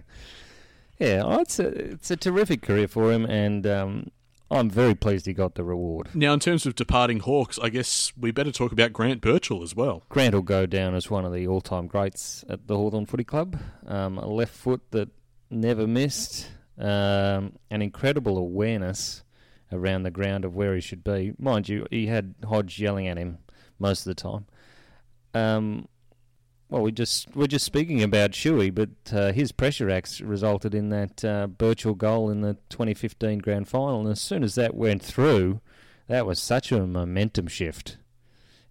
Yeah, 0.99 1.23
oh, 1.25 1.41
it's 1.41 1.59
a 1.59 1.69
it's 1.69 2.11
a 2.11 2.17
terrific 2.17 2.61
career 2.61 2.87
for 2.87 3.11
him, 3.11 3.25
and 3.25 3.67
um, 3.67 4.11
I'm 4.51 4.69
very 4.69 4.95
pleased 4.95 5.25
he 5.25 5.33
got 5.33 5.55
the 5.55 5.65
reward. 5.65 6.11
Now, 6.15 6.35
in 6.35 6.41
terms 6.41 6.67
of 6.67 6.75
departing 6.75 7.21
Hawks, 7.21 7.59
I 7.59 7.71
guess 7.71 8.13
we 8.19 8.33
better 8.33 8.53
talk 8.53 8.71
about 8.71 8.93
Grant 8.93 9.23
Birchall 9.23 9.63
as 9.63 9.75
well. 9.75 10.03
Grant 10.11 10.35
will 10.35 10.43
go 10.43 10.67
down 10.67 10.95
as 10.95 11.09
one 11.09 11.25
of 11.25 11.33
the 11.33 11.47
all-time 11.47 11.87
greats 11.87 12.45
at 12.51 12.67
the 12.67 12.77
Hawthorn 12.77 13.07
Footy 13.07 13.25
Club. 13.25 13.59
Um, 13.87 14.19
a 14.19 14.27
left 14.27 14.53
foot 14.53 14.83
that 14.91 15.09
never 15.51 15.87
missed, 15.87 16.49
um, 16.79 17.55
an 17.71 17.81
incredible 17.81 18.37
awareness 18.37 19.23
around 19.73 20.03
the 20.03 20.11
ground 20.11 20.45
of 20.45 20.55
where 20.55 20.75
he 20.75 20.81
should 20.81 21.05
be. 21.05 21.33
Mind 21.39 21.69
you, 21.69 21.87
he 21.91 22.07
had 22.07 22.35
Hodge 22.45 22.79
yelling 22.81 23.09
at 23.09 23.17
him 23.17 23.39
most 23.79 24.01
of 24.01 24.05
the 24.05 24.15
time. 24.15 24.47
Um, 25.33 25.89
well, 26.69 26.83
we 26.83 26.93
just 26.93 27.35
we're 27.35 27.49
just 27.49 27.65
speaking 27.65 28.03
about 28.03 28.31
Shuey, 28.31 28.73
but 28.73 28.91
uh, 29.13 29.33
his 29.33 29.51
pressure 29.51 29.91
acts 29.91 30.21
resulted 30.21 30.75
in 30.75 30.91
that 30.91 31.25
uh, 31.25 31.47
Birchall 31.49 31.97
goal 31.97 32.31
in 32.31 32.43
the 32.43 32.55
2015 32.69 33.39
Grand 33.39 33.69
Final, 33.69 34.01
and 34.01 34.09
as 34.09 34.21
soon 34.21 34.45
as 34.45 34.55
that 34.55 34.75
went 34.75 35.03
through, 35.03 35.61
that 36.07 36.27
was 36.27 36.41
such 36.41 36.71
a 36.71 36.87
momentum 36.87 37.49
shift, 37.49 37.97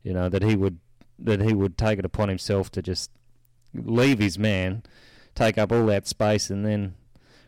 you 0.01 0.13
know, 0.13 0.29
that 0.29 0.43
he 0.43 0.55
would 0.55 0.79
that 1.17 1.41
he 1.41 1.53
would 1.53 1.77
take 1.77 1.99
it 1.99 2.05
upon 2.05 2.29
himself 2.29 2.71
to 2.71 2.81
just 2.81 3.11
leave 3.73 4.19
his 4.19 4.39
man, 4.39 4.83
take 5.35 5.57
up 5.57 5.71
all 5.71 5.85
that 5.87 6.07
space, 6.07 6.49
and 6.49 6.65
then 6.65 6.95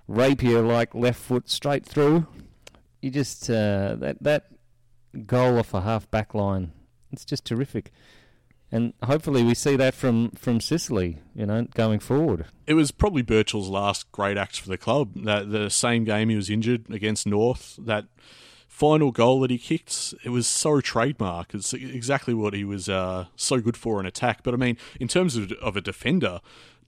rapier 0.07 0.61
like 0.61 0.93
left 0.93 1.19
foot 1.19 1.49
straight 1.49 1.85
through. 1.85 2.27
You 3.01 3.11
just 3.11 3.49
uh, 3.49 3.95
that 3.99 4.17
that 4.21 4.45
goal 5.25 5.57
off 5.57 5.73
a 5.73 5.81
half 5.81 6.09
back 6.11 6.33
line, 6.33 6.71
it's 7.11 7.25
just 7.25 7.45
terrific 7.45 7.91
and 8.71 8.93
hopefully 9.03 9.43
we 9.43 9.53
see 9.53 9.75
that 9.75 9.93
from 9.93 10.31
from 10.31 10.61
Sicily, 10.61 11.19
you 11.35 11.45
know, 11.45 11.67
going 11.73 11.99
forward. 11.99 12.45
It 12.65 12.73
was 12.73 12.91
probably 12.91 13.21
Birchall's 13.21 13.67
last 13.67 14.11
great 14.11 14.37
act 14.37 14.59
for 14.59 14.69
the 14.69 14.77
club. 14.77 15.11
That 15.25 15.51
the 15.51 15.69
same 15.69 16.05
game 16.05 16.29
he 16.29 16.35
was 16.35 16.49
injured 16.49 16.85
against 16.89 17.27
North, 17.27 17.77
that 17.81 18.05
final 18.67 19.11
goal 19.11 19.41
that 19.41 19.51
he 19.51 19.57
kicked, 19.57 20.13
it 20.23 20.29
was 20.29 20.47
so 20.47 20.79
trademark. 20.79 21.53
It's 21.53 21.73
exactly 21.73 22.33
what 22.33 22.53
he 22.53 22.63
was 22.63 22.87
uh, 22.87 23.25
so 23.35 23.59
good 23.59 23.75
for 23.75 23.99
in 23.99 24.05
attack. 24.05 24.41
But 24.41 24.53
I 24.53 24.57
mean, 24.57 24.77
in 24.99 25.09
terms 25.09 25.35
of, 25.35 25.51
of 25.53 25.75
a 25.75 25.81
defender, 25.81 26.39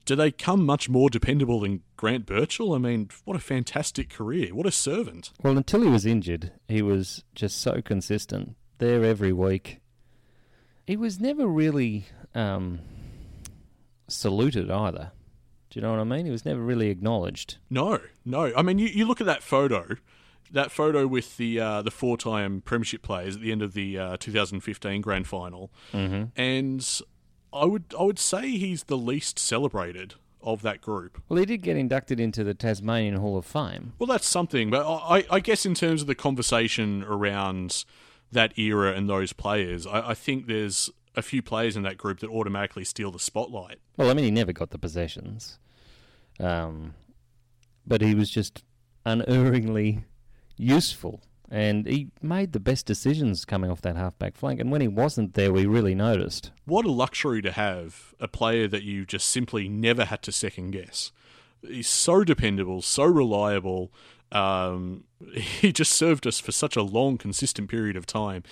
do 0.04 0.14
they 0.16 0.30
come 0.30 0.64
much 0.66 0.88
more 0.88 1.08
dependable 1.10 1.60
than 1.60 1.80
Grant 1.96 2.26
Birchall? 2.26 2.74
I 2.74 2.78
mean, 2.78 3.08
what 3.24 3.36
a 3.36 3.40
fantastic 3.40 4.10
career! 4.10 4.54
What 4.54 4.66
a 4.66 4.70
servant. 4.70 5.32
Well, 5.42 5.56
until 5.56 5.82
he 5.82 5.88
was 5.88 6.04
injured, 6.06 6.52
he 6.68 6.82
was 6.82 7.24
just 7.34 7.58
so 7.60 7.80
consistent. 7.82 8.56
There 8.78 9.04
every 9.04 9.32
week 9.32 9.80
he 10.86 10.96
was 10.96 11.18
never 11.20 11.46
really 11.46 12.06
um, 12.34 12.80
saluted 14.08 14.70
either. 14.70 15.12
Do 15.70 15.78
you 15.78 15.82
know 15.82 15.90
what 15.90 16.00
I 16.00 16.04
mean? 16.04 16.26
He 16.26 16.30
was 16.32 16.44
never 16.44 16.60
really 16.60 16.88
acknowledged. 16.90 17.56
No, 17.70 18.00
no. 18.24 18.52
I 18.56 18.62
mean, 18.62 18.78
you, 18.78 18.86
you 18.88 19.06
look 19.06 19.20
at 19.20 19.26
that 19.26 19.42
photo. 19.42 19.96
that 20.52 20.70
photo 20.70 21.06
with 21.06 21.36
the 21.36 21.58
uh, 21.58 21.82
the 21.82 21.90
four 21.90 22.16
time 22.16 22.60
premiership 22.60 23.02
players 23.02 23.36
at 23.36 23.42
the 23.42 23.50
end 23.50 23.62
of 23.62 23.72
the 23.74 23.98
uh, 23.98 24.16
2015 24.18 25.00
grand 25.00 25.26
final, 25.26 25.72
Mm-hmm. 25.92 26.24
and 26.40 27.00
I 27.54 27.64
would 27.64 27.94
I 27.98 28.02
would 28.02 28.18
say 28.18 28.50
he's 28.50 28.84
the 28.84 28.96
least 28.96 29.38
celebrated 29.38 30.14
of 30.42 30.62
that 30.62 30.80
group. 30.80 31.22
Well, 31.28 31.38
he 31.38 31.46
did 31.46 31.62
get 31.62 31.76
inducted 31.76 32.20
into 32.20 32.44
the 32.44 32.54
Tasmanian 32.54 33.16
Hall 33.16 33.38
of 33.38 33.46
Fame. 33.46 33.94
Well, 33.98 34.06
that's 34.06 34.26
something, 34.26 34.70
but 34.70 34.86
I, 34.86 35.24
I 35.30 35.40
guess 35.40 35.64
in 35.64 35.74
terms 35.74 36.02
of 36.02 36.06
the 36.06 36.14
conversation 36.14 37.02
around 37.04 37.84
that 38.30 38.58
era 38.58 38.92
and 38.92 39.08
those 39.08 39.32
players, 39.32 39.86
I, 39.86 40.10
I 40.10 40.14
think 40.14 40.46
there's 40.46 40.90
a 41.16 41.22
few 41.22 41.40
players 41.40 41.76
in 41.76 41.82
that 41.84 41.96
group 41.96 42.20
that 42.20 42.28
automatically 42.28 42.84
steal 42.84 43.10
the 43.10 43.18
spotlight. 43.18 43.78
Well, 43.96 44.10
I 44.10 44.14
mean, 44.14 44.24
he 44.24 44.30
never 44.30 44.52
got 44.52 44.70
the 44.70 44.78
possessions, 44.78 45.58
um, 46.38 46.94
but 47.86 48.02
he 48.02 48.14
was 48.14 48.28
just 48.28 48.62
unerringly 49.06 50.04
useful, 50.56 51.22
and 51.54 51.86
he 51.86 52.08
made 52.20 52.52
the 52.52 52.58
best 52.58 52.84
decisions 52.84 53.44
coming 53.44 53.70
off 53.70 53.80
that 53.82 53.94
halfback 53.94 54.34
flank. 54.34 54.58
And 54.58 54.72
when 54.72 54.80
he 54.80 54.88
wasn't 54.88 55.34
there, 55.34 55.52
we 55.52 55.66
really 55.66 55.94
noticed. 55.94 56.50
What 56.64 56.84
a 56.84 56.90
luxury 56.90 57.40
to 57.42 57.52
have 57.52 58.12
a 58.18 58.26
player 58.26 58.66
that 58.66 58.82
you 58.82 59.06
just 59.06 59.28
simply 59.28 59.68
never 59.68 60.04
had 60.04 60.20
to 60.22 60.32
second 60.32 60.72
guess. 60.72 61.12
He's 61.62 61.86
so 61.86 62.24
dependable, 62.24 62.82
so 62.82 63.04
reliable. 63.04 63.92
Um, 64.32 65.04
he 65.32 65.72
just 65.72 65.92
served 65.92 66.26
us 66.26 66.40
for 66.40 66.50
such 66.50 66.74
a 66.74 66.82
long, 66.82 67.18
consistent 67.18 67.70
period 67.70 67.94
of 67.96 68.04
time. 68.04 68.42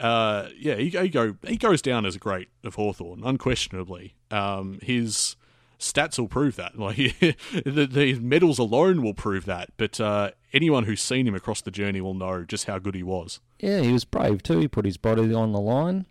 Uh, 0.00 0.48
yeah, 0.58 0.76
he, 0.76 0.88
he 0.88 1.10
go 1.10 1.36
he 1.46 1.58
goes 1.58 1.82
down 1.82 2.06
as 2.06 2.16
a 2.16 2.18
great 2.18 2.48
of 2.64 2.76
Hawthorn, 2.76 3.20
unquestionably. 3.22 4.14
Um, 4.30 4.78
his 4.80 5.36
stats 5.78 6.18
will 6.18 6.28
prove 6.28 6.56
that. 6.56 6.78
Like 6.78 6.96
the, 6.96 7.88
the 7.90 8.18
medals 8.20 8.58
alone 8.58 9.02
will 9.02 9.14
prove 9.14 9.44
that. 9.46 9.70
But 9.76 10.00
uh, 10.00 10.30
anyone 10.52 10.84
who's 10.84 11.02
seen 11.02 11.26
him 11.26 11.34
across 11.34 11.60
the 11.60 11.70
journey 11.70 12.00
will 12.00 12.14
know 12.14 12.44
just 12.44 12.66
how 12.66 12.78
good 12.78 12.94
he 12.94 13.02
was. 13.02 13.40
Yeah, 13.58 13.80
he 13.80 13.92
was 13.92 14.04
brave 14.04 14.42
too. 14.42 14.58
He 14.60 14.68
put 14.68 14.84
his 14.84 14.96
body 14.96 15.32
on 15.32 15.52
the 15.52 15.60
line. 15.60 16.06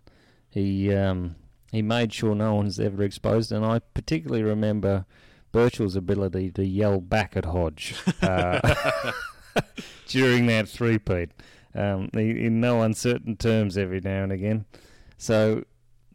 He 0.48 0.92
um, 0.94 1.36
he 1.70 1.82
made 1.82 2.12
sure 2.12 2.34
no 2.34 2.54
one's 2.54 2.80
ever 2.80 3.02
exposed, 3.02 3.52
and 3.52 3.64
I 3.64 3.80
particularly 3.94 4.42
remember 4.42 5.04
Birchall's 5.52 5.96
ability 5.96 6.50
to 6.52 6.64
yell 6.64 7.00
back 7.00 7.36
at 7.36 7.44
Hodge 7.46 7.94
uh, 8.22 8.74
during 10.08 10.46
that 10.46 10.68
three-peat 10.68 11.30
um, 11.74 12.10
in 12.14 12.60
no 12.60 12.82
uncertain 12.82 13.36
terms 13.36 13.76
every 13.76 14.00
now 14.00 14.22
and 14.22 14.32
again. 14.32 14.64
So 15.18 15.64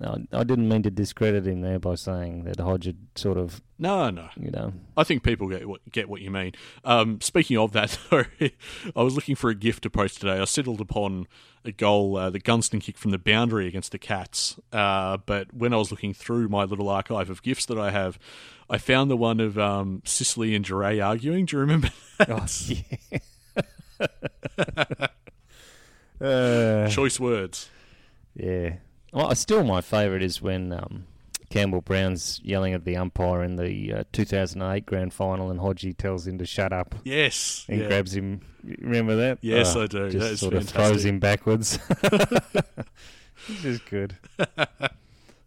I, 0.03 0.39
I 0.39 0.43
didn't 0.43 0.67
mean 0.69 0.83
to 0.83 0.91
discredit 0.91 1.45
him 1.45 1.61
there 1.61 1.79
by 1.79 1.95
saying 1.95 2.43
that 2.45 2.59
Hodge 2.59 2.85
had 2.85 2.97
sort 3.15 3.37
of, 3.37 3.61
No, 3.77 4.09
no. 4.09 4.29
you 4.35 4.51
know, 4.51 4.73
I 4.97 5.03
think 5.03 5.23
people 5.23 5.47
get 5.47 5.67
what 5.67 5.81
get 5.91 6.09
what 6.09 6.21
you 6.21 6.31
mean. 6.31 6.53
Um, 6.83 7.21
speaking 7.21 7.57
of 7.57 7.71
that, 7.73 7.97
though, 8.09 8.25
I 8.95 9.03
was 9.03 9.15
looking 9.15 9.35
for 9.35 9.49
a 9.49 9.55
gift 9.55 9.83
to 9.83 9.89
post 9.89 10.21
today. 10.21 10.39
I 10.39 10.45
settled 10.45 10.81
upon 10.81 11.27
a 11.63 11.71
goal, 11.71 12.17
uh, 12.17 12.29
the 12.29 12.39
Gunston 12.39 12.79
kick 12.79 12.97
from 12.97 13.11
the 13.11 13.19
boundary 13.19 13.67
against 13.67 13.91
the 13.91 13.99
Cats. 13.99 14.59
Uh, 14.73 15.17
but 15.17 15.53
when 15.53 15.73
I 15.73 15.77
was 15.77 15.91
looking 15.91 16.13
through 16.13 16.49
my 16.49 16.63
little 16.63 16.89
archive 16.89 17.29
of 17.29 17.43
gifts 17.43 17.65
that 17.67 17.77
I 17.77 17.91
have, 17.91 18.17
I 18.69 18.77
found 18.79 19.11
the 19.11 19.17
one 19.17 19.39
of 19.39 19.59
um, 19.59 20.01
Sicily 20.05 20.55
and 20.55 20.65
Jure 20.65 21.03
arguing. 21.03 21.45
Do 21.45 21.57
you 21.57 21.61
remember? 21.61 21.89
oh, 22.27 22.47
yeah. 22.67 23.17
uh, 26.19 26.89
Choice 26.89 27.19
words. 27.19 27.69
Yeah. 28.35 28.75
Well, 29.11 29.33
still 29.35 29.63
my 29.63 29.81
favourite 29.81 30.23
is 30.23 30.41
when 30.41 30.71
um, 30.71 31.05
Campbell 31.49 31.81
Brown's 31.81 32.39
yelling 32.43 32.73
at 32.73 32.85
the 32.85 32.95
umpire 32.95 33.43
in 33.43 33.57
the 33.57 33.93
uh, 33.93 34.03
2008 34.13 34.85
grand 34.85 35.13
final 35.13 35.49
and 35.51 35.59
Hodgie 35.59 35.95
tells 35.97 36.25
him 36.25 36.37
to 36.37 36.45
shut 36.45 36.71
up 36.71 36.95
Yes. 37.03 37.65
and 37.67 37.81
yeah. 37.81 37.87
grabs 37.87 38.15
him. 38.15 38.41
Remember 38.63 39.15
that? 39.17 39.39
Yes, 39.41 39.75
Oh, 39.75 39.83
I 39.83 39.87
do. 39.87 40.09
Just 40.09 40.39
sort 40.41 40.53
of 40.53 40.67
throws 40.69 41.03
him 41.03 41.19
backwards. 41.19 41.77
Which 43.47 43.65
is 43.65 43.79
good. 43.79 44.15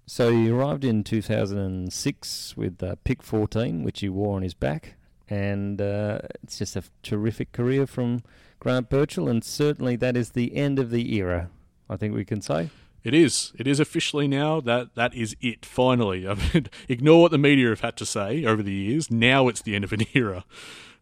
so 0.06 0.30
he 0.30 0.50
arrived 0.50 0.84
in 0.84 1.04
2006 1.04 2.56
with 2.56 2.82
uh, 2.82 2.96
pick 3.04 3.22
14, 3.22 3.82
which 3.82 4.00
he 4.00 4.08
wore 4.08 4.36
on 4.36 4.42
his 4.42 4.54
back. 4.54 4.94
And 5.30 5.80
uh, 5.80 6.18
it's 6.42 6.58
just 6.58 6.76
a 6.76 6.82
terrific 7.02 7.52
career 7.52 7.86
from 7.86 8.22
Grant 8.60 8.90
Birchall, 8.90 9.28
and 9.28 9.42
certainly 9.42 9.96
that 9.96 10.16
is 10.16 10.30
the 10.30 10.54
end 10.54 10.78
of 10.78 10.90
the 10.90 11.14
era, 11.16 11.48
I 11.88 11.96
think 11.96 12.14
we 12.14 12.24
can 12.26 12.42
say. 12.42 12.68
It 13.04 13.12
is. 13.12 13.52
It 13.58 13.66
is 13.66 13.78
officially 13.78 14.26
now. 14.26 14.60
That 14.60 14.94
that 14.94 15.14
is 15.14 15.36
it. 15.42 15.66
Finally, 15.66 16.26
I 16.26 16.34
mean, 16.54 16.68
ignore 16.88 17.22
what 17.22 17.30
the 17.30 17.38
media 17.38 17.68
have 17.68 17.80
had 17.80 17.96
to 17.98 18.06
say 18.06 18.44
over 18.44 18.62
the 18.62 18.72
years. 18.72 19.10
Now 19.10 19.46
it's 19.48 19.62
the 19.62 19.76
end 19.76 19.84
of 19.84 19.92
an 19.92 20.06
era. 20.14 20.44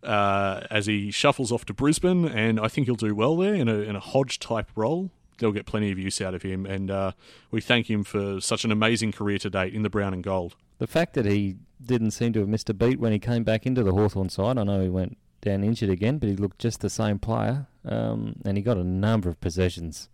Uh, 0.02 0.66
as 0.68 0.86
he 0.86 1.12
shuffles 1.12 1.52
off 1.52 1.64
to 1.64 1.72
Brisbane, 1.72 2.26
and 2.26 2.58
I 2.58 2.66
think 2.66 2.88
he'll 2.88 2.96
do 2.96 3.14
well 3.14 3.36
there 3.36 3.54
in 3.54 3.68
a 3.68 3.76
in 3.76 3.94
a 3.94 4.00
Hodge 4.00 4.40
type 4.40 4.68
role. 4.74 5.10
They'll 5.38 5.52
get 5.52 5.64
plenty 5.64 5.92
of 5.92 5.98
use 5.98 6.20
out 6.20 6.34
of 6.34 6.42
him, 6.42 6.66
and 6.66 6.90
uh, 6.90 7.12
we 7.52 7.60
thank 7.60 7.88
him 7.88 8.02
for 8.02 8.40
such 8.40 8.64
an 8.64 8.72
amazing 8.72 9.12
career 9.12 9.38
to 9.38 9.50
date 9.50 9.72
in 9.72 9.82
the 9.82 9.90
brown 9.90 10.12
and 10.12 10.22
gold. 10.22 10.56
The 10.78 10.86
fact 10.88 11.14
that 11.14 11.24
he 11.24 11.56
didn't 11.84 12.10
seem 12.12 12.32
to 12.32 12.40
have 12.40 12.48
missed 12.48 12.68
a 12.68 12.74
beat 12.74 12.98
when 12.98 13.12
he 13.12 13.18
came 13.20 13.44
back 13.44 13.64
into 13.64 13.84
the 13.84 13.92
Hawthorn 13.92 14.28
side, 14.28 14.58
I 14.58 14.64
know 14.64 14.82
he 14.82 14.88
went 14.88 15.18
down 15.40 15.64
injured 15.64 15.90
again, 15.90 16.18
but 16.18 16.28
he 16.28 16.36
looked 16.36 16.58
just 16.58 16.80
the 16.80 16.90
same 16.90 17.18
player, 17.18 17.68
um, 17.84 18.36
and 18.44 18.56
he 18.56 18.62
got 18.62 18.76
a 18.76 18.84
number 18.84 19.28
of 19.28 19.40
possessions 19.40 20.08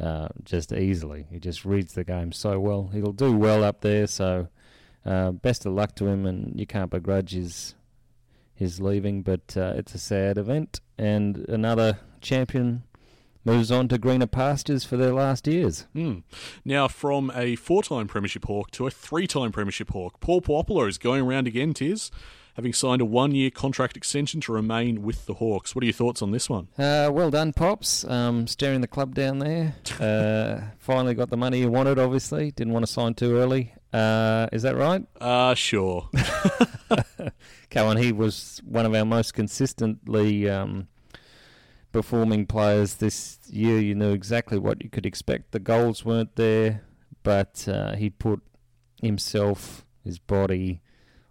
uh, 0.00 0.28
just 0.44 0.72
easily. 0.72 1.26
He 1.30 1.38
just 1.38 1.64
reads 1.64 1.94
the 1.94 2.04
game 2.04 2.32
so 2.32 2.60
well. 2.60 2.90
He'll 2.92 3.12
do 3.12 3.36
well 3.36 3.64
up 3.64 3.80
there, 3.80 4.06
so 4.06 4.48
uh, 5.04 5.32
best 5.32 5.66
of 5.66 5.72
luck 5.72 5.94
to 5.96 6.06
him, 6.06 6.26
and 6.26 6.58
you 6.58 6.66
can't 6.66 6.90
begrudge 6.90 7.32
his 7.32 7.74
his 8.54 8.80
leaving, 8.80 9.20
but 9.22 9.54
uh, 9.56 9.74
it's 9.76 9.94
a 9.94 9.98
sad 9.98 10.38
event, 10.38 10.80
and 10.96 11.46
another 11.48 11.98
champion 12.22 12.82
moves 13.44 13.70
on 13.70 13.86
to 13.86 13.98
greener 13.98 14.26
pastures 14.26 14.82
for 14.82 14.96
their 14.96 15.12
last 15.12 15.46
years. 15.46 15.86
Hmm. 15.92 16.20
Now, 16.64 16.88
from 16.88 17.30
a 17.34 17.56
four-time 17.56 18.08
Premiership 18.08 18.46
Hawk 18.46 18.70
to 18.72 18.86
a 18.86 18.90
three-time 18.90 19.52
Premiership 19.52 19.90
Hawk, 19.90 20.20
Paul 20.20 20.40
Puopolo 20.40 20.88
is 20.88 20.98
going 20.98 21.22
around 21.22 21.46
again, 21.46 21.74
Tiz, 21.74 22.10
having 22.56 22.72
signed 22.72 23.02
a 23.02 23.04
one-year 23.04 23.50
contract 23.50 23.98
extension 23.98 24.40
to 24.40 24.50
remain 24.50 25.02
with 25.02 25.26
the 25.26 25.34
Hawks. 25.34 25.74
What 25.74 25.82
are 25.82 25.84
your 25.84 25.92
thoughts 25.92 26.22
on 26.22 26.30
this 26.30 26.48
one? 26.48 26.68
Uh, 26.78 27.10
well 27.12 27.30
done, 27.30 27.52
Pops. 27.52 28.02
Um, 28.04 28.46
staring 28.46 28.80
the 28.80 28.88
club 28.88 29.14
down 29.14 29.38
there. 29.38 29.76
Uh, 29.96 30.60
finally 30.78 31.14
got 31.14 31.30
the 31.30 31.36
money 31.38 31.60
you 31.60 31.70
wanted, 31.70 31.98
obviously. 31.98 32.50
Didn't 32.50 32.74
want 32.74 32.84
to 32.84 32.92
sign 32.92 33.14
too 33.14 33.34
early. 33.36 33.72
Uh, 33.94 34.46
is 34.52 34.62
that 34.62 34.76
right? 34.76 35.06
Uh, 35.18 35.54
sure. 35.54 36.10
Come 37.70 37.86
on, 37.86 37.96
he 37.96 38.12
was 38.12 38.60
one 38.64 38.84
of 38.84 38.94
our 38.94 39.06
most 39.06 39.32
consistently 39.32 40.50
um, 40.50 40.88
performing 41.92 42.46
players 42.46 42.96
this 42.96 43.38
year. 43.46 43.80
You 43.80 43.94
knew 43.94 44.12
exactly 44.12 44.58
what 44.58 44.82
you 44.84 44.90
could 44.90 45.06
expect. 45.06 45.52
The 45.52 45.60
goals 45.60 46.04
weren't 46.04 46.36
there, 46.36 46.82
but 47.22 47.66
uh, 47.66 47.96
he 47.96 48.10
put 48.10 48.42
himself, 49.00 49.86
his 50.04 50.18
body, 50.18 50.82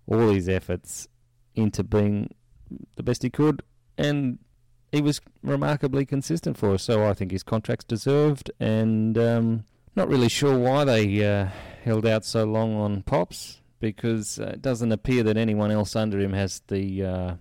all 0.07 0.29
his 0.29 0.49
efforts 0.49 1.07
into 1.55 1.83
being 1.83 2.33
the 2.95 3.03
best 3.03 3.23
he 3.23 3.29
could, 3.29 3.61
and 3.97 4.39
he 4.91 5.01
was 5.01 5.21
remarkably 5.43 6.05
consistent 6.05 6.57
for 6.57 6.73
us. 6.73 6.83
So 6.83 7.05
I 7.05 7.13
think 7.13 7.31
his 7.31 7.43
contract's 7.43 7.85
deserved, 7.85 8.51
and 8.59 9.17
um, 9.17 9.65
not 9.95 10.07
really 10.07 10.29
sure 10.29 10.57
why 10.57 10.83
they 10.83 11.25
uh, 11.25 11.49
held 11.83 12.05
out 12.05 12.25
so 12.25 12.43
long 12.43 12.75
on 12.75 13.03
Pops 13.03 13.61
because 13.79 14.39
uh, 14.39 14.51
it 14.53 14.61
doesn't 14.61 14.91
appear 14.91 15.23
that 15.23 15.37
anyone 15.37 15.71
else 15.71 15.95
under 15.95 16.19
him 16.19 16.33
has 16.33 16.61
the 16.67 17.03
uh, 17.03 17.35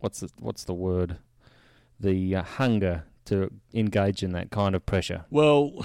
what's 0.00 0.20
the, 0.20 0.28
what's 0.38 0.64
the 0.64 0.74
word 0.74 1.18
the 1.98 2.36
uh, 2.36 2.42
hunger 2.42 3.04
to 3.24 3.50
engage 3.74 4.22
in 4.22 4.32
that 4.32 4.50
kind 4.50 4.74
of 4.74 4.84
pressure. 4.86 5.24
Well, 5.30 5.84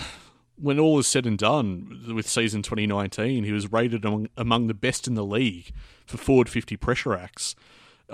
when 0.62 0.80
all 0.80 1.00
is 1.00 1.08
said 1.08 1.26
and 1.26 1.38
done 1.38 2.04
with 2.16 2.28
season 2.30 2.62
2019, 2.62 3.44
he 3.44 3.52
was 3.52 3.72
rated 3.72 4.06
among, 4.06 4.28
among 4.38 4.68
the 4.68 4.74
best 4.74 5.08
in 5.08 5.16
the 5.16 5.26
league 5.26 5.72
for 6.06 6.18
forward 6.18 6.50
50 6.50 6.78
pressure 6.78 7.14
acts. 7.16 7.56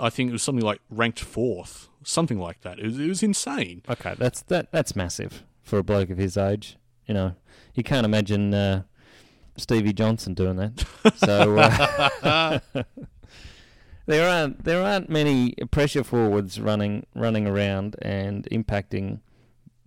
I 0.00 0.10
think 0.10 0.30
it 0.30 0.32
was 0.32 0.42
something 0.42 0.64
like 0.64 0.80
ranked 0.90 1.20
fourth, 1.20 1.88
something 2.02 2.38
like 2.38 2.60
that. 2.62 2.78
It 2.78 2.84
was, 2.84 2.98
it 2.98 3.08
was 3.08 3.22
insane. 3.22 3.82
Okay, 3.88 4.14
that's 4.16 4.42
that 4.42 4.70
that's 4.70 4.94
massive 4.94 5.42
for 5.62 5.78
a 5.78 5.82
bloke 5.82 6.10
of 6.10 6.18
his 6.18 6.36
age. 6.36 6.76
You 7.06 7.14
know, 7.14 7.34
you 7.74 7.82
can't 7.82 8.04
imagine 8.04 8.54
uh, 8.54 8.82
Stevie 9.56 9.92
Johnson 9.92 10.34
doing 10.34 10.56
that. 10.56 10.84
So 11.16 11.58
uh, 11.58 12.60
there 14.06 14.28
aren't 14.28 14.64
there 14.64 14.82
aren't 14.82 15.10
many 15.10 15.54
pressure 15.70 16.04
forwards 16.04 16.60
running 16.60 17.06
running 17.14 17.46
around 17.46 17.96
and 18.00 18.46
impacting 18.52 19.20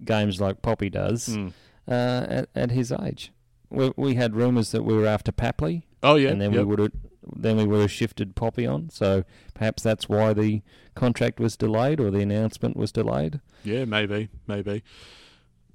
games 0.03 0.41
like 0.41 0.61
Poppy 0.61 0.89
does 0.89 1.29
Mm. 1.29 1.53
Uh, 1.87 2.25
at, 2.29 2.49
at 2.55 2.71
his 2.71 2.91
age. 2.91 3.31
We, 3.69 3.91
we 3.95 4.15
had 4.15 4.35
rumours 4.35 4.71
that 4.71 4.83
we 4.83 4.93
were 4.93 5.05
after 5.07 5.31
Papley, 5.31 5.83
Oh, 6.03 6.15
yeah. 6.15 6.29
and 6.29 6.41
then 6.41 6.51
yep. 6.51 6.59
we 6.61 6.65
would 6.65 6.79
have 6.79 6.91
then 7.35 7.55
we 7.55 7.65
would 7.65 7.81
have 7.81 7.91
shifted 7.91 8.35
Poppy 8.35 8.65
on. 8.65 8.89
So 8.89 9.23
perhaps 9.53 9.83
that's 9.83 10.09
why 10.09 10.33
the 10.33 10.63
contract 10.95 11.39
was 11.39 11.55
delayed 11.55 11.99
or 11.99 12.09
the 12.09 12.19
announcement 12.21 12.75
was 12.75 12.91
delayed. 12.91 13.39
Yeah, 13.63 13.85
maybe, 13.85 14.29
maybe. 14.47 14.83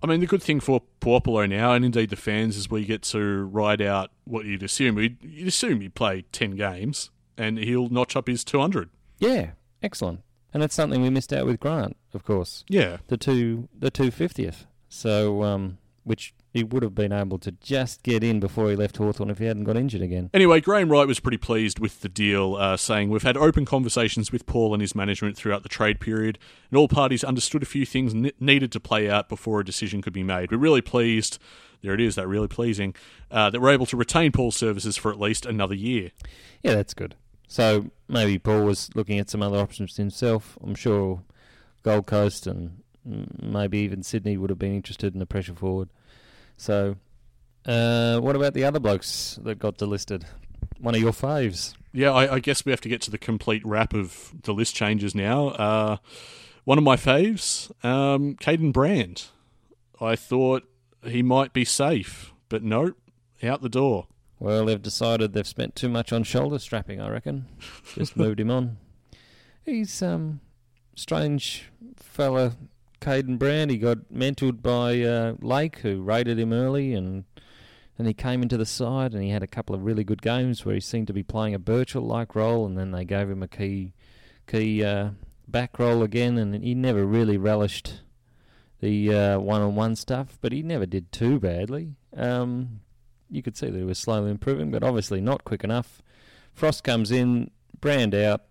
I 0.03 0.07
mean, 0.07 0.21
the 0.21 0.27
good 0.27 0.43
thing 0.43 0.59
for 0.61 0.83
Puopolo 1.01 1.49
now, 1.49 1.73
and 1.73 1.85
indeed 1.85 2.11
the 2.11 2.17
fans, 2.17 2.57
is 2.57 2.69
we 2.69 2.85
get 2.85 3.03
to 3.05 3.45
ride 3.45 3.81
out 3.81 4.11
what 4.25 4.45
you'd 4.45 4.65
assume. 4.65 4.97
We'd, 4.97 5.23
you'd 5.23 5.47
assume 5.49 5.81
he'd 5.81 5.95
play 5.95 6.25
10 6.33 6.57
games, 6.57 7.11
and 7.39 7.59
he'll 7.59 7.89
notch 7.89 8.17
up 8.17 8.27
his 8.27 8.45
200. 8.45 8.91
Yeah, 9.21 9.53
excellent. 9.83 10.21
and 10.53 10.63
that's 10.63 10.75
something 10.75 11.01
we 11.01 11.11
missed 11.11 11.33
out 11.33 11.47
with 11.47 11.61
Grant, 11.61 11.97
of 12.13 12.25
course. 12.25 12.65
Yeah. 12.69 12.99
The 13.07 13.17
two, 13.17 13.69
the 13.79 13.91
two 13.91 14.11
fiftieth. 14.11 14.67
So, 14.89 15.45
um, 15.45 15.79
which 16.07 16.33
he 16.53 16.63
would 16.63 16.85
have 16.85 16.95
been 16.95 17.13
able 17.13 17.37
to 17.37 17.51
just 17.51 18.05
get 18.05 18.23
in 18.23 18.39
before 18.39 18.71
he 18.71 18.77
left 18.77 18.97
Hawthorn 18.97 19.29
if 19.29 19.39
he 19.39 19.47
hadn't 19.47 19.65
got 19.65 19.77
injured 19.77 20.03
again. 20.03 20.31
Anyway, 20.33 20.61
Graham 20.61 20.89
Wright 20.89 21.07
was 21.07 21.19
pretty 21.19 21.37
pleased 21.37 21.81
with 21.81 22.01
the 22.01 22.09
deal, 22.09 22.55
uh, 22.55 22.77
saying, 22.77 23.11
We've 23.11 23.25
had 23.25 23.37
open 23.37 23.65
conversations 23.65 24.31
with 24.31 24.47
Paul 24.47 24.73
and 24.73 24.81
his 24.81 24.95
management 24.95 25.37
throughout 25.37 25.65
the 25.65 25.69
trade 25.69 25.99
period, 25.99 26.39
and 26.71 26.79
all 26.79 26.87
parties 26.87 27.25
understood 27.25 27.61
a 27.65 27.67
few 27.67 27.85
things 27.85 28.15
ne- 28.15 28.33
needed 28.39 28.71
to 28.73 28.81
play 28.81 29.11
out 29.11 29.29
before 29.29 29.59
a 29.59 29.65
decision 29.65 30.01
could 30.01 30.13
be 30.13 30.23
made. 30.23 30.53
We're 30.53 30.59
really 30.59 30.81
pleased, 30.81 31.41
there 31.83 31.95
it 31.95 32.01
is, 32.01 32.15
that 32.15 32.29
really 32.29 32.49
pleasing, 32.49 32.95
uh, 33.33 33.51
that 33.51 33.61
we're 33.61 33.71
able 33.71 33.87
to 33.87 33.97
retain 33.97 34.31
Paul's 34.31 34.57
services 34.57 34.97
for 34.97 35.11
at 35.11 35.19
least 35.19 35.45
another 35.45 35.75
year. 35.75 36.13
Yeah, 36.63 36.77
that's 36.77 36.95
good. 36.95 37.17
So 37.49 37.91
maybe 38.07 38.39
Paul 38.39 38.63
was 38.63 38.91
looking 38.95 39.19
at 39.19 39.29
some 39.29 39.43
other 39.43 39.59
options 39.59 39.97
himself. 39.97 40.57
I'm 40.63 40.77
sure 40.77 41.25
Gold 41.83 42.07
Coast 42.07 42.47
and 42.47 42.83
maybe 43.07 43.79
even 43.79 44.03
Sydney 44.03 44.37
would 44.37 44.51
have 44.51 44.59
been 44.59 44.75
interested 44.75 45.15
in 45.15 45.23
a 45.23 45.27
pressure 45.27 45.55
forward. 45.55 45.89
So, 46.57 46.97
uh, 47.65 48.19
what 48.21 48.37
about 48.37 48.55
the 48.55 48.65
other 48.65 48.81
blokes 48.81 49.39
that 49.43 49.59
got 49.59 49.79
delisted? 49.79 50.25
One 50.79 50.95
of 50.95 51.01
your 51.01 51.13
faves. 51.13 51.75
Yeah, 51.93 52.11
I, 52.13 52.35
I 52.35 52.39
guess 52.41 52.65
we 52.65 52.73
have 52.73 52.81
to 52.83 52.89
get 52.89 53.01
to 53.03 53.11
the 53.11 53.19
complete 53.19 53.65
wrap 53.65 53.95
of 53.95 54.35
the 54.43 54.53
list 54.53 54.75
changes 54.75 55.15
now. 55.15 55.49
Uh, 55.49 55.97
one 56.65 56.79
of 56.79 56.85
my 56.85 56.97
faves, 56.97 57.71
um, 57.85 58.35
Kaiden 58.37 58.73
Brand. 58.73 59.27
I 60.01 60.17
thought 60.17 60.65
he 61.05 61.23
might 61.23 61.53
be 61.53 61.65
safe, 61.65 62.33
but 62.49 62.63
nope, 62.63 62.99
out 63.43 63.63
the 63.63 63.69
door. 63.69 64.09
Well, 64.39 64.67
they've 64.67 64.83
decided 64.83 65.33
they've 65.33 65.47
spent 65.47 65.75
too 65.75 65.89
much 65.89 66.13
on 66.13 66.23
shoulder 66.23 66.59
strapping. 66.59 67.01
I 67.01 67.09
reckon. 67.09 67.47
Just 67.95 68.17
moved 68.17 68.41
him 68.41 68.51
on. 68.51 68.77
He's 69.65 70.03
um 70.03 70.41
strange 70.95 71.71
fella, 71.97 72.57
Kaiden 73.01 73.39
Brand. 73.39 73.71
He 73.71 73.79
got 73.79 74.13
mentored 74.13 74.63
by 74.63 75.03
uh, 75.03 75.35
Lake, 75.41 75.79
who 75.79 76.03
rated 76.03 76.39
him 76.39 76.53
early, 76.53 76.95
and 76.95 77.25
then 77.97 78.07
he 78.07 78.15
came 78.15 78.43
into 78.43 78.57
the 78.57 78.67
side 78.67 79.13
and 79.13 79.23
he 79.23 79.31
had 79.31 79.43
a 79.43 79.47
couple 79.47 79.75
of 79.75 79.85
really 79.85 80.05
good 80.05 80.23
games 80.23 80.65
where 80.65 80.75
he 80.75 80.81
seemed 80.81 81.07
to 81.07 81.13
be 81.13 81.23
playing 81.23 81.55
a 81.55 81.59
Birchall-like 81.59 82.35
role, 82.35 82.67
and 82.67 82.77
then 82.77 82.91
they 82.91 83.05
gave 83.05 83.31
him 83.31 83.43
a 83.43 83.49
key 83.49 83.93
key 84.47 84.85
uh, 84.85 85.11
back 85.49 85.79
role 85.79 86.03
again, 86.03 86.39
and 86.39 86.63
he 86.63 86.75
never 86.75 87.05
really 87.05 87.37
relished 87.37 88.01
the 88.81 89.15
uh, 89.15 89.39
one-on-one 89.39 89.97
stuff, 89.97 90.39
but 90.41 90.53
he 90.53 90.63
never 90.63 90.87
did 90.87 91.11
too 91.11 91.41
badly. 91.41 91.95
Um, 92.17 92.81
you 93.31 93.43
could 93.43 93.57
see 93.57 93.71
that 93.71 93.79
he 93.79 93.85
was 93.85 93.99
slowly 93.99 94.31
improving, 94.31 94.71
but 94.71 94.83
obviously 94.83 95.21
not 95.21 95.45
quick 95.45 95.65
enough. 95.65 96.03
Frost 96.53 96.85
comes 96.85 97.11
in, 97.11 97.51
Brand 97.81 98.15
out, 98.15 98.43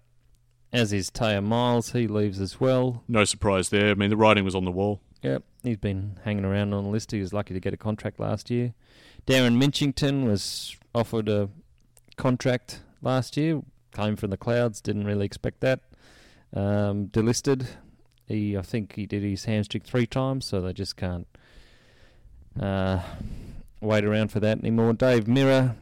as 0.75 0.91
is 0.91 1.09
Teia 1.09 1.41
Miles. 1.41 1.93
He 1.93 2.05
leaves 2.07 2.41
as 2.41 2.59
well. 2.59 3.03
No 3.07 3.23
surprise 3.23 3.69
there. 3.69 3.91
I 3.91 3.93
mean, 3.93 4.09
the 4.09 4.17
writing 4.17 4.43
was 4.43 4.55
on 4.55 4.65
the 4.65 4.71
wall. 4.71 4.99
Yep, 5.21 5.43
he's 5.63 5.77
been 5.77 6.19
hanging 6.23 6.45
around 6.45 6.73
on 6.73 6.83
the 6.83 6.89
list. 6.89 7.11
He 7.11 7.19
was 7.19 7.33
lucky 7.33 7.53
to 7.53 7.59
get 7.59 7.73
a 7.73 7.77
contract 7.77 8.19
last 8.19 8.51
year. 8.51 8.73
Darren 9.25 9.57
Minchington 9.57 10.25
was 10.25 10.75
offered 10.93 11.29
a 11.29 11.49
contract 12.17 12.81
last 13.01 13.37
year. 13.37 13.61
Came 13.93 14.17
from 14.17 14.29
the 14.29 14.37
clouds. 14.37 14.81
Didn't 14.81 15.05
really 15.05 15.25
expect 15.25 15.61
that. 15.61 15.79
Um, 16.53 17.07
delisted. 17.07 17.67
He, 18.27 18.57
I 18.57 18.61
think, 18.61 18.95
he 18.95 19.05
did 19.05 19.23
his 19.23 19.45
hamstring 19.45 19.83
three 19.83 20.05
times, 20.05 20.45
so 20.45 20.59
they 20.59 20.73
just 20.73 20.97
can't 20.97 21.27
uh, 22.59 22.99
wait 23.79 24.03
around 24.03 24.29
for 24.29 24.41
that 24.41 24.59
anymore. 24.59 24.93
Dave 24.93 25.25
Mirra 25.25 25.75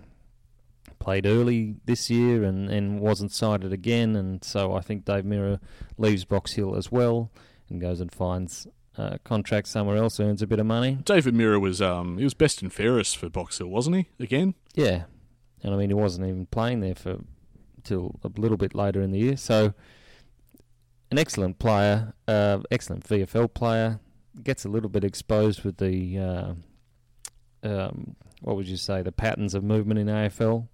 played 1.04 1.26
early 1.26 1.76
this 1.84 2.10
year 2.10 2.46
and, 2.46 2.70
and 2.70 2.98
wasn't 2.98 3.30
sighted 3.30 3.74
again, 3.74 4.16
and 4.16 4.42
so 4.42 4.74
I 4.74 4.80
think 4.80 5.04
Dave 5.04 5.26
Mirra 5.26 5.60
leaves 5.98 6.24
Box 6.24 6.54
Hill 6.54 6.78
as 6.78 6.90
well 6.90 7.30
and 7.70 7.82
goes 7.82 8.00
and 8.00 8.10
finds 8.10 8.68
a 8.98 9.20
contract 9.20 9.68
somewhere 9.68 9.98
else, 9.98 10.18
earns 10.22 10.42
a 10.42 10.48
bit 10.48 10.60
of 10.60 10.66
money. 10.66 10.98
David 11.04 11.34
Mirra 11.34 11.60
was 11.60 11.82
um, 11.82 12.18
he 12.18 12.24
was 12.24 12.34
best 12.34 12.62
and 12.62 12.72
fairest 12.72 13.18
for 13.18 13.28
Box 13.28 13.58
Hill, 13.58 13.68
wasn't 13.68 13.98
he? 13.98 14.08
Again, 14.18 14.54
Yeah, 14.76 15.04
and 15.62 15.74
I 15.74 15.78
mean 15.78 15.90
he 15.90 15.94
wasn't 15.94 16.26
even 16.26 16.46
playing 16.46 16.80
there 16.80 16.96
for 16.96 17.18
till 17.84 18.18
a 18.24 18.30
little 18.40 18.58
bit 18.58 18.74
later 18.74 19.02
in 19.02 19.12
the 19.12 19.20
year. 19.20 19.36
So 19.36 19.74
an 21.12 21.20
excellent 21.20 21.60
player, 21.60 22.14
uh, 22.30 22.60
excellent 22.72 23.04
VFL 23.04 23.54
player. 23.54 24.00
Gets 24.42 24.64
a 24.64 24.70
little 24.70 24.90
bit 24.90 25.04
exposed 25.04 25.64
with 25.64 25.78
the 25.78 26.18
uh, 26.18 26.54
um, 27.62 28.16
what 28.40 28.56
would 28.56 28.68
you 28.68 28.78
say 28.78 29.02
the 29.02 29.12
patterns 29.12 29.54
of 29.54 29.66
movement 29.66 30.00
in 30.00 30.08
AFL. 30.08 30.70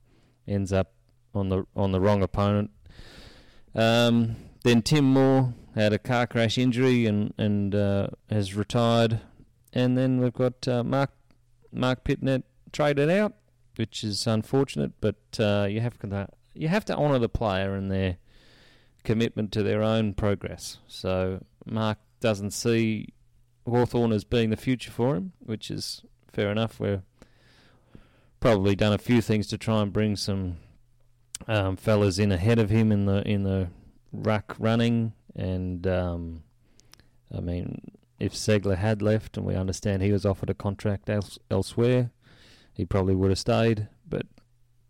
Ends 0.50 0.74
up 0.74 0.92
on 1.34 1.50
the 1.50 1.66
on 1.76 1.92
the 1.92 2.02
wrong 2.02 2.22
opponent. 2.24 2.72
Um, 3.76 4.36
then 4.64 4.82
Tim 4.82 5.06
Moore 5.06 5.54
had 5.76 5.94
a 5.94 6.00
car 6.00 6.28
crash 6.28 6.58
injury 6.58 7.06
and 7.06 7.34
and 7.38 7.76
uh, 7.76 8.08
has 8.30 8.56
retired. 8.56 9.22
And 9.72 9.98
then 9.98 10.20
we've 10.20 10.34
got 10.34 10.68
uh, 10.68 10.84
Mark 10.84 11.12
Mark 11.72 12.04
Pittonet 12.04 12.44
traded 12.72 13.10
out 13.10 13.34
which 13.80 14.04
is 14.04 14.28
unfortunate. 14.28 14.92
But 15.00 15.40
uh, 15.40 15.68
you 15.70 15.80
have 15.80 15.98
to 16.00 16.28
you 16.54 16.68
have 16.68 16.84
to 16.86 16.96
honour 16.96 17.18
the 17.18 17.30
player 17.30 17.74
and 17.74 17.90
their 17.90 18.18
commitment 19.06 19.54
to 19.54 19.64
their 19.64 19.82
own 19.82 20.14
progress. 20.14 20.80
So 20.88 21.46
Mark 21.66 21.98
doesn't 22.20 22.52
see 22.52 23.14
Hawthorn 23.66 24.12
as 24.12 24.26
being 24.26 24.50
the 24.50 24.58
future 24.58 24.92
for 24.92 25.16
him, 25.16 25.32
which 25.40 25.72
is 25.72 26.04
fair 26.30 26.52
enough. 26.52 26.78
We're 26.78 27.04
probably 28.40 28.76
done 28.76 28.94
a 28.94 28.98
few 28.98 29.22
things 29.22 29.48
to 29.48 29.58
try 29.58 29.82
and 29.82 29.94
bring 29.94 30.16
some 30.16 30.58
um, 31.48 31.76
fellas 31.76 32.20
in 32.20 32.32
ahead 32.32 32.60
of 32.60 32.70
him 32.70 32.92
in 32.92 33.06
the 33.06 33.28
in 33.28 33.44
the 33.44 33.70
ruck 34.12 34.56
running, 34.60 35.14
and 35.36 35.86
um, 35.88 36.44
I 37.36 37.40
mean, 37.40 37.92
if 38.20 38.34
Ceglar 38.34 38.78
had 38.78 39.02
left, 39.02 39.38
and 39.38 39.46
we 39.46 39.56
understand 39.56 40.02
he 40.02 40.12
was 40.12 40.26
offered 40.26 40.50
a 40.50 40.54
contract 40.54 41.10
else, 41.10 41.40
elsewhere, 41.50 42.12
he 42.74 42.86
probably 42.86 43.16
would 43.16 43.32
have 43.32 43.40
stayed. 43.40 43.88
But 44.08 44.26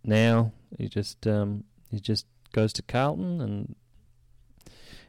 now 0.04 0.54
he 0.78 0.88
just 0.88 1.28
um, 1.28 1.66
he 1.90 2.00
just 2.00 2.26
goes 2.52 2.74
to 2.74 2.82
Carlton, 2.82 3.42
and 3.42 3.76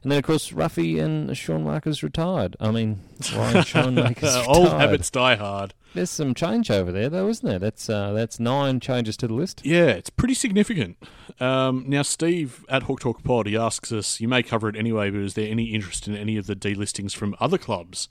and 0.03 0.11
then 0.11 0.19
of 0.19 0.25
course 0.25 0.51
Ruffy 0.51 1.01
and 1.01 1.37
Sean 1.37 1.65
Markers 1.65 2.03
retired. 2.03 2.57
I 2.61 2.71
mean, 2.71 3.01
why 3.35 3.55
are 3.55 3.63
Sean 3.63 3.95
Markers 3.95 4.35
old 4.47 4.69
habits 4.69 5.11
die 5.11 5.37
hard. 5.37 5.75
There's 5.93 6.11
some 6.11 6.35
change 6.35 6.71
over 6.71 6.93
there, 6.93 7.09
though, 7.09 7.29
isn't 7.29 7.47
there? 7.47 7.59
That's 7.59 7.91
uh, 7.91 8.13
that's 8.13 8.39
nine 8.39 8.79
changes 8.79 9.17
to 9.19 9.27
the 9.27 9.35
list. 9.35 9.65
Yeah, 9.65 9.87
it's 9.87 10.11
pretty 10.11 10.35
significant. 10.35 10.97
Um, 11.41 11.85
now, 11.89 12.03
Steve 12.03 12.65
at 12.69 12.85
Hawk 12.85 13.01
Talk 13.01 13.25
Pod, 13.25 13.47
he 13.47 13.57
asks 13.57 13.91
us, 13.91 14.21
you 14.21 14.29
may 14.29 14.43
cover 14.43 14.69
it 14.69 14.77
anyway, 14.77 15.11
but 15.11 15.21
is 15.21 15.35
there 15.35 15.51
any 15.51 15.65
interest 15.75 16.07
in 16.07 16.17
any 16.17 16.37
of 16.37 16.47
the 16.47 16.55
delistings 16.55 17.15
from 17.15 17.35
other 17.41 17.59
clubs? 17.59 18.09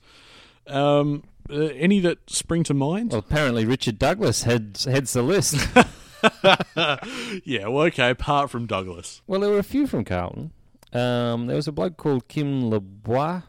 Um, 0.66 1.24
uh, 1.48 1.54
any 1.74 2.00
that 2.00 2.18
spring 2.28 2.64
to 2.64 2.74
mind? 2.74 3.12
Well, 3.12 3.20
apparently 3.20 3.64
Richard 3.64 3.98
Douglas 3.98 4.42
heads 4.42 4.84
heads 4.84 5.14
the 5.14 5.22
list. 5.22 5.56
yeah, 7.44 7.66
well, 7.66 7.86
okay, 7.86 8.10
apart 8.10 8.50
from 8.50 8.66
Douglas. 8.66 9.22
well, 9.26 9.40
there 9.40 9.50
were 9.50 9.58
a 9.58 9.64
few 9.64 9.86
from 9.86 10.04
Carlton. 10.04 10.52
Um, 10.92 11.46
there 11.46 11.56
was 11.56 11.68
a 11.68 11.72
bloke 11.72 11.96
called 11.96 12.28
Kym 12.28 12.70
Lebois 12.70 13.42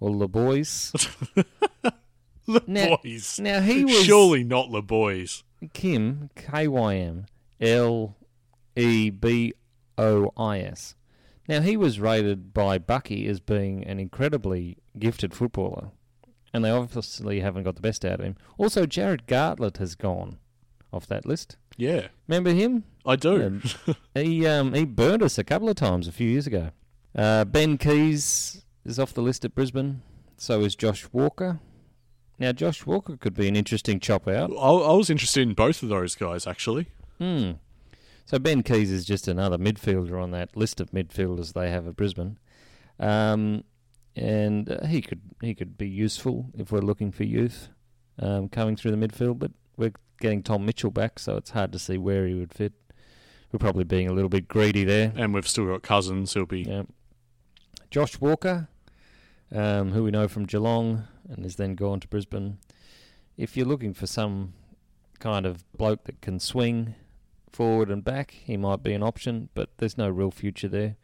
or 0.00 0.10
Lebois. 0.10 0.92
The 2.46 2.62
Now- 2.66 2.98
Now 3.38 3.60
he 3.60 3.84
was 3.84 4.02
Surely 4.02 4.42
not 4.42 4.72
the 4.72 4.82
boys. 4.82 5.44
Kim 5.72 6.30
K 6.34 6.66
Y 6.66 6.96
M 6.96 7.26
L 7.60 8.16
E 8.74 9.10
B 9.10 9.52
O 9.96 10.32
I 10.36 10.60
S. 10.60 10.96
Now 11.48 11.60
he 11.60 11.76
was 11.76 12.00
rated 12.00 12.52
by 12.52 12.78
Bucky 12.78 13.26
as 13.28 13.38
being 13.40 13.84
an 13.84 14.00
incredibly 14.00 14.78
gifted 14.98 15.32
footballer, 15.34 15.90
and 16.52 16.64
they 16.64 16.70
obviously 16.70 17.38
haven't 17.40 17.62
got 17.64 17.76
the 17.76 17.82
best 17.82 18.04
out 18.04 18.18
of 18.20 18.26
him. 18.26 18.36
Also, 18.58 18.84
Jarrod 18.86 19.26
Garlett 19.26 19.76
has 19.76 19.94
gone 19.94 20.38
off 20.92 21.06
that 21.06 21.26
list. 21.26 21.56
Yeah, 21.76 22.08
Remember 22.26 22.50
him? 22.52 22.84
I 23.04 23.16
do. 23.16 23.60
He 24.14 24.46
um, 24.46 24.74
he 24.74 24.84
burned 24.84 25.22
us 25.22 25.38
a 25.38 25.44
couple 25.44 25.68
of 25.68 25.76
times 25.76 26.08
a 26.08 26.12
few 26.12 26.28
years 26.28 26.46
ago. 26.46 26.70
Uh, 27.14 27.44
ben 27.44 27.78
Keays 27.78 28.62
is 28.84 28.98
off 28.98 29.14
the 29.14 29.22
list 29.22 29.44
at 29.44 29.54
Brisbane. 29.54 30.02
So 30.36 30.60
is 30.60 30.74
Josh 30.74 31.06
Walker. 31.12 31.60
Now 32.38 32.52
Josh 32.52 32.86
Walker 32.86 33.16
could 33.16 33.34
be 33.34 33.46
an 33.46 33.56
interesting 33.56 34.00
chop 34.00 34.26
out. 34.26 34.50
I, 34.52 34.68
I 34.70 34.92
was 34.94 35.10
interested 35.10 35.42
in 35.42 35.54
both 35.54 35.82
of 35.82 35.90
those 35.90 36.14
guys, 36.14 36.46
actually. 36.46 36.86
Hmm. 37.18 37.52
So 38.24 38.38
Ben 38.38 38.62
Keays 38.62 38.90
is 38.90 39.04
just 39.04 39.28
another 39.28 39.58
midfielder 39.58 40.22
on 40.22 40.30
that 40.30 40.56
list 40.56 40.80
of 40.80 40.92
midfielders 40.92 41.52
they 41.52 41.70
have 41.70 41.86
at 41.86 41.96
Brisbane, 41.96 42.38
um, 42.98 43.64
and 44.16 44.70
uh, 44.70 44.86
he 44.86 45.02
could 45.02 45.20
he 45.40 45.54
could 45.54 45.76
be 45.76 45.88
useful 45.88 46.46
if 46.56 46.70
we're 46.72 46.80
looking 46.80 47.12
for 47.12 47.24
youth 47.24 47.68
um, 48.18 48.48
coming 48.48 48.76
through 48.76 48.92
the 48.92 49.08
midfield. 49.08 49.38
But 49.38 49.50
we're 49.76 49.92
getting 50.20 50.42
Tom 50.42 50.64
Mitchell 50.64 50.90
back, 50.90 51.18
so 51.18 51.36
it's 51.36 51.50
hard 51.50 51.72
to 51.72 51.78
see 51.78 51.98
where 51.98 52.26
he 52.26 52.34
would 52.34 52.54
fit. 52.54 52.72
We're 53.52 53.58
probably 53.58 53.84
being 53.84 54.08
a 54.08 54.12
little 54.12 54.28
bit 54.28 54.46
greedy 54.48 54.84
there. 54.84 55.12
And 55.16 55.34
we've 55.34 55.48
still 55.48 55.66
got 55.66 55.82
Cousins, 55.82 56.32
who'll 56.32 56.46
be. 56.46 56.62
Yeah. 56.62 56.82
Josh 57.90 58.20
Walker, 58.20 58.68
um, 59.52 59.92
who 59.92 60.04
we 60.04 60.10
know 60.12 60.28
from 60.28 60.46
Geelong 60.46 61.08
and 61.28 61.44
has 61.44 61.56
then 61.56 61.74
gone 61.74 61.98
to 62.00 62.08
Brisbane. 62.08 62.58
If 63.36 63.56
you're 63.56 63.66
looking 63.66 63.94
for 63.94 64.06
some 64.06 64.52
kind 65.18 65.46
of 65.46 65.64
bloke 65.76 66.04
that 66.04 66.20
can 66.20 66.38
swing 66.38 66.94
forward 67.50 67.90
and 67.90 68.04
back, 68.04 68.30
he 68.30 68.56
might 68.56 68.82
be 68.82 68.92
an 68.92 69.02
option, 69.02 69.48
but 69.54 69.70
there's 69.78 69.98
no 69.98 70.08
real 70.08 70.30
future 70.30 70.68
there. 70.68 70.96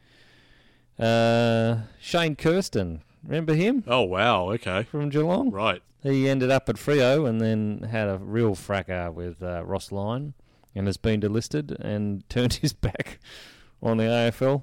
Uh, 0.98 1.82
Shane 2.00 2.36
Kersten, 2.36 3.02
remember 3.22 3.54
him 3.54 3.84
Oh 3.86 4.02
wow, 4.02 4.50
okay, 4.52 4.84
from 4.84 5.10
Geelong? 5.10 5.50
right. 5.50 5.82
He 6.02 6.28
ended 6.28 6.50
up 6.52 6.68
at 6.68 6.76
Freo 6.76 7.28
and 7.28 7.40
then 7.40 7.88
had 7.90 8.08
a 8.08 8.16
real 8.18 8.54
fracas 8.54 9.12
with 9.12 9.42
uh, 9.42 9.64
Ross 9.64 9.90
Lyon 9.90 10.34
and 10.76 10.86
has 10.86 10.96
been 10.96 11.20
delisted 11.20 11.72
and 11.80 12.22
turned 12.28 12.54
his 12.54 12.72
back 12.72 13.18
on 13.82 13.96
the 13.96 14.04
AFL. 14.04 14.62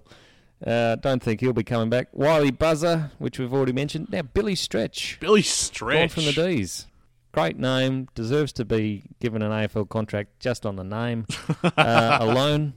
Uh, 0.66 0.96
don't 0.96 1.22
think 1.22 1.42
he'll 1.42 1.52
be 1.52 1.64
coming 1.64 1.90
back. 1.90 2.08
Wylie 2.14 2.52
Buzza, 2.52 3.12
which 3.18 3.38
we've 3.38 3.54
already 3.54 3.74
mentioned. 3.74 4.08
Now 4.10 4.22
Billy 4.22 4.56
Stretch, 4.56 5.20
Billy 5.20 5.42
Stretch. 5.42 6.00
gone 6.00 6.10
from 6.10 6.26
the 6.26 6.32
D's. 6.32 6.88
Great 7.34 7.58
name, 7.58 8.08
deserves 8.14 8.54
to 8.54 8.64
be 8.64 9.04
given 9.20 9.42
an 9.42 9.52
AFL 9.52 9.90
contract 9.90 10.40
just 10.40 10.66
on 10.66 10.76
the 10.76 10.84
name 10.84 11.26
uh, 11.64 12.18
alone. 12.22 12.74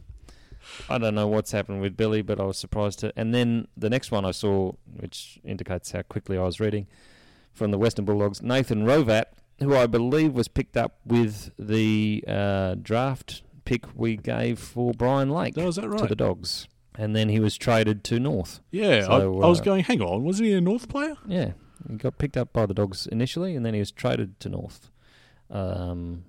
I 0.88 0.98
don't 0.98 1.14
know 1.14 1.26
what's 1.28 1.52
happened 1.52 1.80
with 1.80 1.96
Billy, 1.96 2.22
but 2.22 2.40
I 2.40 2.44
was 2.44 2.58
surprised 2.58 3.00
to. 3.00 3.12
And 3.16 3.34
then 3.34 3.68
the 3.76 3.90
next 3.90 4.10
one 4.10 4.24
I 4.24 4.30
saw, 4.30 4.72
which 4.96 5.38
indicates 5.44 5.92
how 5.92 6.02
quickly 6.02 6.38
I 6.38 6.42
was 6.42 6.58
reading, 6.58 6.86
from 7.52 7.70
the 7.70 7.78
Western 7.78 8.04
Bulldogs, 8.04 8.42
Nathan 8.42 8.84
Hrovat, 8.84 9.26
who 9.60 9.74
I 9.74 9.86
believe 9.86 10.32
was 10.32 10.48
picked 10.48 10.76
up 10.76 10.98
with 11.04 11.50
the 11.58 12.24
uh, 12.26 12.74
draft 12.80 13.42
pick 13.64 13.84
we 13.94 14.16
gave 14.16 14.58
for 14.58 14.92
Brian 14.92 15.30
Lake 15.30 15.54
Oh, 15.56 15.68
is 15.68 15.76
that 15.76 15.88
right? 15.88 15.98
to 16.00 16.06
the 16.06 16.16
Dogs. 16.16 16.68
And 16.98 17.14
then 17.14 17.28
he 17.28 17.40
was 17.40 17.56
traded 17.58 18.04
to 18.04 18.18
North. 18.20 18.60
Yeah, 18.70 19.02
So, 19.02 19.10
I, 19.12 19.46
I 19.46 19.48
was 19.48 19.60
uh, 19.60 19.64
going. 19.64 19.84
Hang 19.84 20.00
on, 20.00 20.24
wasn't 20.24 20.48
he 20.48 20.54
a 20.54 20.60
North 20.60 20.88
player? 20.88 21.14
Yeah, 21.26 21.52
he 21.88 21.96
got 21.96 22.16
picked 22.18 22.36
up 22.38 22.52
by 22.54 22.64
the 22.66 22.72
Dogs 22.74 23.06
initially, 23.06 23.54
and 23.54 23.66
then 23.66 23.74
he 23.74 23.80
was 23.80 23.90
traded 23.90 24.40
to 24.40 24.48
North. 24.48 24.90
Um, 25.50 26.24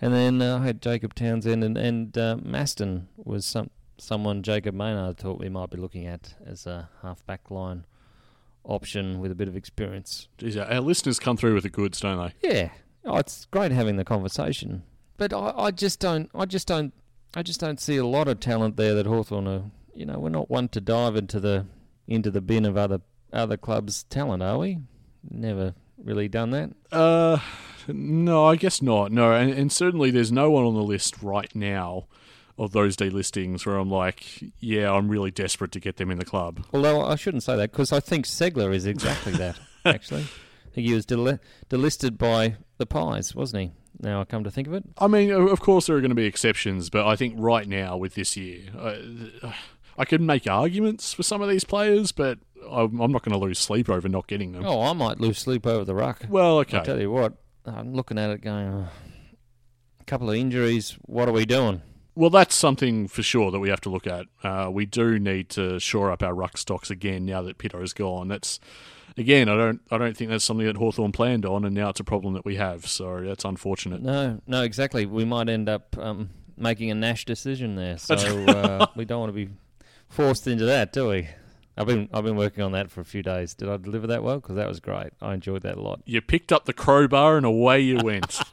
and 0.00 0.12
then 0.14 0.40
uh, 0.42 0.58
I 0.58 0.64
had 0.66 0.80
Jacob 0.82 1.14
Townsend 1.14 1.64
and 1.64 1.76
and 1.76 2.16
uh, 2.16 2.36
Maston 2.42 3.08
was 3.16 3.44
some 3.46 3.70
someone 3.98 4.42
Jacob 4.42 4.74
Maynard 4.74 5.16
thought 5.16 5.38
we 5.38 5.48
might 5.48 5.70
be 5.70 5.78
looking 5.78 6.06
at 6.06 6.34
as 6.44 6.66
a 6.66 6.88
half 7.02 7.24
back 7.26 7.50
line 7.50 7.84
option 8.66 9.20
with 9.20 9.30
a 9.30 9.34
bit 9.34 9.48
of 9.48 9.56
experience. 9.56 10.28
Our 10.42 10.80
listeners 10.80 11.18
come 11.18 11.36
through 11.36 11.54
with 11.54 11.62
the 11.62 11.70
goods, 11.70 12.00
don't 12.00 12.32
they? 12.42 12.48
Yeah, 12.48 12.70
oh, 13.04 13.16
it's 13.16 13.46
great 13.46 13.72
having 13.72 13.96
the 13.96 14.04
conversation, 14.04 14.82
but 15.16 15.32
I, 15.32 15.52
I 15.56 15.70
just 15.70 16.00
don't, 16.00 16.30
I 16.34 16.44
just 16.44 16.66
don't, 16.66 16.92
I 17.34 17.42
just 17.42 17.60
don't 17.60 17.80
see 17.80 17.96
a 17.96 18.06
lot 18.06 18.28
of 18.28 18.40
talent 18.40 18.76
there 18.76 18.94
that 18.94 19.06
Hawthorn 19.06 19.46
are. 19.46 19.62
You 19.94 20.04
know, 20.04 20.18
we're 20.18 20.28
not 20.28 20.50
one 20.50 20.68
to 20.68 20.80
dive 20.80 21.16
into 21.16 21.40
the 21.40 21.66
into 22.06 22.30
the 22.30 22.40
bin 22.40 22.64
of 22.64 22.76
other 22.76 23.00
other 23.32 23.56
clubs' 23.56 24.04
talent, 24.04 24.42
are 24.42 24.58
we? 24.58 24.78
Never 25.28 25.74
really 25.96 26.28
done 26.28 26.50
that. 26.50 26.70
Uh, 26.92 27.38
no, 27.88 28.44
I 28.44 28.56
guess 28.56 28.82
not. 28.82 29.12
No, 29.12 29.32
and, 29.32 29.50
and 29.50 29.72
certainly 29.72 30.10
there's 30.10 30.32
no 30.32 30.50
one 30.50 30.64
on 30.64 30.74
the 30.74 30.82
list 30.82 31.22
right 31.22 31.54
now 31.54 32.06
of 32.58 32.72
those 32.72 32.96
delistings 32.96 33.66
where 33.66 33.76
I'm 33.76 33.90
like, 33.90 34.24
yeah, 34.60 34.92
I'm 34.92 35.08
really 35.08 35.30
desperate 35.30 35.72
to 35.72 35.80
get 35.80 35.96
them 35.96 36.10
in 36.10 36.18
the 36.18 36.24
club. 36.24 36.64
Although 36.72 37.04
I 37.04 37.16
shouldn't 37.16 37.42
say 37.42 37.56
that 37.56 37.72
because 37.72 37.92
I 37.92 38.00
think 38.00 38.26
Ceglar 38.26 38.74
is 38.74 38.86
exactly 38.86 39.32
that. 39.32 39.58
actually, 39.84 40.22
I 40.22 40.70
think 40.74 40.86
he 40.86 40.94
was 40.94 41.06
del- 41.06 41.38
delisted 41.68 42.16
by 42.16 42.56
the 42.78 42.86
Pies, 42.86 43.34
wasn't 43.34 43.62
he? 43.62 43.72
Now 44.00 44.20
I 44.20 44.24
come 44.24 44.44
to 44.44 44.50
think 44.50 44.68
of 44.68 44.74
it. 44.74 44.84
I 44.98 45.06
mean, 45.06 45.30
of 45.30 45.60
course 45.60 45.86
there 45.86 45.96
are 45.96 46.00
going 46.00 46.10
to 46.10 46.16
be 46.16 46.26
exceptions, 46.26 46.90
but 46.90 47.06
I 47.06 47.16
think 47.16 47.34
right 47.36 47.66
now 47.66 47.96
with 47.96 48.14
this 48.14 48.36
year, 48.36 48.64
uh, 48.78 49.52
I 49.98 50.04
could 50.04 50.20
make 50.20 50.46
arguments 50.46 51.12
for 51.12 51.22
some 51.22 51.40
of 51.40 51.48
these 51.48 51.64
players, 51.64 52.12
but 52.12 52.38
I'm, 52.70 53.00
I'm 53.00 53.12
not 53.12 53.22
going 53.22 53.38
to 53.38 53.44
lose 53.44 53.58
sleep 53.58 53.88
over 53.88 54.08
not 54.08 54.26
getting 54.26 54.52
them. 54.52 54.64
Oh, 54.66 54.82
I 54.82 54.92
might 54.92 55.20
lose 55.20 55.38
sleep 55.38 55.66
over 55.66 55.84
the 55.84 55.94
ruck. 55.94 56.22
Well, 56.28 56.58
I 56.58 56.60
okay. 56.62 56.82
tell 56.82 57.00
you 57.00 57.10
what, 57.10 57.34
I'm 57.64 57.94
looking 57.94 58.18
at 58.18 58.30
it 58.30 58.42
going. 58.42 58.66
Oh, 58.66 58.88
a 60.00 60.04
couple 60.04 60.30
of 60.30 60.36
injuries. 60.36 60.96
What 61.02 61.28
are 61.28 61.32
we 61.32 61.46
doing? 61.46 61.82
Well, 62.16 62.30
that's 62.30 62.54
something 62.54 63.08
for 63.08 63.22
sure 63.22 63.50
that 63.50 63.60
we 63.60 63.68
have 63.68 63.82
to 63.82 63.90
look 63.90 64.06
at. 64.06 64.26
Uh, 64.42 64.70
we 64.72 64.86
do 64.86 65.18
need 65.18 65.50
to 65.50 65.78
shore 65.78 66.10
up 66.10 66.22
our 66.22 66.34
ruck 66.34 66.56
stocks 66.56 66.90
again 66.90 67.26
now 67.26 67.42
that 67.42 67.58
Pito's 67.58 67.92
gone. 67.92 68.28
That's 68.28 68.58
again, 69.18 69.50
I 69.50 69.56
don't, 69.56 69.82
I 69.90 69.98
don't 69.98 70.16
think 70.16 70.30
that's 70.30 70.44
something 70.44 70.66
that 70.66 70.78
Hawthorn 70.78 71.12
planned 71.12 71.44
on, 71.44 71.66
and 71.66 71.74
now 71.74 71.90
it's 71.90 72.00
a 72.00 72.04
problem 72.04 72.32
that 72.32 72.46
we 72.46 72.56
have. 72.56 72.86
So 72.86 73.20
that's 73.20 73.44
unfortunate. 73.44 74.00
No, 74.00 74.40
no, 74.46 74.62
exactly. 74.62 75.04
We 75.04 75.26
might 75.26 75.50
end 75.50 75.68
up 75.68 75.94
um, 75.98 76.30
making 76.56 76.90
a 76.90 76.94
Nash 76.94 77.26
decision 77.26 77.76
there. 77.76 77.98
So 77.98 78.14
uh, 78.14 78.86
we 78.96 79.04
don't 79.04 79.20
want 79.20 79.28
to 79.30 79.46
be 79.46 79.52
forced 80.08 80.46
into 80.46 80.64
that, 80.64 80.94
do 80.94 81.08
we? 81.08 81.28
I've 81.76 81.86
been 81.86 82.08
I've 82.14 82.24
been 82.24 82.36
working 82.36 82.64
on 82.64 82.72
that 82.72 82.90
for 82.90 83.02
a 83.02 83.04
few 83.04 83.22
days. 83.22 83.52
Did 83.52 83.68
I 83.68 83.76
deliver 83.76 84.06
that 84.06 84.22
well? 84.22 84.36
Because 84.36 84.56
that 84.56 84.66
was 84.66 84.80
great. 84.80 85.12
I 85.20 85.34
enjoyed 85.34 85.60
that 85.64 85.76
a 85.76 85.82
lot. 85.82 86.00
You 86.06 86.22
picked 86.22 86.50
up 86.50 86.64
the 86.64 86.72
crowbar 86.72 87.36
and 87.36 87.44
away 87.44 87.80
you 87.80 87.98
went. 87.98 88.40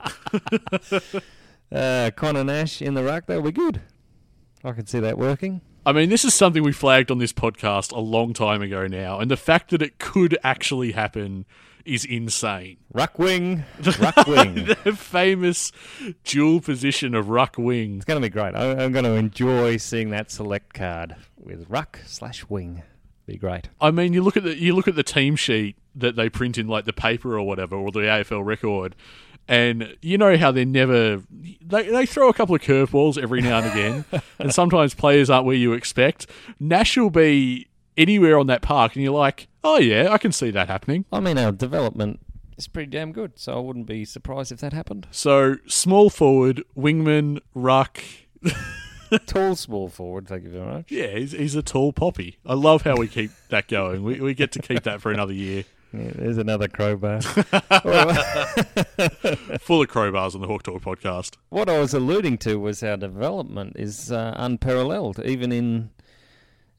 Uh, 1.74 2.12
Conor 2.16 2.44
Nash 2.44 2.82
in 2.82 2.94
the 2.94 3.04
ruck, 3.04 3.26
that'll 3.26 3.44
be 3.44 3.52
good. 3.52 3.82
I 4.64 4.72
can 4.74 4.86
see 4.86 5.00
that 5.00 5.18
working. 5.18 5.62
I 5.86 5.92
mean, 5.92 6.10
this 6.10 6.24
is 6.24 6.34
something 6.34 6.64
we 6.64 6.72
flagged 6.72 7.12
on 7.12 7.18
this 7.18 7.34
podcast 7.34 7.92
a 7.92 8.00
long 8.00 8.34
time 8.34 8.62
ago 8.62 8.88
now, 8.88 9.20
and 9.20 9.30
the 9.30 9.36
fact 9.38 9.72
that 9.72 9.82
it 9.82 10.00
could 10.00 10.38
actually 10.44 10.94
happen 10.94 11.46
is 11.84 12.06
insane. 12.06 12.78
Ruck 12.94 13.20
wing, 13.20 13.66
ruck 14.00 14.26
wing. 14.28 14.66
The 14.84 14.96
famous 14.98 15.74
dual 16.24 16.62
position 16.62 17.14
of 17.16 17.28
ruck 17.30 17.58
wing. 17.58 17.98
It's 17.98 18.06
going 18.06 18.22
to 18.22 18.26
be 18.26 18.32
great. 18.32 18.56
I, 18.56 18.72
I'm 18.84 18.94
going 18.94 19.04
to 19.04 19.14
enjoy 19.14 19.76
seeing 19.78 20.12
that 20.12 20.32
select 20.32 20.74
card 20.74 21.16
with 21.38 21.66
ruck 21.70 22.00
slash 22.06 22.46
wing. 22.48 22.84
Be 23.26 23.38
great. 23.38 23.70
I 23.82 23.92
mean, 23.92 24.14
you 24.14 24.22
look 24.22 24.38
at 24.38 24.44
the 24.44 24.58
you 24.58 24.76
look 24.76 24.88
at 24.88 24.96
the 24.96 25.04
team 25.04 25.36
sheet 25.36 25.78
that 25.96 26.16
they 26.16 26.30
print 26.30 26.58
in 26.58 26.68
like 26.68 26.86
the 26.86 26.94
paper 26.94 27.38
or 27.38 27.44
whatever, 27.44 27.76
or 27.76 27.92
the 27.92 28.00
AFL 28.00 28.46
record, 28.46 28.96
and 29.48 29.96
you 30.02 30.18
know 30.18 30.38
how 30.38 30.52
they're 30.52 30.66
never 30.66 31.22
they 31.62 31.90
they 31.90 32.06
throw 32.06 32.30
a 32.30 32.34
couple 32.34 32.56
of 32.56 32.62
curveballs 32.62 33.22
every 33.22 33.42
now 33.42 33.60
and 33.60 33.72
again, 33.72 34.06
and 34.40 34.54
sometimes 34.54 34.94
players 34.94 35.30
aren't 35.30 35.46
where 35.46 35.56
you 35.56 35.74
expect. 35.74 36.28
Nash 36.60 36.98
will 36.98 37.10
be 37.10 37.68
anywhere 37.98 38.38
on 38.38 38.48
that 38.48 38.62
park, 38.62 38.96
and 38.96 39.04
you're 39.04 39.14
like, 39.14 39.48
oh 39.64 39.78
yeah, 39.78 40.10
I 40.12 40.18
can 40.18 40.32
see 40.32 40.52
that 40.52 40.68
happening. 40.68 41.06
I 41.12 41.20
mean, 41.20 41.38
our 41.38 41.52
development 41.52 42.20
is 42.58 42.68
pretty 42.68 42.90
damn 42.90 43.12
good, 43.12 43.34
so 43.38 43.58
I 43.58 43.60
wouldn't 43.60 43.88
be 43.88 44.06
surprised 44.06 44.52
if 44.52 44.60
that 44.60 44.74
happened. 44.74 45.08
So 45.12 45.58
small 45.68 46.10
forward, 46.10 46.64
wingman, 46.78 47.40
ruck. 47.54 48.02
Tall, 49.26 49.56
small 49.56 49.90
forward. 49.90 50.28
Thank 50.28 50.44
you 50.44 50.50
very 50.50 50.66
much. 50.66 50.92
Yeah, 50.92 51.08
he's, 51.08 51.34
he's 51.34 51.56
a 51.56 51.62
tall 51.62 51.94
poppy. 51.94 52.40
I 52.46 52.56
love 52.56 52.82
how 52.82 52.96
we 52.96 53.08
keep 53.08 53.30
that 53.50 53.68
going. 53.68 54.04
We, 54.04 54.20
we 54.20 54.34
get 54.34 54.52
to 54.54 54.60
keep 54.60 54.84
that 54.84 55.02
for 55.02 55.12
another 55.12 55.34
year. 55.34 55.66
Yeah, 55.94 56.12
there's 56.16 56.38
another 56.40 56.68
crowbar. 56.68 57.22
Full 59.60 59.82
of 59.82 59.88
crowbars 59.90 60.36
on 60.36 60.42
the 60.42 60.48
Hawk 60.48 60.64
Talk 60.64 60.82
podcast. 60.82 61.36
what 61.50 61.70
I 61.70 61.80
was 61.80 61.94
alluding 61.94 62.38
to 62.40 62.56
was 62.60 62.82
our 62.84 62.98
development 62.98 63.76
is 63.78 64.12
uh, 64.12 64.34
unparalleled, 64.38 65.20
even 65.24 65.52
in 65.52 65.92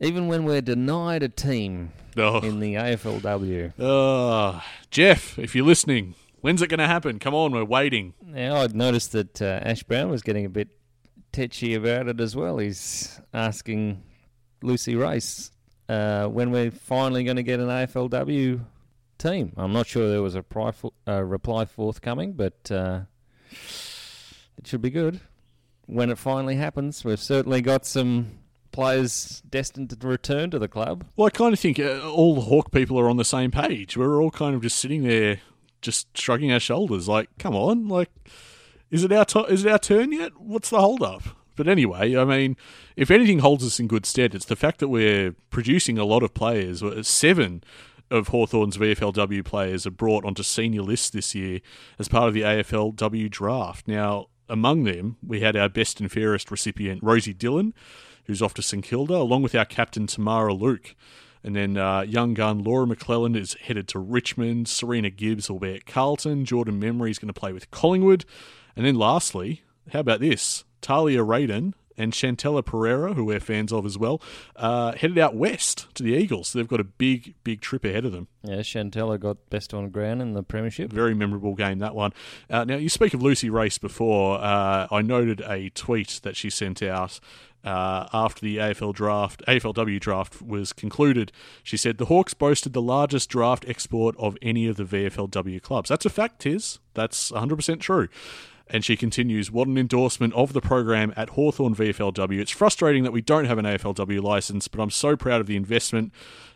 even 0.01 0.27
when 0.27 0.45
we're 0.45 0.61
denied 0.61 1.23
a 1.23 1.29
team 1.29 1.93
Oh, 2.17 2.41
in 2.41 2.59
the 2.61 2.75
AFLW. 2.75 3.73
uh, 3.79 4.61
Jeff, 4.91 5.39
if 5.39 5.55
you're 5.55 5.65
listening, 5.65 6.15
when's 6.41 6.61
it 6.63 6.67
going 6.69 6.79
to 6.79 6.87
happen? 6.87 7.19
Come 7.19 7.35
on, 7.35 7.53
we're 7.53 7.65
waiting. 7.65 8.15
Now 8.25 8.57
I'd 8.57 8.75
noticed 8.75 9.13
that 9.13 9.41
uh, 9.41 9.61
Ash 9.63 9.83
Brown 9.85 10.11
was 10.11 10.23
getting 10.23 10.45
a 10.45 10.49
bit 10.51 10.69
tetchy 11.33 11.75
about 11.75 12.09
it 12.09 12.21
as 12.21 12.35
well. 12.37 12.59
He's 12.59 13.21
asking 13.33 14.03
Lucy 14.63 14.95
Race 14.97 15.51
uh, 15.89 16.27
when 16.27 16.51
we're 16.51 16.71
finally 16.73 17.23
going 17.25 17.37
to 17.37 17.43
get 17.43 17.61
an 17.61 17.69
AFLW 17.69 18.61
team. 19.19 19.53
I'm 19.57 19.73
not 19.73 19.87
sure 19.87 20.09
there 20.09 20.23
was 20.23 20.35
a 20.35 20.45
uh, 21.07 21.23
reply 21.23 21.65
forthcoming, 21.65 22.33
but 22.33 22.71
uh, 22.71 23.03
it 23.51 24.67
should 24.67 24.83
be 24.83 24.91
good 24.91 25.21
when 25.87 26.11
it 26.11 26.19
finally 26.19 26.57
happens. 26.57 27.05
We've 27.05 27.19
certainly 27.21 27.61
got 27.61 27.87
some 27.87 28.39
players 28.73 29.43
destined 29.49 29.91
to 29.91 30.07
return 30.07 30.51
to 30.51 30.59
the 30.59 30.69
club. 30.69 31.05
Well, 31.17 31.27
I 31.27 31.31
kind 31.31 31.53
of 31.53 31.61
think 31.61 31.79
uh, 31.79 32.01
all 32.11 32.35
the 32.35 32.43
Hawk 32.43 32.73
people 32.73 32.99
are 32.99 33.09
on 33.09 33.17
the 33.17 33.25
same 33.25 33.51
page. 33.51 33.97
We're 33.97 34.21
all 34.21 34.31
kind 34.31 34.55
of 34.55 34.63
just 34.63 34.79
sitting 34.79 35.03
there, 35.03 35.41
just 35.81 36.17
shrugging 36.19 36.53
our 36.53 36.61
shoulders, 36.61 37.09
like, 37.09 37.29
"Come 37.39 37.55
on, 37.55 37.89
like, 37.89 38.11
is 38.91 39.05
it 39.05 39.13
our 39.13 39.25
to- 39.27 39.47
is 39.47 39.65
it 39.65 39.71
our 39.71 39.79
turn 39.79 40.13
yet? 40.13 40.33
What's 40.41 40.71
the 40.71 40.81
hold 40.81 41.03
up?" 41.03 41.23
But 41.57 41.69
anyway, 41.69 42.17
I 42.17 42.25
mean, 42.25 42.57
if 42.97 43.13
anything 43.13 43.39
holds 43.39 43.65
us 43.65 43.79
in 43.79 43.87
good 43.87 44.07
stead, 44.07 44.35
it's 44.35 44.47
the 44.47 44.57
fact 44.57 44.81
that 44.81 44.89
we're 44.89 45.37
producing 45.51 45.99
a 45.99 46.05
lot 46.05 46.25
of 46.25 46.35
players. 46.35 46.83
Seven 47.07 47.63
of 48.11 48.29
Hawthorn's 48.29 48.77
VFLW 48.77 49.45
players 49.45 49.87
are 49.87 49.91
brought 49.91 50.25
onto 50.25 50.43
senior 50.43 50.83
lists 50.83 51.11
this 51.11 51.35
year 51.35 51.61
as 51.99 52.09
part 52.09 52.29
of 52.29 52.35
the 52.35 52.43
AFLW 52.43 53.31
draft. 53.31 53.89
Now, 53.89 54.29
among 54.49 54.85
them, 54.85 55.17
we 55.27 55.41
had 55.41 55.57
our 55.57 55.69
best 55.69 56.01
and 56.01 56.11
fairest 56.11 56.51
recipient, 56.51 57.03
Rosie 57.03 57.35
Dillon, 57.35 57.75
who's 58.25 58.43
off 58.43 58.55
to 58.55 58.63
St 58.63 58.85
Kilda, 58.85 59.15
along 59.15 59.43
with 59.43 59.55
our 59.55 59.65
captain, 59.65 60.07
Tamara 60.07 60.55
Luke. 60.55 60.95
And 61.43 61.55
then 61.55 61.77
uh, 61.77 62.03
young 62.03 62.33
gun 62.33 62.63
Laura 62.63 62.87
McClellan 62.87 63.37
is 63.37 63.55
headed 63.55 63.87
to 63.89 63.99
Richmond. 63.99 64.67
Serena 64.67 65.11
Gibbs 65.11 65.51
will 65.51 65.59
be 65.59 65.75
at 65.75 65.87
Carlton. 65.87 66.47
Jordan 66.47 66.81
Membrey 66.81 67.11
is 67.11 67.19
going 67.19 67.33
to 67.33 67.39
play 67.39 67.53
with 67.53 67.71
Collingwood. 67.71 68.25
And 68.75 68.87
then 68.87 68.95
lastly, 68.95 69.63
how 69.93 70.01
about 70.01 70.21
this? 70.21 70.65
Talia 70.81 71.23
Radan 71.23 71.75
and 71.97 72.13
Chantella 72.13 72.63
Perera, 72.63 73.15
who 73.15 73.25
we're 73.25 73.41
fans 73.41 73.73
of 73.73 73.87
as 73.87 73.99
well, 73.99 74.21
uh, 74.57 74.93
headed 74.93 75.19
out 75.19 75.35
west 75.35 75.87
to 75.95 76.03
the 76.03 76.15
Eagles. 76.15 76.49
So 76.49 76.59
they've 76.59 76.69
got 76.69 76.81
a 76.81 76.85
big, 76.85 77.35
big 77.45 77.61
trip 77.61 77.85
ahead 77.85 78.05
of 78.05 78.13
them. 78.13 78.29
Yeah, 78.43 78.59
Chantella 78.59 79.19
got 79.19 79.51
best 79.51 79.73
on 79.73 79.89
ground 79.91 80.23
in 80.23 80.33
the 80.33 80.43
premiership. 80.43 80.93
Very 80.93 81.15
memorable 81.15 81.55
game, 81.55 81.79
that 81.79 81.95
one. 81.95 82.13
Uh, 82.51 82.65
now, 82.65 82.77
you 82.77 82.89
speak 82.89 83.15
of 83.15 83.23
Lucy 83.23 83.51
Race 83.51 83.79
before. 83.79 84.39
Uh, 84.39 84.87
I 84.91 85.03
noted 85.03 85.41
a 85.43 85.71
tweet 85.71 86.21
that 86.23 86.37
she 86.37 86.51
sent 86.51 86.83
out 86.83 87.21
uh, 87.65 88.07
after 88.13 88.43
the 88.43 88.59
AFL 88.59 88.95
draft, 88.95 89.43
AFLW 89.49 89.99
draft 89.99 90.43
was 90.43 90.73
concluded. 90.73 91.33
She 91.63 91.77
said 91.77 91.97
the 91.97 92.07
Hawks 92.07 92.35
boasted 92.35 92.75
the 92.75 92.83
largest 92.83 93.31
draft 93.31 93.65
export 93.67 94.15
of 94.19 94.37
any 94.43 94.67
of 94.67 94.77
the 94.77 94.85
VFLW 94.85 95.63
clubs. 95.63 95.89
That's 95.89 96.05
a 96.05 96.11
fact, 96.11 96.41
Tiz. 96.41 96.79
That's 96.93 97.33
100% 97.33 97.81
true. 97.81 98.09
And 98.69 98.85
she 98.85 98.97
continues, 98.97 99.51
what 99.51 99.69
an 99.69 99.77
endorsement 99.77 100.33
of 100.35 100.55
the 100.55 100.61
program 100.61 101.13
at 101.17 101.31
Hawthorn 101.31 101.75
VFLW. 101.75 102.41
It's 102.41 102.51
frustrating 102.51 103.05
that 103.05 103.13
we 103.13 103.21
don't 103.21 103.45
have 103.45 103.59
an 103.59 103.67
AFLW 103.67 104.23
license, 104.23 104.69
but 104.69 104.81
I'm 104.83 104.91
so 104.91 105.17
proud 105.17 105.41
of 105.43 105.47
the 105.47 105.57
investment 105.57 106.13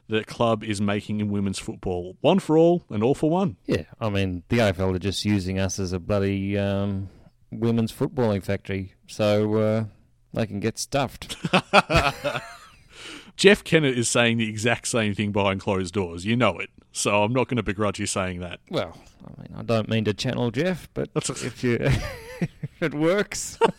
that 0.09 0.27
club 0.27 0.65
is 0.65 0.81
making 0.81 1.21
in 1.21 1.29
women's 1.29 1.59
football. 1.59 2.17
One 2.23 2.39
for 2.39 2.57
all 2.57 2.85
and 2.89 3.03
all 3.03 3.15
for 3.15 3.29
one. 3.29 3.57
Yeah, 3.67 3.83
I 4.01 4.09
mean, 4.09 4.43
the 4.49 4.59
AFL 4.59 4.97
are 4.97 4.99
just 4.99 5.25
using 5.25 5.59
us 5.59 5.79
as 5.79 5.93
a 5.93 5.99
bloody 5.99 6.57
um, 6.57 7.11
women's 7.51 7.93
footballing 7.93 8.43
factory, 8.43 8.95
so 9.07 9.55
uh, 9.57 9.85
they 10.33 10.47
can 10.47 10.61
get 10.61 10.79
stuffed. 10.79 11.37
Jeff 13.39 13.63
Kennett 13.63 13.97
is 13.97 14.09
saying 14.09 14.37
the 14.37 14.49
exact 14.49 14.89
same 14.89 15.15
thing 15.15 15.31
behind 15.31 15.61
closed 15.61 15.95
doors. 15.95 16.27
You 16.27 16.37
know 16.37 16.59
it. 16.59 16.71
So 16.91 17.23
I'm 17.23 17.33
not 17.33 17.47
going 17.47 17.57
to 17.57 17.63
begrudge 17.63 18.01
you 18.01 18.07
saying 18.07 18.41
that. 18.41 18.59
well, 18.69 18.99
I 19.25 19.41
mean, 19.41 19.55
I 19.57 19.63
don't 19.63 19.89
mean 19.89 20.05
to 20.07 20.13
channel 20.13 20.51
Jeff, 20.51 20.89
but 20.93 21.09
if 21.15 21.63
you 21.63 21.79
if 22.41 22.83
it 22.83 22.95
works. 22.95 23.57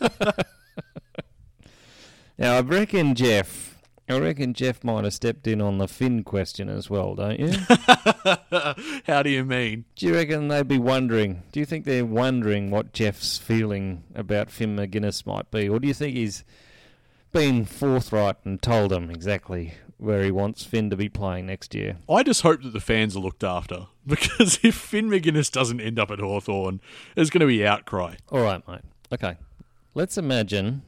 now, 2.38 2.56
I 2.56 2.60
reckon 2.60 3.14
Jeff. 3.14 3.76
I 4.08 4.18
reckon 4.18 4.54
Jeff 4.54 4.82
might 4.82 5.04
have 5.04 5.12
stepped 5.12 5.46
in 5.46 5.60
on 5.60 5.76
the 5.76 5.86
Finn 5.86 6.24
question 6.24 6.68
as 6.68 6.88
well, 6.90 7.14
don't 7.14 7.38
you? 7.38 7.52
How 9.06 9.22
do 9.22 9.30
you 9.30 9.44
mean? 9.44 9.84
Do 9.94 10.06
you 10.06 10.14
reckon 10.14 10.48
they'd 10.48 10.66
be 10.66 10.78
wondering? 10.78 11.42
Do 11.52 11.60
you 11.60 11.66
think 11.66 11.84
they're 11.84 12.04
wondering 12.04 12.70
what 12.72 12.92
Jeff's 12.92 13.38
feeling 13.38 14.02
about 14.14 14.50
Finn 14.50 14.74
Maginness 14.74 15.26
might 15.26 15.50
be? 15.52 15.68
Or 15.68 15.78
do 15.78 15.86
you 15.86 15.94
think 15.94 16.16
he's 16.16 16.44
been 17.32 17.64
forthright 17.64 18.36
and 18.44 18.60
told 18.60 18.92
him 18.92 19.10
exactly 19.10 19.74
where 19.98 20.22
he 20.22 20.30
wants 20.30 20.64
Finn 20.64 20.90
to 20.90 20.96
be 20.96 21.08
playing 21.08 21.46
next 21.46 21.74
year? 21.74 21.98
I 22.08 22.22
just 22.22 22.42
hope 22.42 22.62
that 22.62 22.72
the 22.72 22.80
fans 22.80 23.16
are 23.16 23.20
looked 23.20 23.44
after 23.44 23.86
because 24.06 24.58
if 24.62 24.74
Finn 24.74 25.08
Maginness 25.08 25.50
doesn't 25.50 25.80
end 25.80 25.98
up 25.98 26.10
at 26.10 26.20
Hawthorn, 26.20 26.80
there's 27.14 27.30
going 27.30 27.40
to 27.40 27.46
be 27.46 27.66
outcry. 27.66 28.16
All 28.30 28.40
right, 28.40 28.66
mate. 28.66 28.80
Okay. 29.12 29.36
Let's 29.94 30.16
imagine. 30.16 30.82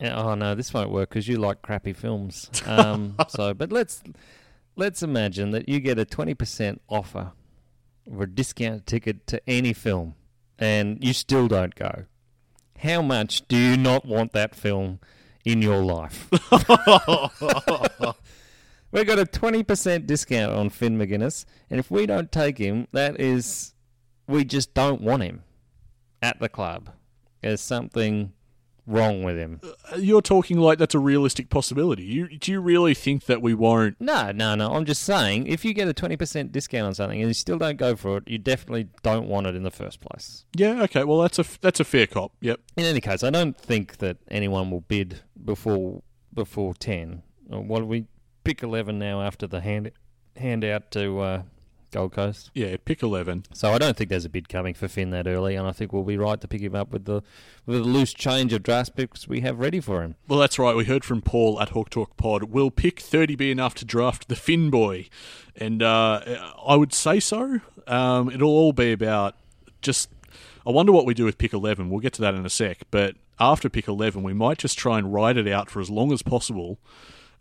Oh 0.00 0.34
no, 0.34 0.54
this 0.54 0.74
won't 0.74 0.90
work 0.90 1.10
because 1.10 1.28
you 1.28 1.36
like 1.36 1.62
crappy 1.62 1.92
films. 1.92 2.50
Um, 2.66 3.16
so, 3.28 3.54
but 3.54 3.70
let's 3.72 4.02
let's 4.76 5.02
imagine 5.02 5.52
that 5.52 5.68
you 5.68 5.80
get 5.80 5.98
a 5.98 6.04
twenty 6.04 6.34
percent 6.34 6.82
offer 6.88 7.32
or 8.10 8.24
a 8.24 8.30
discount 8.30 8.86
ticket 8.86 9.26
to 9.28 9.40
any 9.48 9.72
film, 9.72 10.14
and 10.58 11.02
you 11.02 11.12
still 11.12 11.48
don't 11.48 11.74
go. 11.74 12.04
How 12.78 13.00
much 13.00 13.46
do 13.46 13.56
you 13.56 13.76
not 13.76 14.04
want 14.04 14.32
that 14.32 14.54
film 14.56 14.98
in 15.44 15.62
your 15.62 15.82
life? 15.82 16.28
We've 18.92 19.06
got 19.06 19.18
a 19.18 19.24
20% 19.24 20.06
discount 20.06 20.52
on 20.52 20.68
Finn 20.68 20.98
Maginness, 20.98 21.46
and 21.70 21.80
if 21.80 21.90
we 21.90 22.04
don't 22.04 22.30
take 22.30 22.58
him, 22.58 22.88
that 22.92 23.18
is, 23.18 23.72
we 24.28 24.44
just 24.44 24.74
don't 24.74 25.00
want 25.00 25.22
him 25.22 25.44
at 26.20 26.38
the 26.40 26.50
club. 26.50 26.90
There's 27.40 27.62
something 27.62 28.34
wrong 28.86 29.22
with 29.22 29.36
him. 29.36 29.60
You're 29.96 30.22
talking 30.22 30.58
like 30.58 30.78
that's 30.78 30.94
a 30.94 30.98
realistic 30.98 31.48
possibility. 31.50 32.02
You, 32.04 32.38
do 32.38 32.52
you 32.52 32.60
really 32.60 32.94
think 32.94 33.26
that 33.26 33.40
we 33.40 33.54
won't? 33.54 34.00
No, 34.00 34.32
no, 34.32 34.54
no. 34.54 34.72
I'm 34.72 34.84
just 34.84 35.02
saying, 35.02 35.46
if 35.46 35.64
you 35.64 35.72
get 35.74 35.88
a 35.88 35.94
20% 35.94 36.52
discount 36.52 36.86
on 36.86 36.94
something 36.94 37.20
and 37.20 37.28
you 37.28 37.34
still 37.34 37.58
don't 37.58 37.76
go 37.76 37.94
for 37.96 38.18
it, 38.18 38.24
you 38.26 38.38
definitely 38.38 38.88
don't 39.02 39.28
want 39.28 39.46
it 39.46 39.54
in 39.54 39.62
the 39.62 39.70
first 39.70 40.00
place. 40.00 40.44
Yeah, 40.56 40.82
okay. 40.82 41.04
Well, 41.04 41.20
that's 41.20 41.38
a 41.38 41.44
that's 41.60 41.80
a 41.80 41.84
fair 41.84 42.06
cop. 42.06 42.32
Yep. 42.40 42.60
In 42.76 42.84
any 42.84 43.00
case, 43.00 43.22
I 43.22 43.30
don't 43.30 43.56
think 43.56 43.98
that 43.98 44.18
anyone 44.28 44.70
will 44.70 44.80
bid 44.82 45.20
before 45.44 46.02
before 46.34 46.74
10. 46.74 47.22
Uh, 47.52 47.60
What 47.60 47.80
do 47.80 47.86
we 47.86 48.06
pick 48.44 48.62
11 48.62 48.98
now 48.98 49.22
after 49.22 49.46
the 49.46 49.60
hand 49.60 49.92
handout 50.36 50.90
to 50.92 51.20
uh, 51.20 51.42
Gold 51.92 52.12
Coast? 52.12 52.50
Yeah, 52.54 52.76
pick 52.84 53.02
eleven. 53.02 53.44
So 53.52 53.72
I 53.72 53.78
don't 53.78 53.96
think 53.96 54.10
there's 54.10 54.24
a 54.24 54.28
bid 54.30 54.48
coming 54.48 54.74
for 54.74 54.88
Finn 54.88 55.10
that 55.10 55.26
early, 55.26 55.54
and 55.54 55.66
I 55.66 55.72
think 55.72 55.92
we'll 55.92 56.02
be 56.02 56.16
right 56.16 56.40
to 56.40 56.48
pick 56.48 56.60
him 56.60 56.74
up 56.74 56.90
with 56.90 57.04
the 57.04 57.22
with 57.66 57.78
the 57.78 57.84
loose 57.84 58.12
change 58.12 58.52
of 58.52 58.62
draft 58.62 58.96
picks 58.96 59.28
we 59.28 59.40
have 59.40 59.58
ready 59.58 59.80
for 59.80 60.02
him. 60.02 60.16
Well, 60.26 60.38
that's 60.38 60.58
right. 60.58 60.74
We 60.74 60.84
heard 60.84 61.04
from 61.04 61.22
Paul 61.22 61.60
at 61.60 61.70
Hawk 61.70 61.90
Talk 61.90 62.16
Pod. 62.16 62.44
Will 62.44 62.70
pick 62.70 63.00
30 63.00 63.36
be 63.36 63.50
enough 63.50 63.74
to 63.76 63.84
draft 63.84 64.28
the 64.28 64.36
Finn 64.36 64.70
boy? 64.70 65.08
And 65.54 65.82
uh, 65.82 66.20
I 66.66 66.76
would 66.76 66.92
say 66.92 67.20
so. 67.20 67.60
Um, 67.86 68.30
it'll 68.30 68.50
all 68.50 68.72
be 68.72 68.92
about 68.92 69.36
just. 69.80 70.08
I 70.66 70.70
wonder 70.70 70.92
what 70.92 71.06
we 71.06 71.14
do 71.14 71.24
with 71.24 71.38
pick 71.38 71.52
11. 71.52 71.90
We'll 71.90 72.00
get 72.00 72.12
to 72.14 72.22
that 72.22 72.34
in 72.34 72.46
a 72.46 72.50
sec. 72.50 72.82
But 72.90 73.16
after 73.40 73.68
pick 73.68 73.88
11, 73.88 74.22
we 74.22 74.32
might 74.32 74.58
just 74.58 74.78
try 74.78 74.98
and 74.98 75.12
ride 75.12 75.36
it 75.36 75.48
out 75.48 75.68
for 75.70 75.80
as 75.80 75.90
long 75.90 76.12
as 76.12 76.22
possible 76.22 76.78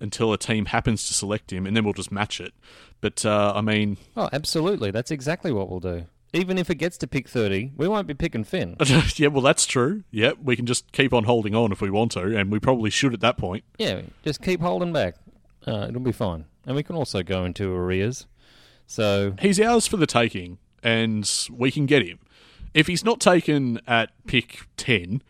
until 0.02 0.34
a 0.34 0.38
team 0.38 0.66
happens 0.66 1.08
to 1.08 1.14
select 1.14 1.54
him, 1.54 1.66
and 1.66 1.76
then 1.78 1.84
we'll 1.84 1.94
just 1.94 2.12
match 2.12 2.42
it. 2.42 2.54
But, 3.00 3.26
uh, 3.26 3.54
I 3.56 3.62
mean, 3.62 3.98
Oh, 4.18 4.30
absolutely. 4.34 4.92
That's 4.92 5.12
exactly 5.12 5.52
what 5.52 5.70
we'll 5.70 5.80
do. 5.80 6.06
Even 6.34 6.58
if 6.58 6.70
it 6.70 6.76
gets 6.76 6.98
to 7.00 7.08
pick 7.08 7.28
30, 7.28 7.72
we 7.76 7.88
won't 7.88 8.08
be 8.08 8.14
picking 8.14 8.44
Finn. 8.44 8.78
yeah, 9.16 9.28
well, 9.28 9.42
that's 9.42 9.66
true. 9.66 10.04
Yeah, 10.12 10.32
we 10.42 10.56
can 10.56 10.66
just 10.66 10.92
keep 10.92 11.14
on 11.14 11.26
holding 11.26 11.54
on 11.56 11.72
if 11.72 11.82
we 11.82 11.90
want 11.90 12.12
to, 12.14 12.38
and 12.38 12.52
we 12.52 12.60
probably 12.60 12.90
should 12.90 13.14
at 13.14 13.20
that 13.22 13.38
point. 13.38 13.64
Yeah, 13.78 14.02
just 14.24 14.42
keep 14.42 14.62
holding 14.62 14.94
back. 14.94 15.16
Uh, 15.68 15.88
it'll 15.90 16.00
be 16.02 16.12
fine. 16.12 16.46
And 16.66 16.76
we 16.76 16.84
can 16.84 16.96
also 16.96 17.22
go 17.22 17.44
into 17.44 17.74
arrears. 17.74 18.28
So, 18.88 19.36
He's 19.42 19.60
ours 19.60 19.88
for 19.88 19.98
the 19.98 20.06
taking, 20.08 20.58
and 20.84 21.30
we 21.52 21.70
can 21.72 21.86
get 21.86 22.06
him. 22.06 22.20
If 22.74 22.88
he's 22.88 23.04
not 23.04 23.20
taken 23.20 23.82
at 23.86 24.12
pick 24.26 24.62
10, 24.78 25.22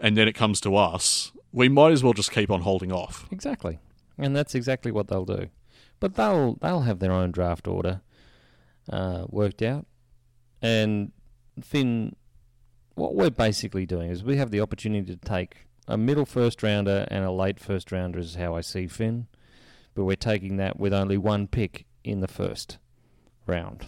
and 0.00 0.16
then 0.16 0.28
it 0.28 0.34
comes 0.34 0.60
to 0.62 0.76
us, 0.76 1.32
we 1.52 1.68
might 1.70 1.92
as 1.92 2.02
well 2.04 2.12
just 2.12 2.30
keep 2.30 2.50
on 2.50 2.60
holding 2.60 2.92
off. 2.92 3.26
exactly. 3.30 3.78
And 4.18 4.34
that's 4.34 4.54
exactly 4.54 4.90
what 4.90 5.08
they'll 5.08 5.24
do. 5.24 5.48
But 6.00 6.14
they'll 6.14 6.54
they'll 6.54 6.82
have 6.82 6.98
their 6.98 7.12
own 7.12 7.32
draft 7.32 7.66
order 7.68 8.00
uh, 8.90 9.24
worked 9.28 9.62
out. 9.62 9.86
And 10.62 11.12
Finn, 11.60 12.16
what 12.94 13.14
we're 13.14 13.30
basically 13.30 13.86
doing 13.86 14.10
is 14.10 14.22
we 14.22 14.36
have 14.36 14.50
the 14.50 14.60
opportunity 14.60 15.14
to 15.14 15.16
take 15.16 15.66
a 15.88 15.96
middle 15.96 16.26
first 16.26 16.62
rounder 16.62 17.06
and 17.10 17.24
a 17.24 17.30
late 17.30 17.60
first 17.60 17.92
rounder, 17.92 18.18
is 18.18 18.34
how 18.34 18.54
I 18.54 18.60
see 18.60 18.86
Finn. 18.86 19.26
But 19.94 20.04
we're 20.04 20.16
taking 20.16 20.56
that 20.56 20.78
with 20.78 20.92
only 20.92 21.16
one 21.16 21.46
pick 21.46 21.86
in 22.04 22.20
the 22.20 22.28
first 22.28 22.78
round. 23.46 23.86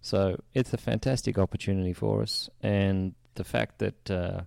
So 0.00 0.40
it's 0.54 0.72
a 0.72 0.78
fantastic 0.78 1.38
opportunity 1.38 1.92
for 1.92 2.22
us. 2.22 2.48
And 2.62 3.14
the 3.34 3.44
fact 3.44 3.78
that 3.78 4.10
uh, 4.10 4.40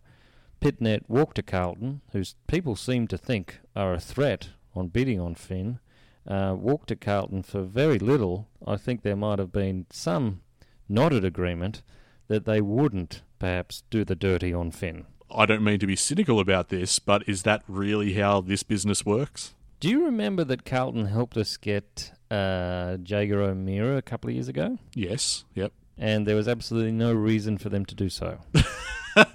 Pittonet 0.61 1.03
walked 1.07 1.35
to 1.35 1.43
Carlton, 1.43 2.01
whose 2.11 2.35
people 2.47 2.75
seem 2.75 3.07
to 3.07 3.17
think 3.17 3.59
are 3.75 3.93
a 3.93 3.99
threat 3.99 4.49
on 4.75 4.87
bidding 4.87 5.19
on 5.19 5.35
Finn, 5.35 5.79
uh, 6.27 6.55
walked 6.57 6.87
to 6.89 6.95
Carlton 6.95 7.43
for 7.43 7.63
very 7.63 7.99
little. 7.99 8.47
I 8.65 8.77
think 8.77 9.01
there 9.01 9.15
might 9.15 9.39
have 9.39 9.51
been 9.51 9.85
some 9.91 10.41
nodded 10.87 11.25
agreement 11.25 11.81
that 12.27 12.45
they 12.45 12.61
wouldn't 12.61 13.21
perhaps 13.39 13.83
do 13.89 14.05
the 14.05 14.15
dirty 14.15 14.53
on 14.53 14.71
Finn. 14.71 15.05
I 15.29 15.45
don't 15.45 15.63
mean 15.63 15.79
to 15.79 15.87
be 15.87 15.95
cynical 15.95 16.39
about 16.39 16.69
this, 16.69 16.99
but 16.99 17.27
is 17.27 17.43
that 17.43 17.63
really 17.67 18.13
how 18.13 18.41
this 18.41 18.63
business 18.63 19.05
works? 19.05 19.53
Do 19.79 19.89
you 19.89 20.05
remember 20.05 20.43
that 20.45 20.63
Carlton 20.63 21.07
helped 21.07 21.35
us 21.35 21.57
get 21.57 22.13
uh, 22.31 22.97
Jaeger 23.03 23.41
O'Meara 23.41 23.97
a 23.97 24.01
couple 24.01 24.29
of 24.29 24.35
years 24.35 24.47
ago? 24.47 24.77
Yes, 24.93 25.43
yep. 25.55 25.73
And 25.97 26.25
there 26.25 26.35
was 26.35 26.47
absolutely 26.47 26.93
no 26.93 27.13
reason 27.13 27.57
for 27.57 27.69
them 27.69 27.85
to 27.85 27.95
do 27.95 28.09
so. 28.09 28.39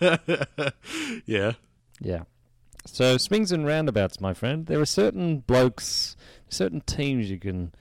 yeah. 1.27 1.53
Yeah. 2.01 2.23
So 2.93 3.17
swings 3.17 3.53
and 3.53 3.67
roundabouts, 3.67 4.21
my 4.21 4.35
friend. 4.35 4.67
There 4.67 4.81
are 4.81 4.87
certain 4.87 5.39
blokes, 5.41 6.17
certain 6.49 6.81
teams 6.83 7.31
you 7.31 7.39
can 7.39 7.73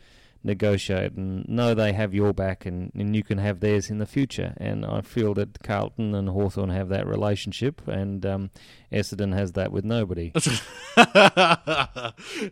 negotiate 0.44 1.12
and 1.14 1.48
know 1.50 1.74
they 1.74 1.92
have 1.92 2.14
your 2.14 2.32
back 2.34 2.66
and, 2.66 2.92
and 2.96 3.16
you 3.16 3.24
can 3.24 3.38
have 3.38 3.60
theirs 3.60 3.90
in 3.90 3.98
the 3.98 4.06
future. 4.06 4.54
And 4.58 4.86
I 4.86 5.02
feel 5.02 5.34
that 5.34 5.62
Carlton 5.64 6.14
and 6.16 6.30
Hawthorn 6.30 6.70
have 6.70 6.90
that 6.90 7.06
relationship 7.08 7.86
and 7.88 8.26
um, 8.26 8.50
Essendon 8.92 9.34
has 9.34 9.54
that 9.54 9.72
with 9.72 9.84
nobody. 9.84 10.32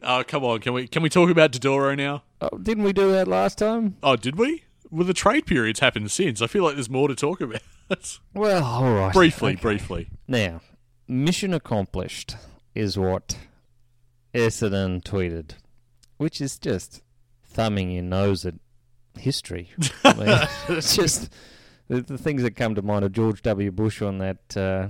oh, 0.04 0.24
come 0.28 0.44
on. 0.44 0.60
Can 0.60 0.74
we 0.74 0.88
can 0.88 1.02
we 1.04 1.10
talk 1.10 1.30
about 1.30 1.52
Dodoro 1.52 1.96
now? 1.96 2.24
oh, 2.42 2.58
didn't 2.58 2.84
we 2.84 2.94
do 2.94 3.12
that 3.12 3.28
last 3.28 3.58
time? 3.58 3.96
Oh, 4.04 4.16
did 4.16 4.38
we? 4.38 4.64
Well, 4.92 5.06
the 5.06 5.14
trade 5.14 5.46
period's 5.46 5.80
happened 5.80 6.12
since. 6.12 6.42
I 6.42 6.48
feel 6.48 6.64
like 6.64 6.76
there's 6.76 6.90
more 6.90 7.08
to 7.08 7.16
talk 7.16 7.42
about. 7.42 7.62
Well, 8.34 8.64
all 8.64 8.92
right. 8.92 9.14
briefly, 9.14 9.52
Okay. 9.54 9.62
briefly. 9.62 10.10
Now, 10.28 10.62
mission 11.08 11.54
accomplished 11.54 12.36
is 12.74 12.98
what 12.98 13.38
Essendon 14.34 15.04
tweeted, 15.04 15.52
which 16.18 16.42
is 16.42 16.58
just 16.58 17.02
thumbing 17.44 17.92
your 17.92 18.04
nose 18.04 18.46
at 18.46 18.56
history. 19.18 19.70
I 20.04 20.14
mean, 20.14 20.40
it's 20.78 20.96
just 20.96 21.32
the, 21.88 22.02
the 22.02 22.18
things 22.18 22.44
that 22.44 22.56
come 22.56 22.76
to 22.76 22.82
mind 22.82 23.06
of 23.06 23.12
George 23.12 23.42
W. 23.44 23.72
Bush 23.72 24.02
on 24.02 24.18
that 24.20 24.58
uh, 24.58 24.88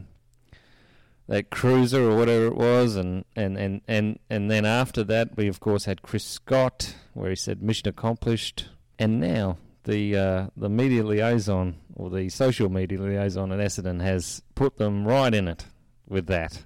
that 1.27 1.49
cruiser 1.49 2.09
or 2.09 2.17
whatever 2.17 2.45
it 2.45 2.55
was, 2.55 2.95
and, 2.95 3.25
and, 3.35 3.57
and, 3.57 3.81
and, 3.87 4.19
and 4.29 4.51
then 4.51 4.63
after 4.63 5.03
that, 5.03 5.35
we 5.35 5.47
of 5.47 5.59
course 5.59 5.85
had 5.85 6.03
Chris 6.03 6.23
Scott, 6.23 6.95
where 7.13 7.31
he 7.31 7.35
said 7.35 7.63
mission 7.63 7.87
accomplished, 7.87 8.69
and 8.99 9.19
now. 9.19 9.57
The 9.83 10.17
uh, 10.17 10.47
the 10.57 10.67
media 10.67 11.03
liaison 11.03 11.75
or 11.95 12.09
the 12.09 12.29
social 12.29 12.69
media 12.69 12.99
liaison 12.99 13.51
at 13.51 13.59
Essendon 13.59 14.01
has 14.01 14.41
put 14.55 14.79
them 14.79 15.07
right 15.07 15.31
in 15.31 15.47
it 15.47 15.67
with 16.07 16.27
that. 16.27 16.65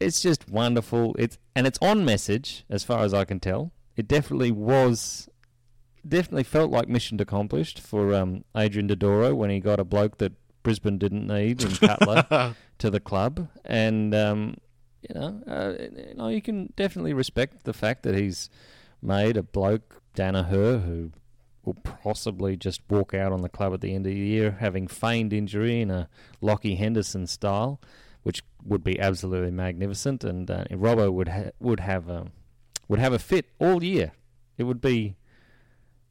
it's 0.00 0.20
just 0.20 0.48
wonderful. 0.48 1.14
It's 1.18 1.38
and 1.54 1.66
it's 1.66 1.78
on 1.82 2.04
message 2.04 2.64
as 2.70 2.84
far 2.84 3.04
as 3.04 3.12
I 3.12 3.24
can 3.24 3.40
tell. 3.40 3.72
It 3.96 4.06
definitely 4.06 4.52
was, 4.52 5.28
definitely 6.06 6.44
felt 6.44 6.70
like 6.70 6.88
mission 6.88 7.20
accomplished 7.20 7.80
for 7.80 8.14
um, 8.14 8.44
Adrian 8.56 8.88
Dodoro 8.88 9.34
when 9.34 9.50
he 9.50 9.58
got 9.58 9.80
a 9.80 9.84
bloke 9.84 10.18
that 10.18 10.32
Brisbane 10.62 10.98
didn't 10.98 11.26
need 11.26 11.62
in 11.62 11.70
Cutler 11.72 12.54
to 12.78 12.90
the 12.90 13.00
club, 13.00 13.48
and 13.64 14.14
um, 14.14 14.56
you 15.02 15.18
know, 15.18 15.42
uh, 15.46 15.72
you 15.80 16.14
know, 16.14 16.28
you 16.28 16.42
can 16.42 16.72
definitely 16.76 17.12
respect 17.12 17.64
the 17.64 17.72
fact 17.72 18.02
that 18.04 18.14
he's 18.14 18.50
made 19.02 19.36
a 19.36 19.42
bloke 19.42 20.02
Daniher 20.14 20.84
who 20.84 21.12
will 21.64 21.74
possibly 21.74 22.56
just 22.56 22.80
walk 22.88 23.14
out 23.14 23.32
on 23.32 23.42
the 23.42 23.48
club 23.48 23.74
at 23.74 23.80
the 23.80 23.94
end 23.94 24.06
of 24.06 24.12
the 24.12 24.18
year, 24.18 24.56
having 24.60 24.88
feigned 24.88 25.32
injury 25.32 25.80
in 25.80 25.90
a 25.90 26.08
Lachie 26.42 26.78
Henderson 26.78 27.26
style, 27.26 27.80
which 28.22 28.42
would 28.64 28.84
be 28.84 28.98
absolutely 29.00 29.50
magnificent. 29.50 30.24
And 30.24 30.50
uh, 30.50 30.64
Robbo 30.70 31.12
would 31.12 31.28
ha- 31.28 31.50
would 31.60 31.80
have 31.80 32.08
a 32.08 32.26
would 32.88 32.98
have 32.98 33.12
a 33.12 33.18
fit 33.18 33.46
all 33.58 33.82
year. 33.82 34.12
It 34.56 34.64
would 34.64 34.80
be 34.80 35.16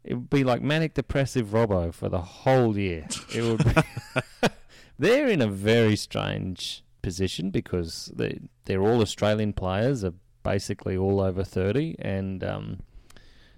it 0.04 0.14
would 0.14 0.30
be 0.30 0.44
like 0.44 0.62
manic 0.62 0.94
depressive 0.94 1.48
Robbo 1.48 1.94
for 1.94 2.10
the 2.10 2.22
whole 2.22 2.78
year. 2.78 3.08
It 3.36 3.44
would. 3.44 3.64
Be 3.64 3.82
they're 5.00 5.28
in 5.28 5.42
a 5.42 5.48
very 5.48 5.96
strange 5.96 6.84
position 7.02 7.52
because 7.52 8.12
they 8.16 8.40
they're 8.66 8.82
all 8.82 9.02
Australian 9.02 9.54
players, 9.54 10.04
are 10.04 10.14
basically 10.44 10.96
all 10.96 11.20
over 11.20 11.44
thirty, 11.44 11.96
and 12.00 12.44
um, 12.44 12.80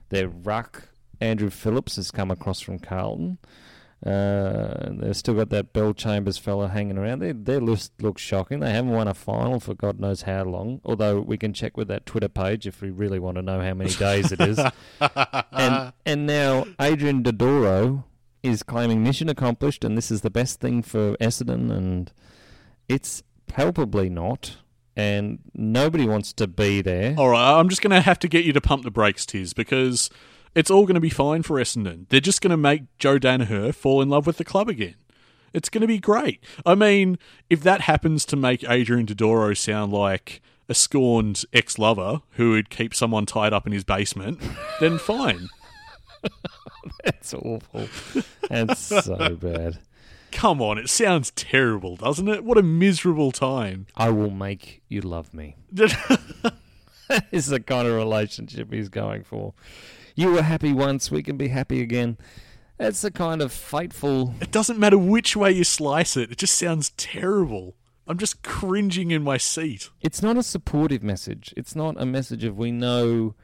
their 0.09 0.27
ruck 0.27 0.89
Andrew 1.21 1.49
Phillips 1.49 1.97
has 1.97 2.11
come 2.11 2.31
across 2.31 2.59
from 2.59 2.79
Carlton. 2.79 3.37
Uh, 4.05 4.91
they've 4.91 5.15
still 5.15 5.33
got 5.33 5.49
that 5.49 5.73
Bellchambers 5.73 6.39
fella 6.39 6.69
hanging 6.69 6.97
around. 6.97 7.19
Their, 7.19 7.33
their 7.33 7.59
list 7.59 7.91
looks 8.01 8.21
shocking. 8.21 8.61
They 8.61 8.71
haven't 8.71 8.91
won 8.91 9.09
a 9.09 9.13
final 9.13 9.59
for 9.59 9.73
God 9.73 9.99
knows 9.99 10.21
how 10.21 10.43
long. 10.43 10.79
Although 10.85 11.19
we 11.19 11.37
can 11.37 11.53
check 11.53 11.75
with 11.75 11.89
that 11.89 12.05
Twitter 12.05 12.29
page 12.29 12.65
if 12.65 12.81
we 12.81 12.91
really 12.91 13.19
want 13.19 13.35
to 13.35 13.41
know 13.41 13.59
how 13.61 13.73
many 13.73 13.91
days 13.91 14.31
it 14.31 14.39
is. 14.39 14.57
and 15.51 15.93
and 16.05 16.25
now 16.25 16.65
Adrian 16.79 17.23
Dodoro 17.23 18.05
is 18.41 18.63
claiming 18.63 19.03
mission 19.03 19.27
accomplished, 19.27 19.83
and 19.83 19.97
this 19.97 20.11
is 20.11 20.21
the 20.21 20.29
best 20.29 20.61
thing 20.61 20.81
for 20.81 21.17
Essendon, 21.17 21.69
and 21.69 22.13
it's 22.87 23.23
palpably 23.47 24.09
not. 24.09 24.57
And 24.95 25.39
nobody 25.53 26.05
wants 26.05 26.33
to 26.33 26.47
be 26.47 26.81
there. 26.81 27.15
All 27.17 27.29
right, 27.29 27.57
I'm 27.57 27.69
just 27.69 27.81
going 27.81 27.91
to 27.91 28.01
have 28.01 28.19
to 28.19 28.27
get 28.27 28.43
you 28.43 28.51
to 28.51 28.59
pump 28.59 28.83
the 28.83 28.91
brakes, 28.91 29.25
Tiz, 29.25 29.53
because 29.53 30.09
it's 30.55 30.71
all 30.71 30.85
going 30.85 30.95
to 30.95 31.01
be 31.01 31.09
fine 31.09 31.43
for 31.43 31.57
Essendon. 31.57 32.07
They're 32.09 32.19
just 32.19 32.41
going 32.41 32.51
to 32.51 32.57
make 32.57 32.83
Joe 32.97 33.19
Daniher 33.19 33.73
fall 33.73 34.01
in 34.01 34.09
love 34.09 34.27
with 34.27 34.37
the 34.37 34.43
club 34.43 34.69
again. 34.69 34.95
It's 35.53 35.69
going 35.69 35.81
to 35.81 35.87
be 35.87 35.99
great. 35.99 36.43
I 36.65 36.75
mean, 36.75 37.17
if 37.49 37.61
that 37.63 37.81
happens 37.81 38.25
to 38.25 38.35
make 38.35 38.67
Adrian 38.69 39.07
Dodoro 39.07 39.57
sound 39.57 39.91
like 39.91 40.41
a 40.67 40.75
scorned 40.75 41.43
ex 41.53 41.79
lover 41.79 42.21
who 42.31 42.51
would 42.51 42.69
keep 42.69 42.93
someone 42.93 43.25
tied 43.25 43.53
up 43.53 43.65
in 43.65 43.73
his 43.73 43.83
basement, 43.83 44.39
then 44.79 44.99
fine. 44.99 45.49
That's 47.03 47.33
awful. 47.33 47.87
That's 48.49 48.79
so 48.79 49.35
bad. 49.35 49.79
Come 50.31 50.61
on, 50.61 50.77
it 50.77 50.89
sounds 50.89 51.31
terrible, 51.31 51.95
doesn't 51.95 52.27
it? 52.27 52.43
What 52.43 52.57
a 52.57 52.63
miserable 52.63 53.31
time. 53.31 53.87
I 53.95 54.09
will 54.11 54.29
make 54.29 54.81
you 54.87 55.01
love 55.01 55.33
me. 55.33 55.55
is 57.31 57.47
the 57.47 57.59
kind 57.59 57.87
of 57.87 57.95
relationship 57.95 58.71
he's 58.71 58.89
going 58.89 59.23
for. 59.23 59.53
You 60.19 60.33
were 60.33 60.41
happy 60.41 60.73
once, 60.73 61.09
we 61.09 61.23
can 61.23 61.37
be 61.37 61.47
happy 61.47 61.81
again. 61.81 62.17
That's 62.77 63.03
the 63.03 63.09
kind 63.09 63.41
of 63.41 63.53
fateful. 63.53 64.35
It 64.41 64.51
doesn't 64.51 64.77
matter 64.77 64.97
which 64.97 65.33
way 65.33 65.53
you 65.53 65.63
slice 65.63 66.17
it, 66.17 66.29
it 66.29 66.39
just 66.39 66.59
sounds 66.59 66.89
terrible. 66.97 67.77
I'm 68.05 68.17
just 68.17 68.43
cringing 68.43 69.11
in 69.11 69.23
my 69.23 69.37
seat. 69.37 69.89
It's 70.01 70.21
not 70.21 70.35
a 70.35 70.43
supportive 70.43 71.03
message. 71.03 71.53
It's 71.55 71.73
not 71.73 71.95
a 71.97 72.05
message 72.05 72.43
of 72.43 72.57
we 72.57 72.69
know 72.69 73.35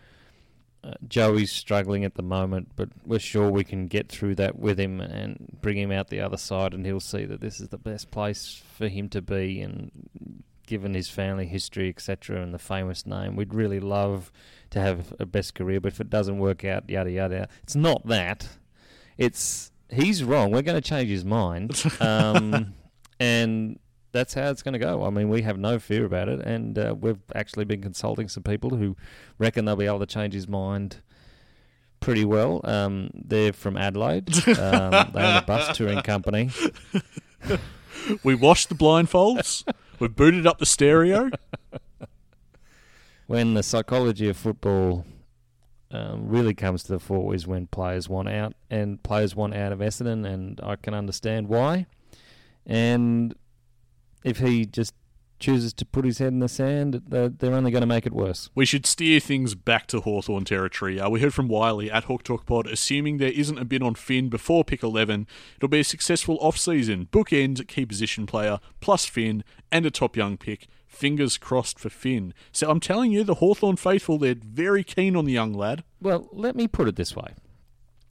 uh, 0.83 0.95
Joey's 1.07 1.53
struggling 1.53 2.03
at 2.03 2.15
the 2.15 2.21
moment, 2.21 2.71
but 2.75 2.89
we're 3.05 3.19
sure 3.19 3.49
we 3.49 3.63
can 3.63 3.87
get 3.87 4.09
through 4.09 4.35
that 4.35 4.59
with 4.59 4.77
him 4.77 4.99
and 4.99 5.57
bring 5.61 5.77
him 5.77 5.93
out 5.93 6.09
the 6.09 6.19
other 6.19 6.35
side, 6.35 6.73
and 6.73 6.85
he'll 6.85 6.99
see 6.99 7.23
that 7.23 7.39
this 7.39 7.61
is 7.61 7.69
the 7.69 7.77
best 7.77 8.11
place 8.11 8.61
for 8.77 8.89
him 8.89 9.07
to 9.11 9.21
be. 9.21 9.61
And 9.61 10.43
given 10.67 10.93
his 10.93 11.07
family 11.07 11.45
history, 11.45 11.87
etc., 11.87 12.41
and 12.41 12.53
the 12.53 12.59
famous 12.59 13.05
name, 13.05 13.37
we'd 13.37 13.53
really 13.53 13.79
love 13.79 14.29
to 14.71 14.79
have 14.79 15.13
a 15.19 15.25
best 15.25 15.55
career. 15.55 15.79
But 15.79 15.93
if 15.93 16.01
it 16.01 16.09
doesn't 16.09 16.37
work 16.37 16.65
out, 16.65 16.89
yada 16.89 17.11
yada, 17.11 17.49
it's 17.63 17.75
not 17.75 18.05
that. 18.07 18.47
It's 19.17 19.71
he's 19.89 20.23
wrong. 20.23 20.51
We're 20.51 20.61
going 20.61 20.81
to 20.81 20.87
change 20.87 21.09
his 21.09 21.25
mind, 21.25 21.83
um, 21.99 22.73
and 23.19 23.79
that's 24.11 24.33
how 24.33 24.49
it's 24.49 24.63
going 24.63 24.73
to 24.73 24.79
go. 24.79 25.03
I 25.03 25.09
mean, 25.09 25.29
we 25.29 25.41
have 25.41 25.57
no 25.57 25.79
fear 25.79 26.05
about 26.05 26.29
it, 26.29 26.41
and 26.41 26.77
uh, 26.77 26.95
we've 26.99 27.21
actually 27.33 27.65
been 27.65 27.81
consulting 27.81 28.27
some 28.29 28.43
people 28.43 28.71
who 28.71 28.95
reckon 29.37 29.65
they'll 29.65 29.75
be 29.75 29.85
able 29.85 29.99
to 29.99 30.05
change 30.05 30.33
his 30.33 30.47
mind 30.47 31.01
pretty 31.99 32.23
well. 32.23 32.61
Um, 32.63 33.09
they're 33.13 33.53
from 33.53 33.77
Adelaide. 33.77 34.29
Um, 34.47 35.11
they 35.13 35.21
own 35.21 35.37
a 35.37 35.43
bus 35.45 35.75
touring 35.75 36.01
company. 36.01 36.49
we 38.23 38.35
washed 38.35 38.69
the 38.69 38.75
blindfolds. 38.75 39.63
we 39.99 40.07
booted 40.07 40.47
up 40.47 40.59
the 40.59 40.65
stereo. 40.65 41.29
When 43.27 43.55
the 43.55 43.63
psychology 43.63 44.29
of 44.29 44.37
football 44.37 45.05
um, 45.91 46.27
really 46.27 46.53
comes 46.53 46.83
to 46.83 46.93
the 46.93 46.99
fore 46.99 47.33
is 47.33 47.47
when 47.47 47.67
players 47.67 48.09
want 48.09 48.29
out, 48.29 48.53
and 48.69 49.01
players 49.01 49.35
want 49.35 49.55
out 49.55 49.71
of 49.71 49.79
Essendon, 49.79 50.25
and 50.27 50.59
I 50.61 50.75
can 50.75 50.93
understand 50.93 51.47
why. 51.47 51.85
And 52.65 53.35
if 54.23 54.39
he 54.39 54.65
just 54.65 54.93
chooses 55.39 55.73
to 55.73 55.85
put 55.85 56.05
his 56.05 56.17
head 56.17 56.29
in 56.29 56.39
the 56.39 56.47
sand, 56.47 57.01
they're 57.07 57.53
only 57.53 57.71
going 57.71 57.81
to 57.81 57.87
make 57.87 58.05
it 58.05 58.13
worse. 58.13 58.49
We 58.55 58.65
should 58.65 58.85
steer 58.85 59.19
things 59.19 59.53
back 59.53 59.87
to 59.87 60.01
Hawthorn 60.01 60.45
territory. 60.45 60.99
Uh, 60.99 61.09
we 61.09 61.19
heard 61.19 61.33
from 61.33 61.47
Wiley 61.47 61.91
at 61.91 62.05
Hawk 62.05 62.23
Talk 62.23 62.45
Pod, 62.45 62.67
assuming 62.67 63.17
there 63.17 63.31
isn't 63.31 63.57
a 63.57 63.65
bid 63.65 63.83
on 63.83 63.95
Finn 63.95 64.29
before 64.29 64.63
pick 64.63 64.81
11, 64.81 65.27
it'll 65.57 65.69
be 65.69 65.81
a 65.81 65.83
successful 65.83 66.37
off-season. 66.39 67.07
Bookend, 67.11 67.67
key 67.67 67.85
position 67.85 68.25
player, 68.25 68.59
plus 68.79 69.05
Finn, 69.05 69.43
and 69.71 69.85
a 69.85 69.91
top 69.91 70.15
young 70.15 70.37
pick. 70.37 70.67
Fingers 70.95 71.37
crossed 71.37 71.79
for 71.79 71.89
Finn. 71.89 72.33
So 72.51 72.69
I'm 72.69 72.79
telling 72.79 73.11
you, 73.11 73.23
the 73.23 73.35
Hawthorn 73.35 73.75
faithful, 73.75 74.17
they're 74.17 74.35
very 74.35 74.83
keen 74.83 75.15
on 75.15 75.25
the 75.25 75.33
young 75.33 75.53
lad. 75.53 75.83
Well, 76.01 76.29
let 76.31 76.55
me 76.55 76.67
put 76.67 76.87
it 76.87 76.95
this 76.95 77.15
way. 77.15 77.35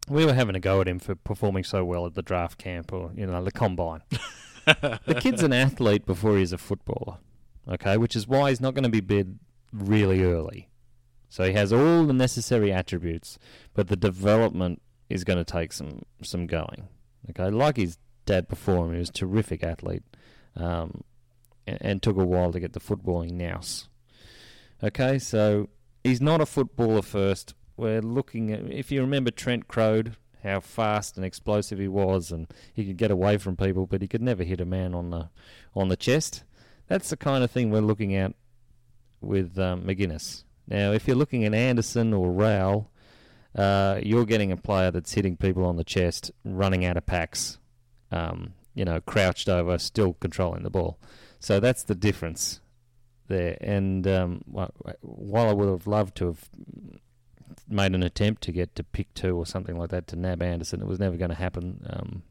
We 0.08 0.26
were 0.26 0.34
having 0.34 0.54
a 0.54 0.60
go 0.60 0.80
at 0.80 0.88
him 0.88 0.98
for 0.98 1.14
performing 1.14 1.64
so 1.64 1.84
well 1.84 2.04
at 2.04 2.14
the 2.14 2.22
draft 2.22 2.58
camp 2.58 2.92
or, 2.92 3.10
you 3.16 3.26
know, 3.26 3.42
the 3.42 3.50
combine. 3.50 4.02
the 4.66 5.18
kid's 5.18 5.42
an 5.42 5.52
athlete 5.52 6.04
before 6.04 6.36
he's 6.36 6.52
a 6.52 6.58
footballer, 6.58 7.18
okay, 7.68 7.96
which 7.96 8.14
is 8.14 8.28
why 8.28 8.50
he's 8.50 8.60
not 8.60 8.74
going 8.74 8.84
to 8.84 8.90
be 8.90 9.00
bid 9.00 9.38
really 9.72 10.22
early. 10.22 10.68
So 11.28 11.44
he 11.44 11.52
has 11.54 11.72
all 11.72 12.04
the 12.04 12.12
necessary 12.12 12.72
attributes, 12.72 13.38
but 13.72 13.88
the 13.88 13.96
development 13.96 14.80
is 15.08 15.24
going 15.24 15.38
to 15.38 15.44
take 15.44 15.72
some 15.72 16.02
some 16.22 16.46
going. 16.46 16.88
Okay, 17.30 17.50
like 17.50 17.76
his 17.76 17.98
dad 18.26 18.46
before 18.46 18.86
him, 18.86 18.92
he 18.92 18.98
was 18.98 19.08
a 19.08 19.12
terrific 19.12 19.64
athlete, 19.64 20.04
um, 20.56 21.02
and, 21.66 22.02
took 22.02 22.16
a 22.16 22.24
while 22.24 22.52
to 22.52 22.60
get 22.60 22.72
the 22.72 22.80
footballing 22.80 23.32
nous. 23.32 23.88
Okay, 24.82 25.18
so 25.18 25.68
he's 26.02 26.20
not 26.20 26.40
a 26.40 26.46
footballer 26.46 27.02
first. 27.02 27.54
We're 27.76 28.02
looking 28.02 28.52
at 28.52 28.60
if 28.70 28.92
you 28.92 29.00
remember 29.00 29.30
Trent 29.30 29.68
Croad, 29.68 30.16
how 30.42 30.60
fast 30.60 31.16
and 31.16 31.24
explosive 31.24 31.78
he 31.78 31.88
was, 31.88 32.30
and 32.30 32.46
he 32.72 32.84
could 32.84 32.96
get 32.96 33.10
away 33.10 33.38
from 33.38 33.56
people, 33.56 33.86
but 33.86 34.02
he 34.02 34.08
could 34.08 34.22
never 34.22 34.44
hit 34.44 34.60
a 34.60 34.64
man 34.64 34.94
on 34.94 35.10
the 35.10 35.30
on 35.74 35.88
the 35.88 35.96
chest. 35.96 36.44
That's 36.86 37.10
the 37.10 37.16
kind 37.16 37.42
of 37.42 37.50
thing 37.50 37.70
we're 37.70 37.80
looking 37.80 38.14
at 38.14 38.34
with 39.20 39.58
um, 39.58 39.82
Maginness. 39.82 40.44
Now, 40.68 40.92
if 40.92 41.06
you're 41.06 41.16
looking 41.16 41.44
at 41.44 41.54
Anderson 41.54 42.12
or 42.12 42.30
Rowell, 42.30 42.90
uh, 43.56 44.00
you're 44.02 44.24
getting 44.24 44.52
a 44.52 44.56
player 44.56 44.90
that's 44.90 45.12
hitting 45.12 45.36
people 45.36 45.64
on 45.64 45.76
the 45.76 45.84
chest, 45.84 46.30
running 46.44 46.84
out 46.84 46.96
of 46.96 47.06
packs, 47.06 47.58
um, 48.10 48.54
you 48.74 48.84
know, 48.84 49.00
crouched 49.00 49.48
over, 49.48 49.78
still 49.78 50.14
controlling 50.14 50.62
the 50.62 50.70
ball. 50.70 50.98
So 51.44 51.60
that's 51.60 51.82
the 51.82 51.94
difference 51.94 52.60
there. 53.28 53.58
And 53.60 54.06
um, 54.06 54.40
while 54.46 55.48
I 55.48 55.52
would 55.52 55.68
have 55.68 55.86
loved 55.86 56.16
to 56.16 56.26
have 56.28 56.48
made 57.68 57.94
an 57.94 58.02
attempt 58.02 58.42
to 58.44 58.52
get 58.52 58.74
to 58.76 58.82
pick 58.82 59.12
two 59.12 59.36
or 59.36 59.44
something 59.44 59.78
like 59.78 59.90
that 59.90 60.06
to 60.06 60.16
nab 60.16 60.42
Anderson. 60.42 60.80
It 60.80 60.86
was 60.86 60.98
never 60.98 61.18
going 61.18 61.28
to 61.28 61.36
happen. 61.36 61.86
Um, 61.90 62.22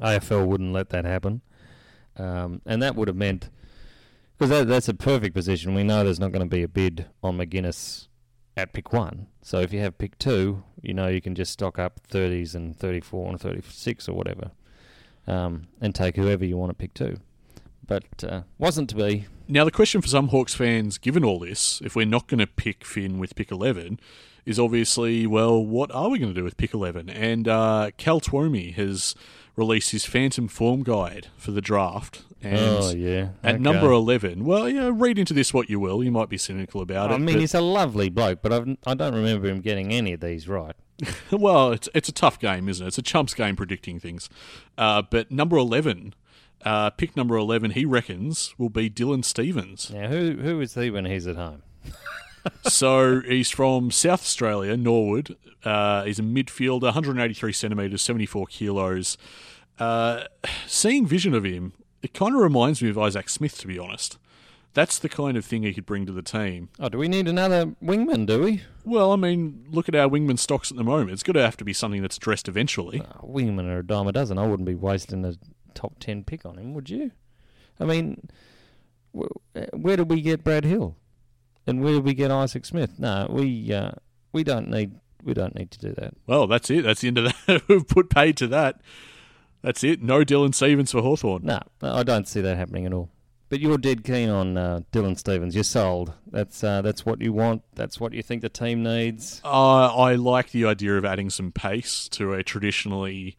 AFL 0.00 0.46
wouldn't 0.46 0.72
let 0.72 0.90
that 0.90 1.04
happen, 1.04 1.40
um, 2.16 2.62
and 2.64 2.80
that 2.82 2.94
would 2.94 3.08
have 3.08 3.16
meant 3.16 3.50
because 4.38 4.50
that, 4.50 4.68
that's 4.68 4.88
a 4.88 4.94
perfect 4.94 5.34
position. 5.34 5.74
We 5.74 5.82
know 5.82 6.04
there's 6.04 6.20
not 6.20 6.30
going 6.30 6.48
to 6.48 6.56
be 6.56 6.62
a 6.62 6.68
bid 6.68 7.06
on 7.24 7.38
Maginness 7.38 8.06
at 8.56 8.72
pick 8.72 8.92
one. 8.92 9.26
So 9.42 9.60
if 9.60 9.72
you 9.72 9.80
have 9.80 9.98
pick 9.98 10.18
two, 10.18 10.62
you 10.82 10.94
know 10.94 11.08
you 11.08 11.20
can 11.20 11.34
just 11.34 11.52
stock 11.52 11.80
up 11.80 12.00
30s 12.08 12.54
and 12.54 12.76
34 12.76 13.30
and 13.30 13.40
36 13.40 14.08
or 14.08 14.12
whatever, 14.12 14.52
um, 15.26 15.66
and 15.80 15.94
take 15.96 16.14
whoever 16.14 16.44
you 16.44 16.56
want 16.56 16.70
to 16.70 16.74
pick 16.74 16.94
two. 16.94 17.16
But 17.86 18.04
uh, 18.24 18.42
wasn't 18.58 18.90
to 18.90 18.96
be. 18.96 19.26
Now, 19.48 19.64
the 19.64 19.70
question 19.70 20.00
for 20.02 20.08
some 20.08 20.28
Hawks 20.28 20.54
fans, 20.54 20.98
given 20.98 21.24
all 21.24 21.38
this, 21.38 21.80
if 21.84 21.94
we're 21.94 22.06
not 22.06 22.26
going 22.26 22.40
to 22.40 22.46
pick 22.46 22.84
Finn 22.84 23.18
with 23.18 23.36
pick 23.36 23.52
11, 23.52 24.00
is 24.44 24.58
obviously, 24.58 25.26
well, 25.26 25.64
what 25.64 25.90
are 25.92 26.08
we 26.08 26.18
going 26.18 26.34
to 26.34 26.38
do 26.40 26.44
with 26.44 26.56
pick 26.56 26.74
11? 26.74 27.08
And 27.10 27.46
uh, 27.46 27.90
Cal 27.96 28.20
Twomey 28.20 28.74
has 28.74 29.14
released 29.54 29.92
his 29.92 30.04
Phantom 30.04 30.48
Form 30.48 30.82
Guide 30.82 31.28
for 31.36 31.52
the 31.52 31.60
draft. 31.60 32.24
And 32.42 32.58
oh, 32.58 32.90
yeah. 32.92 33.28
At 33.42 33.54
Okay. 33.54 33.62
number 33.62 33.90
11, 33.90 34.44
well, 34.44 34.68
yeah, 34.68 34.90
read 34.92 35.18
into 35.18 35.32
this 35.32 35.54
what 35.54 35.70
you 35.70 35.78
will. 35.80 36.02
You 36.02 36.10
might 36.10 36.28
be 36.28 36.36
cynical 36.38 36.80
about 36.80 37.10
it. 37.10 37.14
I 37.14 37.18
mean, 37.18 37.36
but- 37.36 37.40
he's 37.40 37.54
a 37.54 37.60
lovely 37.60 38.08
bloke, 38.08 38.42
but 38.42 38.52
I've, 38.52 38.76
I 38.86 38.94
don't 38.94 39.14
remember 39.14 39.48
him 39.48 39.60
getting 39.60 39.92
any 39.92 40.12
of 40.12 40.20
these 40.20 40.48
right. 40.48 40.74
well, 41.30 41.72
it's 41.72 41.90
it's 41.94 42.08
a 42.08 42.12
tough 42.12 42.38
game, 42.38 42.70
isn't 42.70 42.82
it? 42.82 42.88
It's 42.88 42.96
a 42.96 43.02
chumps 43.02 43.34
game 43.34 43.54
predicting 43.54 44.00
things. 44.00 44.30
Uh, 44.78 45.02
but 45.02 45.30
number 45.30 45.58
eleven, 45.58 46.14
uh, 46.64 46.90
pick 46.90 47.16
number 47.16 47.36
eleven, 47.36 47.72
he 47.72 47.84
reckons 47.84 48.54
will 48.58 48.70
be 48.70 48.90
Dylan 48.90 49.24
Stevens. 49.24 49.90
Now, 49.90 50.08
who 50.08 50.36
who 50.36 50.60
is 50.60 50.74
he 50.74 50.90
when 50.90 51.04
he's 51.04 51.26
at 51.26 51.36
home? 51.36 51.62
so 52.64 53.20
he's 53.22 53.50
from 53.50 53.90
South 53.90 54.20
Australia, 54.20 54.76
Norwood. 54.76 55.36
Uh, 55.64 56.04
he's 56.04 56.18
a 56.20 56.22
midfielder, 56.22 56.82
183 56.82 57.52
centimeters, 57.52 58.02
74 58.02 58.46
kilos. 58.46 59.18
Uh, 59.78 60.24
seeing 60.66 61.06
vision 61.06 61.34
of 61.34 61.44
him, 61.44 61.72
it 62.02 62.14
kind 62.14 62.34
of 62.34 62.40
reminds 62.40 62.80
me 62.80 62.88
of 62.88 62.98
Isaac 62.98 63.28
Smith, 63.28 63.58
to 63.58 63.66
be 63.66 63.78
honest. 63.78 64.18
That's 64.74 64.98
the 64.98 65.08
kind 65.08 65.38
of 65.38 65.44
thing 65.44 65.62
he 65.62 65.72
could 65.72 65.86
bring 65.86 66.04
to 66.04 66.12
the 66.12 66.22
team. 66.22 66.68
Oh, 66.78 66.90
do 66.90 66.98
we 66.98 67.08
need 67.08 67.28
another 67.28 67.74
wingman? 67.82 68.26
Do 68.26 68.42
we? 68.42 68.62
Well, 68.84 69.10
I 69.10 69.16
mean, 69.16 69.64
look 69.70 69.88
at 69.88 69.94
our 69.94 70.08
wingman 70.08 70.38
stocks 70.38 70.70
at 70.70 70.76
the 70.76 70.84
moment. 70.84 71.12
It's 71.12 71.22
going 71.22 71.34
to 71.34 71.42
have 71.42 71.56
to 71.56 71.64
be 71.64 71.72
something 71.72 72.02
that's 72.02 72.18
addressed 72.18 72.46
eventually. 72.46 73.00
Oh, 73.00 73.26
wingman 73.26 73.66
are 73.68 73.78
a 73.78 73.86
dime 73.86 74.06
a 74.06 74.12
dozen. 74.12 74.36
I 74.36 74.46
wouldn't 74.46 74.68
be 74.68 74.74
wasting 74.74 75.24
a 75.24 75.34
top 75.76 76.00
ten 76.00 76.24
pick 76.24 76.44
on 76.44 76.58
him, 76.58 76.74
would 76.74 76.90
you? 76.90 77.12
I 77.78 77.84
mean, 77.84 78.28
wh- 79.16 79.36
uh, 79.54 79.66
where 79.72 79.96
did 79.96 80.10
we 80.10 80.20
get 80.20 80.42
Brad 80.42 80.64
Hill, 80.64 80.96
and 81.66 81.82
where 81.82 81.92
did 81.92 82.04
we 82.04 82.14
get 82.14 82.30
Isaac 82.32 82.64
Smith? 82.64 82.98
No, 82.98 83.28
we 83.30 83.72
uh, 83.72 83.92
we 84.32 84.42
don't 84.42 84.68
need 84.68 84.98
we 85.22 85.34
don't 85.34 85.54
need 85.54 85.70
to 85.72 85.78
do 85.78 85.92
that. 85.94 86.14
Well, 86.26 86.46
that's 86.46 86.70
it. 86.70 86.82
That's 86.82 87.00
the 87.02 87.08
end 87.08 87.18
of 87.18 87.24
that. 87.46 87.62
We've 87.68 87.86
put 87.86 88.10
paid 88.10 88.36
to 88.38 88.46
that. 88.48 88.80
That's 89.62 89.82
it. 89.82 90.02
No 90.02 90.20
Dylan 90.24 90.54
Stevens 90.54 90.92
for 90.92 91.02
Hawthorn. 91.02 91.44
No, 91.44 91.60
I 91.82 92.02
don't 92.02 92.28
see 92.28 92.40
that 92.40 92.56
happening 92.56 92.86
at 92.86 92.92
all. 92.92 93.10
But 93.48 93.60
you're 93.60 93.78
dead 93.78 94.02
keen 94.04 94.28
on 94.28 94.56
uh, 94.56 94.80
Dylan 94.92 95.18
Stevens. 95.18 95.54
You're 95.54 95.64
sold. 95.64 96.12
That's 96.30 96.64
uh, 96.64 96.82
that's 96.82 97.06
what 97.06 97.20
you 97.20 97.32
want. 97.32 97.62
That's 97.74 98.00
what 98.00 98.12
you 98.12 98.22
think 98.22 98.42
the 98.42 98.48
team 98.48 98.82
needs. 98.82 99.40
Uh, 99.44 99.94
I 99.94 100.14
like 100.14 100.50
the 100.50 100.64
idea 100.64 100.96
of 100.96 101.04
adding 101.04 101.30
some 101.30 101.52
pace 101.52 102.08
to 102.10 102.32
a 102.32 102.42
traditionally 102.42 103.36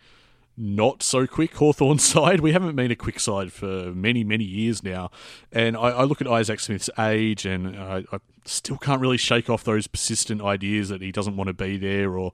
not 0.57 1.03
so 1.03 1.27
quick 1.27 1.55
Hawthorn 1.55 1.99
side. 1.99 2.39
We 2.39 2.51
haven't 2.51 2.75
been 2.75 2.91
a 2.91 2.95
quick 2.95 3.19
side 3.19 3.53
for 3.53 3.93
many, 3.93 4.23
many 4.23 4.43
years 4.43 4.83
now. 4.83 5.11
And 5.51 5.77
I, 5.77 5.89
I 5.89 6.03
look 6.03 6.19
at 6.21 6.27
Isaac 6.27 6.59
Smith's 6.59 6.89
age 6.97 7.45
and 7.45 7.77
I, 7.77 8.03
I 8.11 8.19
still 8.45 8.77
can't 8.77 8.99
really 9.01 9.17
shake 9.17 9.49
off 9.49 9.63
those 9.63 9.87
persistent 9.87 10.41
ideas 10.41 10.89
that 10.89 11.01
he 11.01 11.11
doesn't 11.11 11.37
want 11.37 11.47
to 11.47 11.53
be 11.53 11.77
there 11.77 12.17
or 12.17 12.33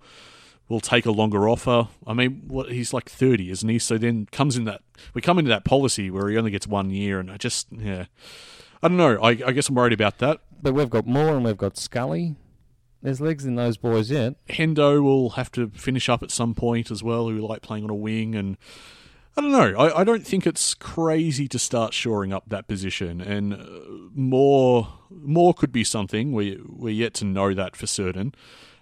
will 0.69 0.79
take 0.79 1.05
a 1.05 1.11
longer 1.11 1.47
offer. 1.47 1.89
I 2.07 2.13
mean, 2.13 2.43
what, 2.47 2.71
he's 2.71 2.93
like 2.93 3.09
30, 3.09 3.51
isn't 3.51 3.69
he? 3.69 3.79
So 3.79 3.97
then 3.97 4.27
comes 4.31 4.55
in 4.55 4.63
that 4.65 4.81
we 5.13 5.21
come 5.21 5.37
into 5.37 5.49
that 5.49 5.65
policy 5.65 6.09
where 6.09 6.29
he 6.29 6.37
only 6.37 6.51
gets 6.51 6.67
one 6.67 6.89
year, 6.89 7.19
and 7.19 7.29
I 7.29 7.37
just 7.37 7.67
yeah, 7.71 8.05
I 8.81 8.87
don't 8.87 8.97
know. 8.97 9.17
I, 9.21 9.29
I 9.29 9.51
guess 9.51 9.69
I'm 9.69 9.75
worried 9.75 9.93
about 9.93 10.19
that. 10.19 10.39
But 10.61 10.73
we've 10.73 10.89
got 10.89 11.05
Moore 11.05 11.35
and 11.35 11.43
we've 11.43 11.57
got 11.57 11.77
Scully. 11.77 12.35
There's 13.03 13.19
legs 13.19 13.45
in 13.45 13.55
those 13.55 13.75
boys 13.75 14.09
yet. 14.09 14.35
Hendo 14.47 15.03
will 15.03 15.31
have 15.31 15.51
to 15.51 15.69
finish 15.71 16.07
up 16.07 16.23
at 16.23 16.31
some 16.31 16.55
point 16.55 16.89
as 16.89 17.03
well, 17.03 17.27
who 17.27 17.45
like 17.45 17.61
playing 17.61 17.83
on 17.83 17.89
a 17.89 17.95
wing. 17.95 18.33
And 18.33 18.57
I 19.35 19.41
don't 19.41 19.51
know. 19.51 19.77
I, 19.77 19.99
I 19.99 20.03
don't 20.05 20.25
think 20.25 20.47
it's 20.47 20.73
crazy 20.73 21.49
to 21.49 21.59
start 21.59 21.93
shoring 21.93 22.31
up 22.31 22.45
that 22.47 22.69
position. 22.69 23.19
And 23.19 23.53
uh, 23.53 23.57
more 24.15 24.87
more 25.11 25.53
could 25.53 25.73
be 25.73 25.83
something. 25.83 26.31
We, 26.31 26.61
we're 26.65 26.93
yet 26.93 27.13
to 27.15 27.25
know 27.25 27.53
that 27.53 27.75
for 27.75 27.87
certain. 27.87 28.33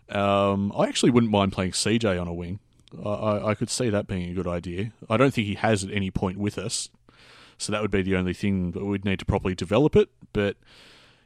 Um, 0.09 0.71
I 0.77 0.87
actually 0.87 1.09
wouldn't 1.09 1.31
mind 1.31 1.51
playing 1.53 1.71
CJ 1.71 2.21
on 2.21 2.27
a 2.27 2.33
wing. 2.33 2.59
I, 3.03 3.09
I, 3.09 3.49
I 3.49 3.55
could 3.55 3.71
see 3.71 3.89
that 3.89 4.05
being 4.05 4.29
a 4.29 4.33
good 4.35 4.47
idea. 4.47 4.91
I 5.09 5.17
don't 5.17 5.33
think 5.33 5.47
he 5.47 5.55
has 5.55 5.83
at 5.83 5.91
any 5.91 6.11
point 6.11 6.37
with 6.37 6.59
us. 6.59 6.89
So 7.57 7.71
that 7.71 7.81
would 7.81 7.91
be 7.91 8.03
the 8.03 8.15
only 8.15 8.33
thing 8.33 8.71
that 8.71 8.85
we'd 8.85 9.05
need 9.05 9.19
to 9.19 9.25
properly 9.25 9.55
develop 9.55 9.95
it. 9.95 10.09
But 10.31 10.57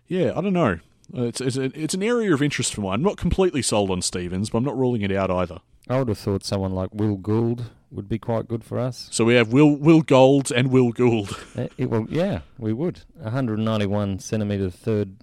yeah, 0.07 0.31
I 0.35 0.41
don't 0.41 0.53
know. 0.53 0.79
It's 1.13 1.41
it's, 1.41 1.57
a, 1.57 1.63
it's 1.79 1.93
an 1.93 2.03
area 2.03 2.33
of 2.33 2.41
interest 2.41 2.73
for 2.73 2.81
mine. 2.81 2.95
I'm 2.95 3.03
not 3.03 3.17
completely 3.17 3.61
sold 3.61 3.91
on 3.91 4.01
Stevens, 4.01 4.49
but 4.49 4.59
I'm 4.59 4.63
not 4.63 4.77
ruling 4.77 5.01
it 5.01 5.11
out 5.11 5.29
either. 5.31 5.59
I 5.87 5.99
would 5.99 6.07
have 6.07 6.17
thought 6.17 6.43
someone 6.43 6.73
like 6.73 6.89
Will 6.93 7.15
Gould 7.15 7.69
would 7.91 8.09
be 8.09 8.17
quite 8.17 8.47
good 8.47 8.63
for 8.63 8.79
us. 8.79 9.07
So 9.11 9.25
we 9.25 9.35
have 9.35 9.53
Will 9.53 9.75
Will 9.75 10.01
Gold 10.01 10.51
and 10.51 10.71
Will 10.71 10.91
Gould. 10.91 11.31
Uh, 11.55 11.67
it, 11.77 11.89
well, 11.89 12.07
yeah, 12.09 12.39
we 12.57 12.73
would. 12.73 13.01
191 13.15 14.19
centimetre 14.19 14.69
third 14.69 15.17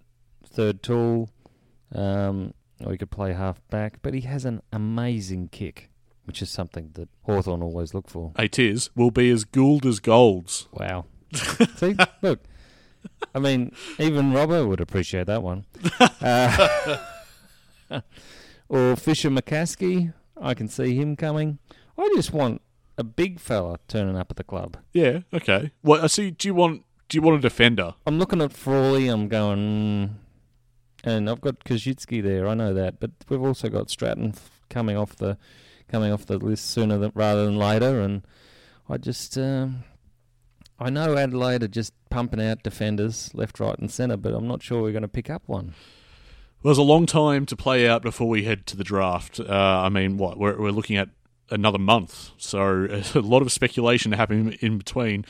third 0.46 0.82
tall. 0.82 1.30
Um, 1.94 2.54
or 2.84 2.92
he 2.92 2.98
could 2.98 3.10
play 3.10 3.32
half 3.32 3.60
back, 3.68 3.98
but 4.02 4.14
he 4.14 4.22
has 4.22 4.44
an 4.44 4.62
amazing 4.72 5.48
kick, 5.48 5.90
which 6.24 6.42
is 6.42 6.50
something 6.50 6.90
that 6.94 7.08
Hawthorn 7.22 7.62
always 7.62 7.94
look 7.94 8.08
for. 8.08 8.32
It 8.38 8.58
is 8.58 8.90
will 8.94 9.10
be 9.10 9.30
as 9.30 9.44
Gould 9.44 9.86
as 9.86 10.00
Golds. 10.00 10.68
Wow. 10.72 11.06
See, 11.76 11.96
look. 12.22 12.40
I 13.34 13.38
mean, 13.38 13.74
even 13.98 14.32
Robbo 14.32 14.68
would 14.68 14.80
appreciate 14.80 15.26
that 15.26 15.42
one. 15.42 15.64
Uh, 17.90 18.00
or 18.70 18.96
Fischer 18.96 19.28
McAsey, 19.28 20.14
I 20.40 20.54
can 20.54 20.66
see 20.66 20.94
him 20.94 21.14
coming. 21.14 21.58
I 21.98 22.10
just 22.16 22.32
want 22.32 22.62
a 22.96 23.04
big 23.04 23.38
fella 23.38 23.78
turning 23.86 24.16
up 24.16 24.30
at 24.30 24.36
the 24.36 24.44
club. 24.44 24.78
Yeah. 24.92 25.20
Okay. 25.34 25.72
Well, 25.82 26.02
I 26.02 26.06
see. 26.06 26.30
Do 26.30 26.48
you 26.48 26.54
want 26.54 26.84
do 27.08 27.18
you 27.18 27.22
want 27.22 27.36
a 27.36 27.40
defender? 27.40 27.94
I'm 28.06 28.18
looking 28.18 28.40
at 28.40 28.52
Frawley. 28.52 29.08
I'm 29.08 29.28
going, 29.28 30.18
and 31.04 31.28
I've 31.28 31.42
got 31.42 31.64
Kajitsky 31.64 32.22
there. 32.22 32.48
I 32.48 32.54
know 32.54 32.72
that, 32.72 33.00
but 33.00 33.10
we've 33.28 33.42
also 33.42 33.68
got 33.68 33.90
Stratton 33.90 34.34
coming 34.70 34.96
off 34.96 35.16
the 35.16 35.36
coming 35.88 36.10
off 36.10 36.24
the 36.24 36.38
list 36.38 36.70
sooner 36.70 36.96
than, 36.96 37.12
rather 37.14 37.44
than 37.44 37.58
later. 37.58 38.00
And 38.00 38.22
I 38.88 38.96
just, 38.96 39.36
um, 39.36 39.84
I 40.82 40.90
know 40.90 41.16
Adelaide 41.16 41.62
are 41.62 41.68
just 41.68 41.92
pumping 42.10 42.42
out 42.42 42.62
defenders 42.62 43.30
left, 43.34 43.60
right, 43.60 43.78
and 43.78 43.90
centre, 43.90 44.16
but 44.16 44.34
I'm 44.34 44.48
not 44.48 44.62
sure 44.62 44.82
we're 44.82 44.92
going 44.92 45.02
to 45.02 45.08
pick 45.08 45.30
up 45.30 45.42
one. 45.46 45.74
Well, 46.62 46.70
there's 46.70 46.78
a 46.78 46.82
long 46.82 47.06
time 47.06 47.46
to 47.46 47.56
play 47.56 47.88
out 47.88 48.02
before 48.02 48.28
we 48.28 48.44
head 48.44 48.66
to 48.66 48.76
the 48.76 48.84
draft. 48.84 49.38
Uh, 49.38 49.46
I 49.48 49.88
mean, 49.88 50.16
what 50.16 50.38
we're 50.38 50.60
we're 50.60 50.70
looking 50.70 50.96
at 50.96 51.08
another 51.50 51.78
month, 51.78 52.30
so 52.36 52.86
a 53.14 53.20
lot 53.20 53.42
of 53.42 53.52
speculation 53.52 54.12
happening 54.12 54.56
in 54.60 54.78
between, 54.78 55.24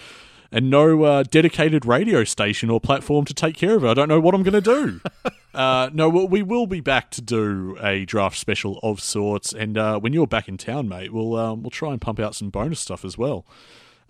and 0.51 0.71
no 0.71 1.05
uh, 1.05 1.23
dedicated 1.23 1.85
radio 1.85 2.25
station 2.25 2.71
or 2.71 2.81
platform 2.81 3.25
to 3.27 3.35
take 3.35 3.57
care 3.57 3.77
of 3.77 3.85
it. 3.85 3.89
I 3.89 3.95
don't 3.95 4.09
know 4.09 4.21
what 4.21 4.35
I'm 4.35 4.43
going 4.43 4.63
to 4.63 5.01
do. 5.01 5.01
uh, 5.55 5.91
no, 5.93 6.09
well, 6.09 6.29
we 6.29 6.43
will 6.43 6.67
be 6.67 6.81
back 6.81 7.11
to 7.13 7.23
do 7.23 7.77
a 7.83 8.05
draft 8.07 8.39
special 8.39 8.79
of 8.83 9.01
sorts, 9.01 9.53
and 9.53 9.77
uh, 9.77 9.99
when 9.99 10.13
you're 10.13 10.27
back 10.27 10.49
in 10.49 10.57
town, 10.57 10.89
mate, 10.89 11.13
we'll 11.13 11.37
um, 11.37 11.63
we'll 11.63 11.71
try 11.71 11.93
and 11.93 12.01
pump 12.01 12.21
out 12.21 12.35
some 12.35 12.51
bonus 12.51 12.81
stuff 12.81 13.05
as 13.05 13.19
well. 13.19 13.45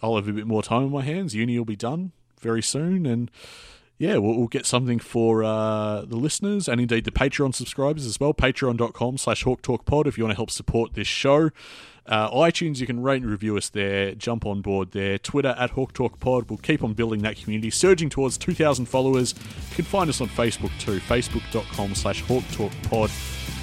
I'll 0.03 0.17
have 0.17 0.29
a 0.29 0.33
bit 0.33 0.47
more 0.47 0.63
time 0.63 0.85
on 0.85 0.91
my 0.91 1.03
hands. 1.03 1.35
Uni 1.35 1.57
will 1.59 1.65
be 1.65 1.77
done 1.77 2.13
very 2.41 2.63
soon, 2.63 3.07
and 3.07 3.31
yeah, 3.99 4.17
we'll, 4.17 4.37
we'll 4.37 4.49
get 4.49 4.67
something 4.67 4.99
for 4.99 5.45
uh, 5.45 6.03
the 6.03 6.17
listeners 6.17 6.69
and 6.69 6.81
indeed 6.81 7.05
the 7.05 7.13
Patreon 7.13 7.55
subscribers 7.55 8.05
as 8.05 8.19
well. 8.19 8.35
Patreon.com 8.35 9.17
slash 9.19 9.45
Hawk 9.45 9.63
Talk 9.63 9.85
Pod 9.85 10.07
if 10.07 10.19
you 10.19 10.25
want 10.25 10.33
to 10.33 10.37
help 10.37 10.51
support 10.51 10.95
this 10.95 11.07
show. 11.07 11.51
Uh, 12.05 12.29
iTunes, 12.31 12.81
you 12.81 12.87
can 12.87 13.01
rate 13.01 13.23
and 13.23 13.31
review 13.31 13.57
us 13.57 13.69
there. 13.69 14.15
Jump 14.17 14.45
on 14.45 14.61
board 14.61 14.91
there. 14.91 15.19
Twitter 15.19 15.55
at 15.57 15.71
Hawk 15.71 15.93
Talk 15.93 16.19
Pod. 16.19 16.51
We'll 16.51 16.59
keep 16.59 16.83
on 16.83 16.95
building 16.95 17.23
that 17.23 17.37
community, 17.37 17.71
surging 17.71 18.11
towards 18.11 18.37
2,000 18.39 18.87
followers. 18.87 19.35
You 19.71 19.77
can 19.77 19.85
find 19.85 20.11
us 20.11 20.21
on 20.21 20.29
Facebook 20.29 20.77
too. 20.81 20.99
Facebook.com 20.99 21.95
slash 21.95 22.23
Hawk 22.23 22.43
Talk 22.53 22.73
Pod. 22.83 23.11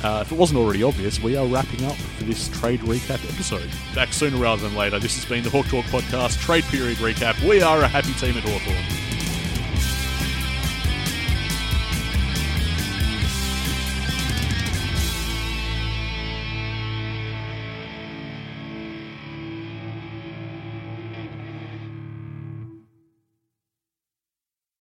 Uh, 0.04 0.20
if 0.22 0.32
it 0.32 0.38
wasn't 0.38 0.58
already 0.60 0.82
obvious, 0.84 1.22
we 1.22 1.36
are 1.36 1.46
wrapping 1.46 1.84
up 1.86 1.96
for 1.96 2.24
this 2.24 2.48
trade 2.60 2.80
recap 2.82 3.24
episode. 3.34 3.70
Back 3.94 4.14
sooner 4.14 4.38
rather 4.38 4.62
than 4.62 4.76
later. 4.76 5.00
This 5.00 5.16
has 5.16 5.26
been 5.26 5.44
the 5.44 5.50
Hawk 5.50 5.66
Talk 5.68 5.86
Podcast 5.86 6.40
Trade 6.40 6.64
Period 6.66 6.98
Recap. 7.00 7.42
We 7.48 7.62
are 7.62 7.82
a 7.82 7.88
happy 7.88 8.14
team 8.14 8.38
at 8.38 8.44
Hawthorn. 8.44 9.19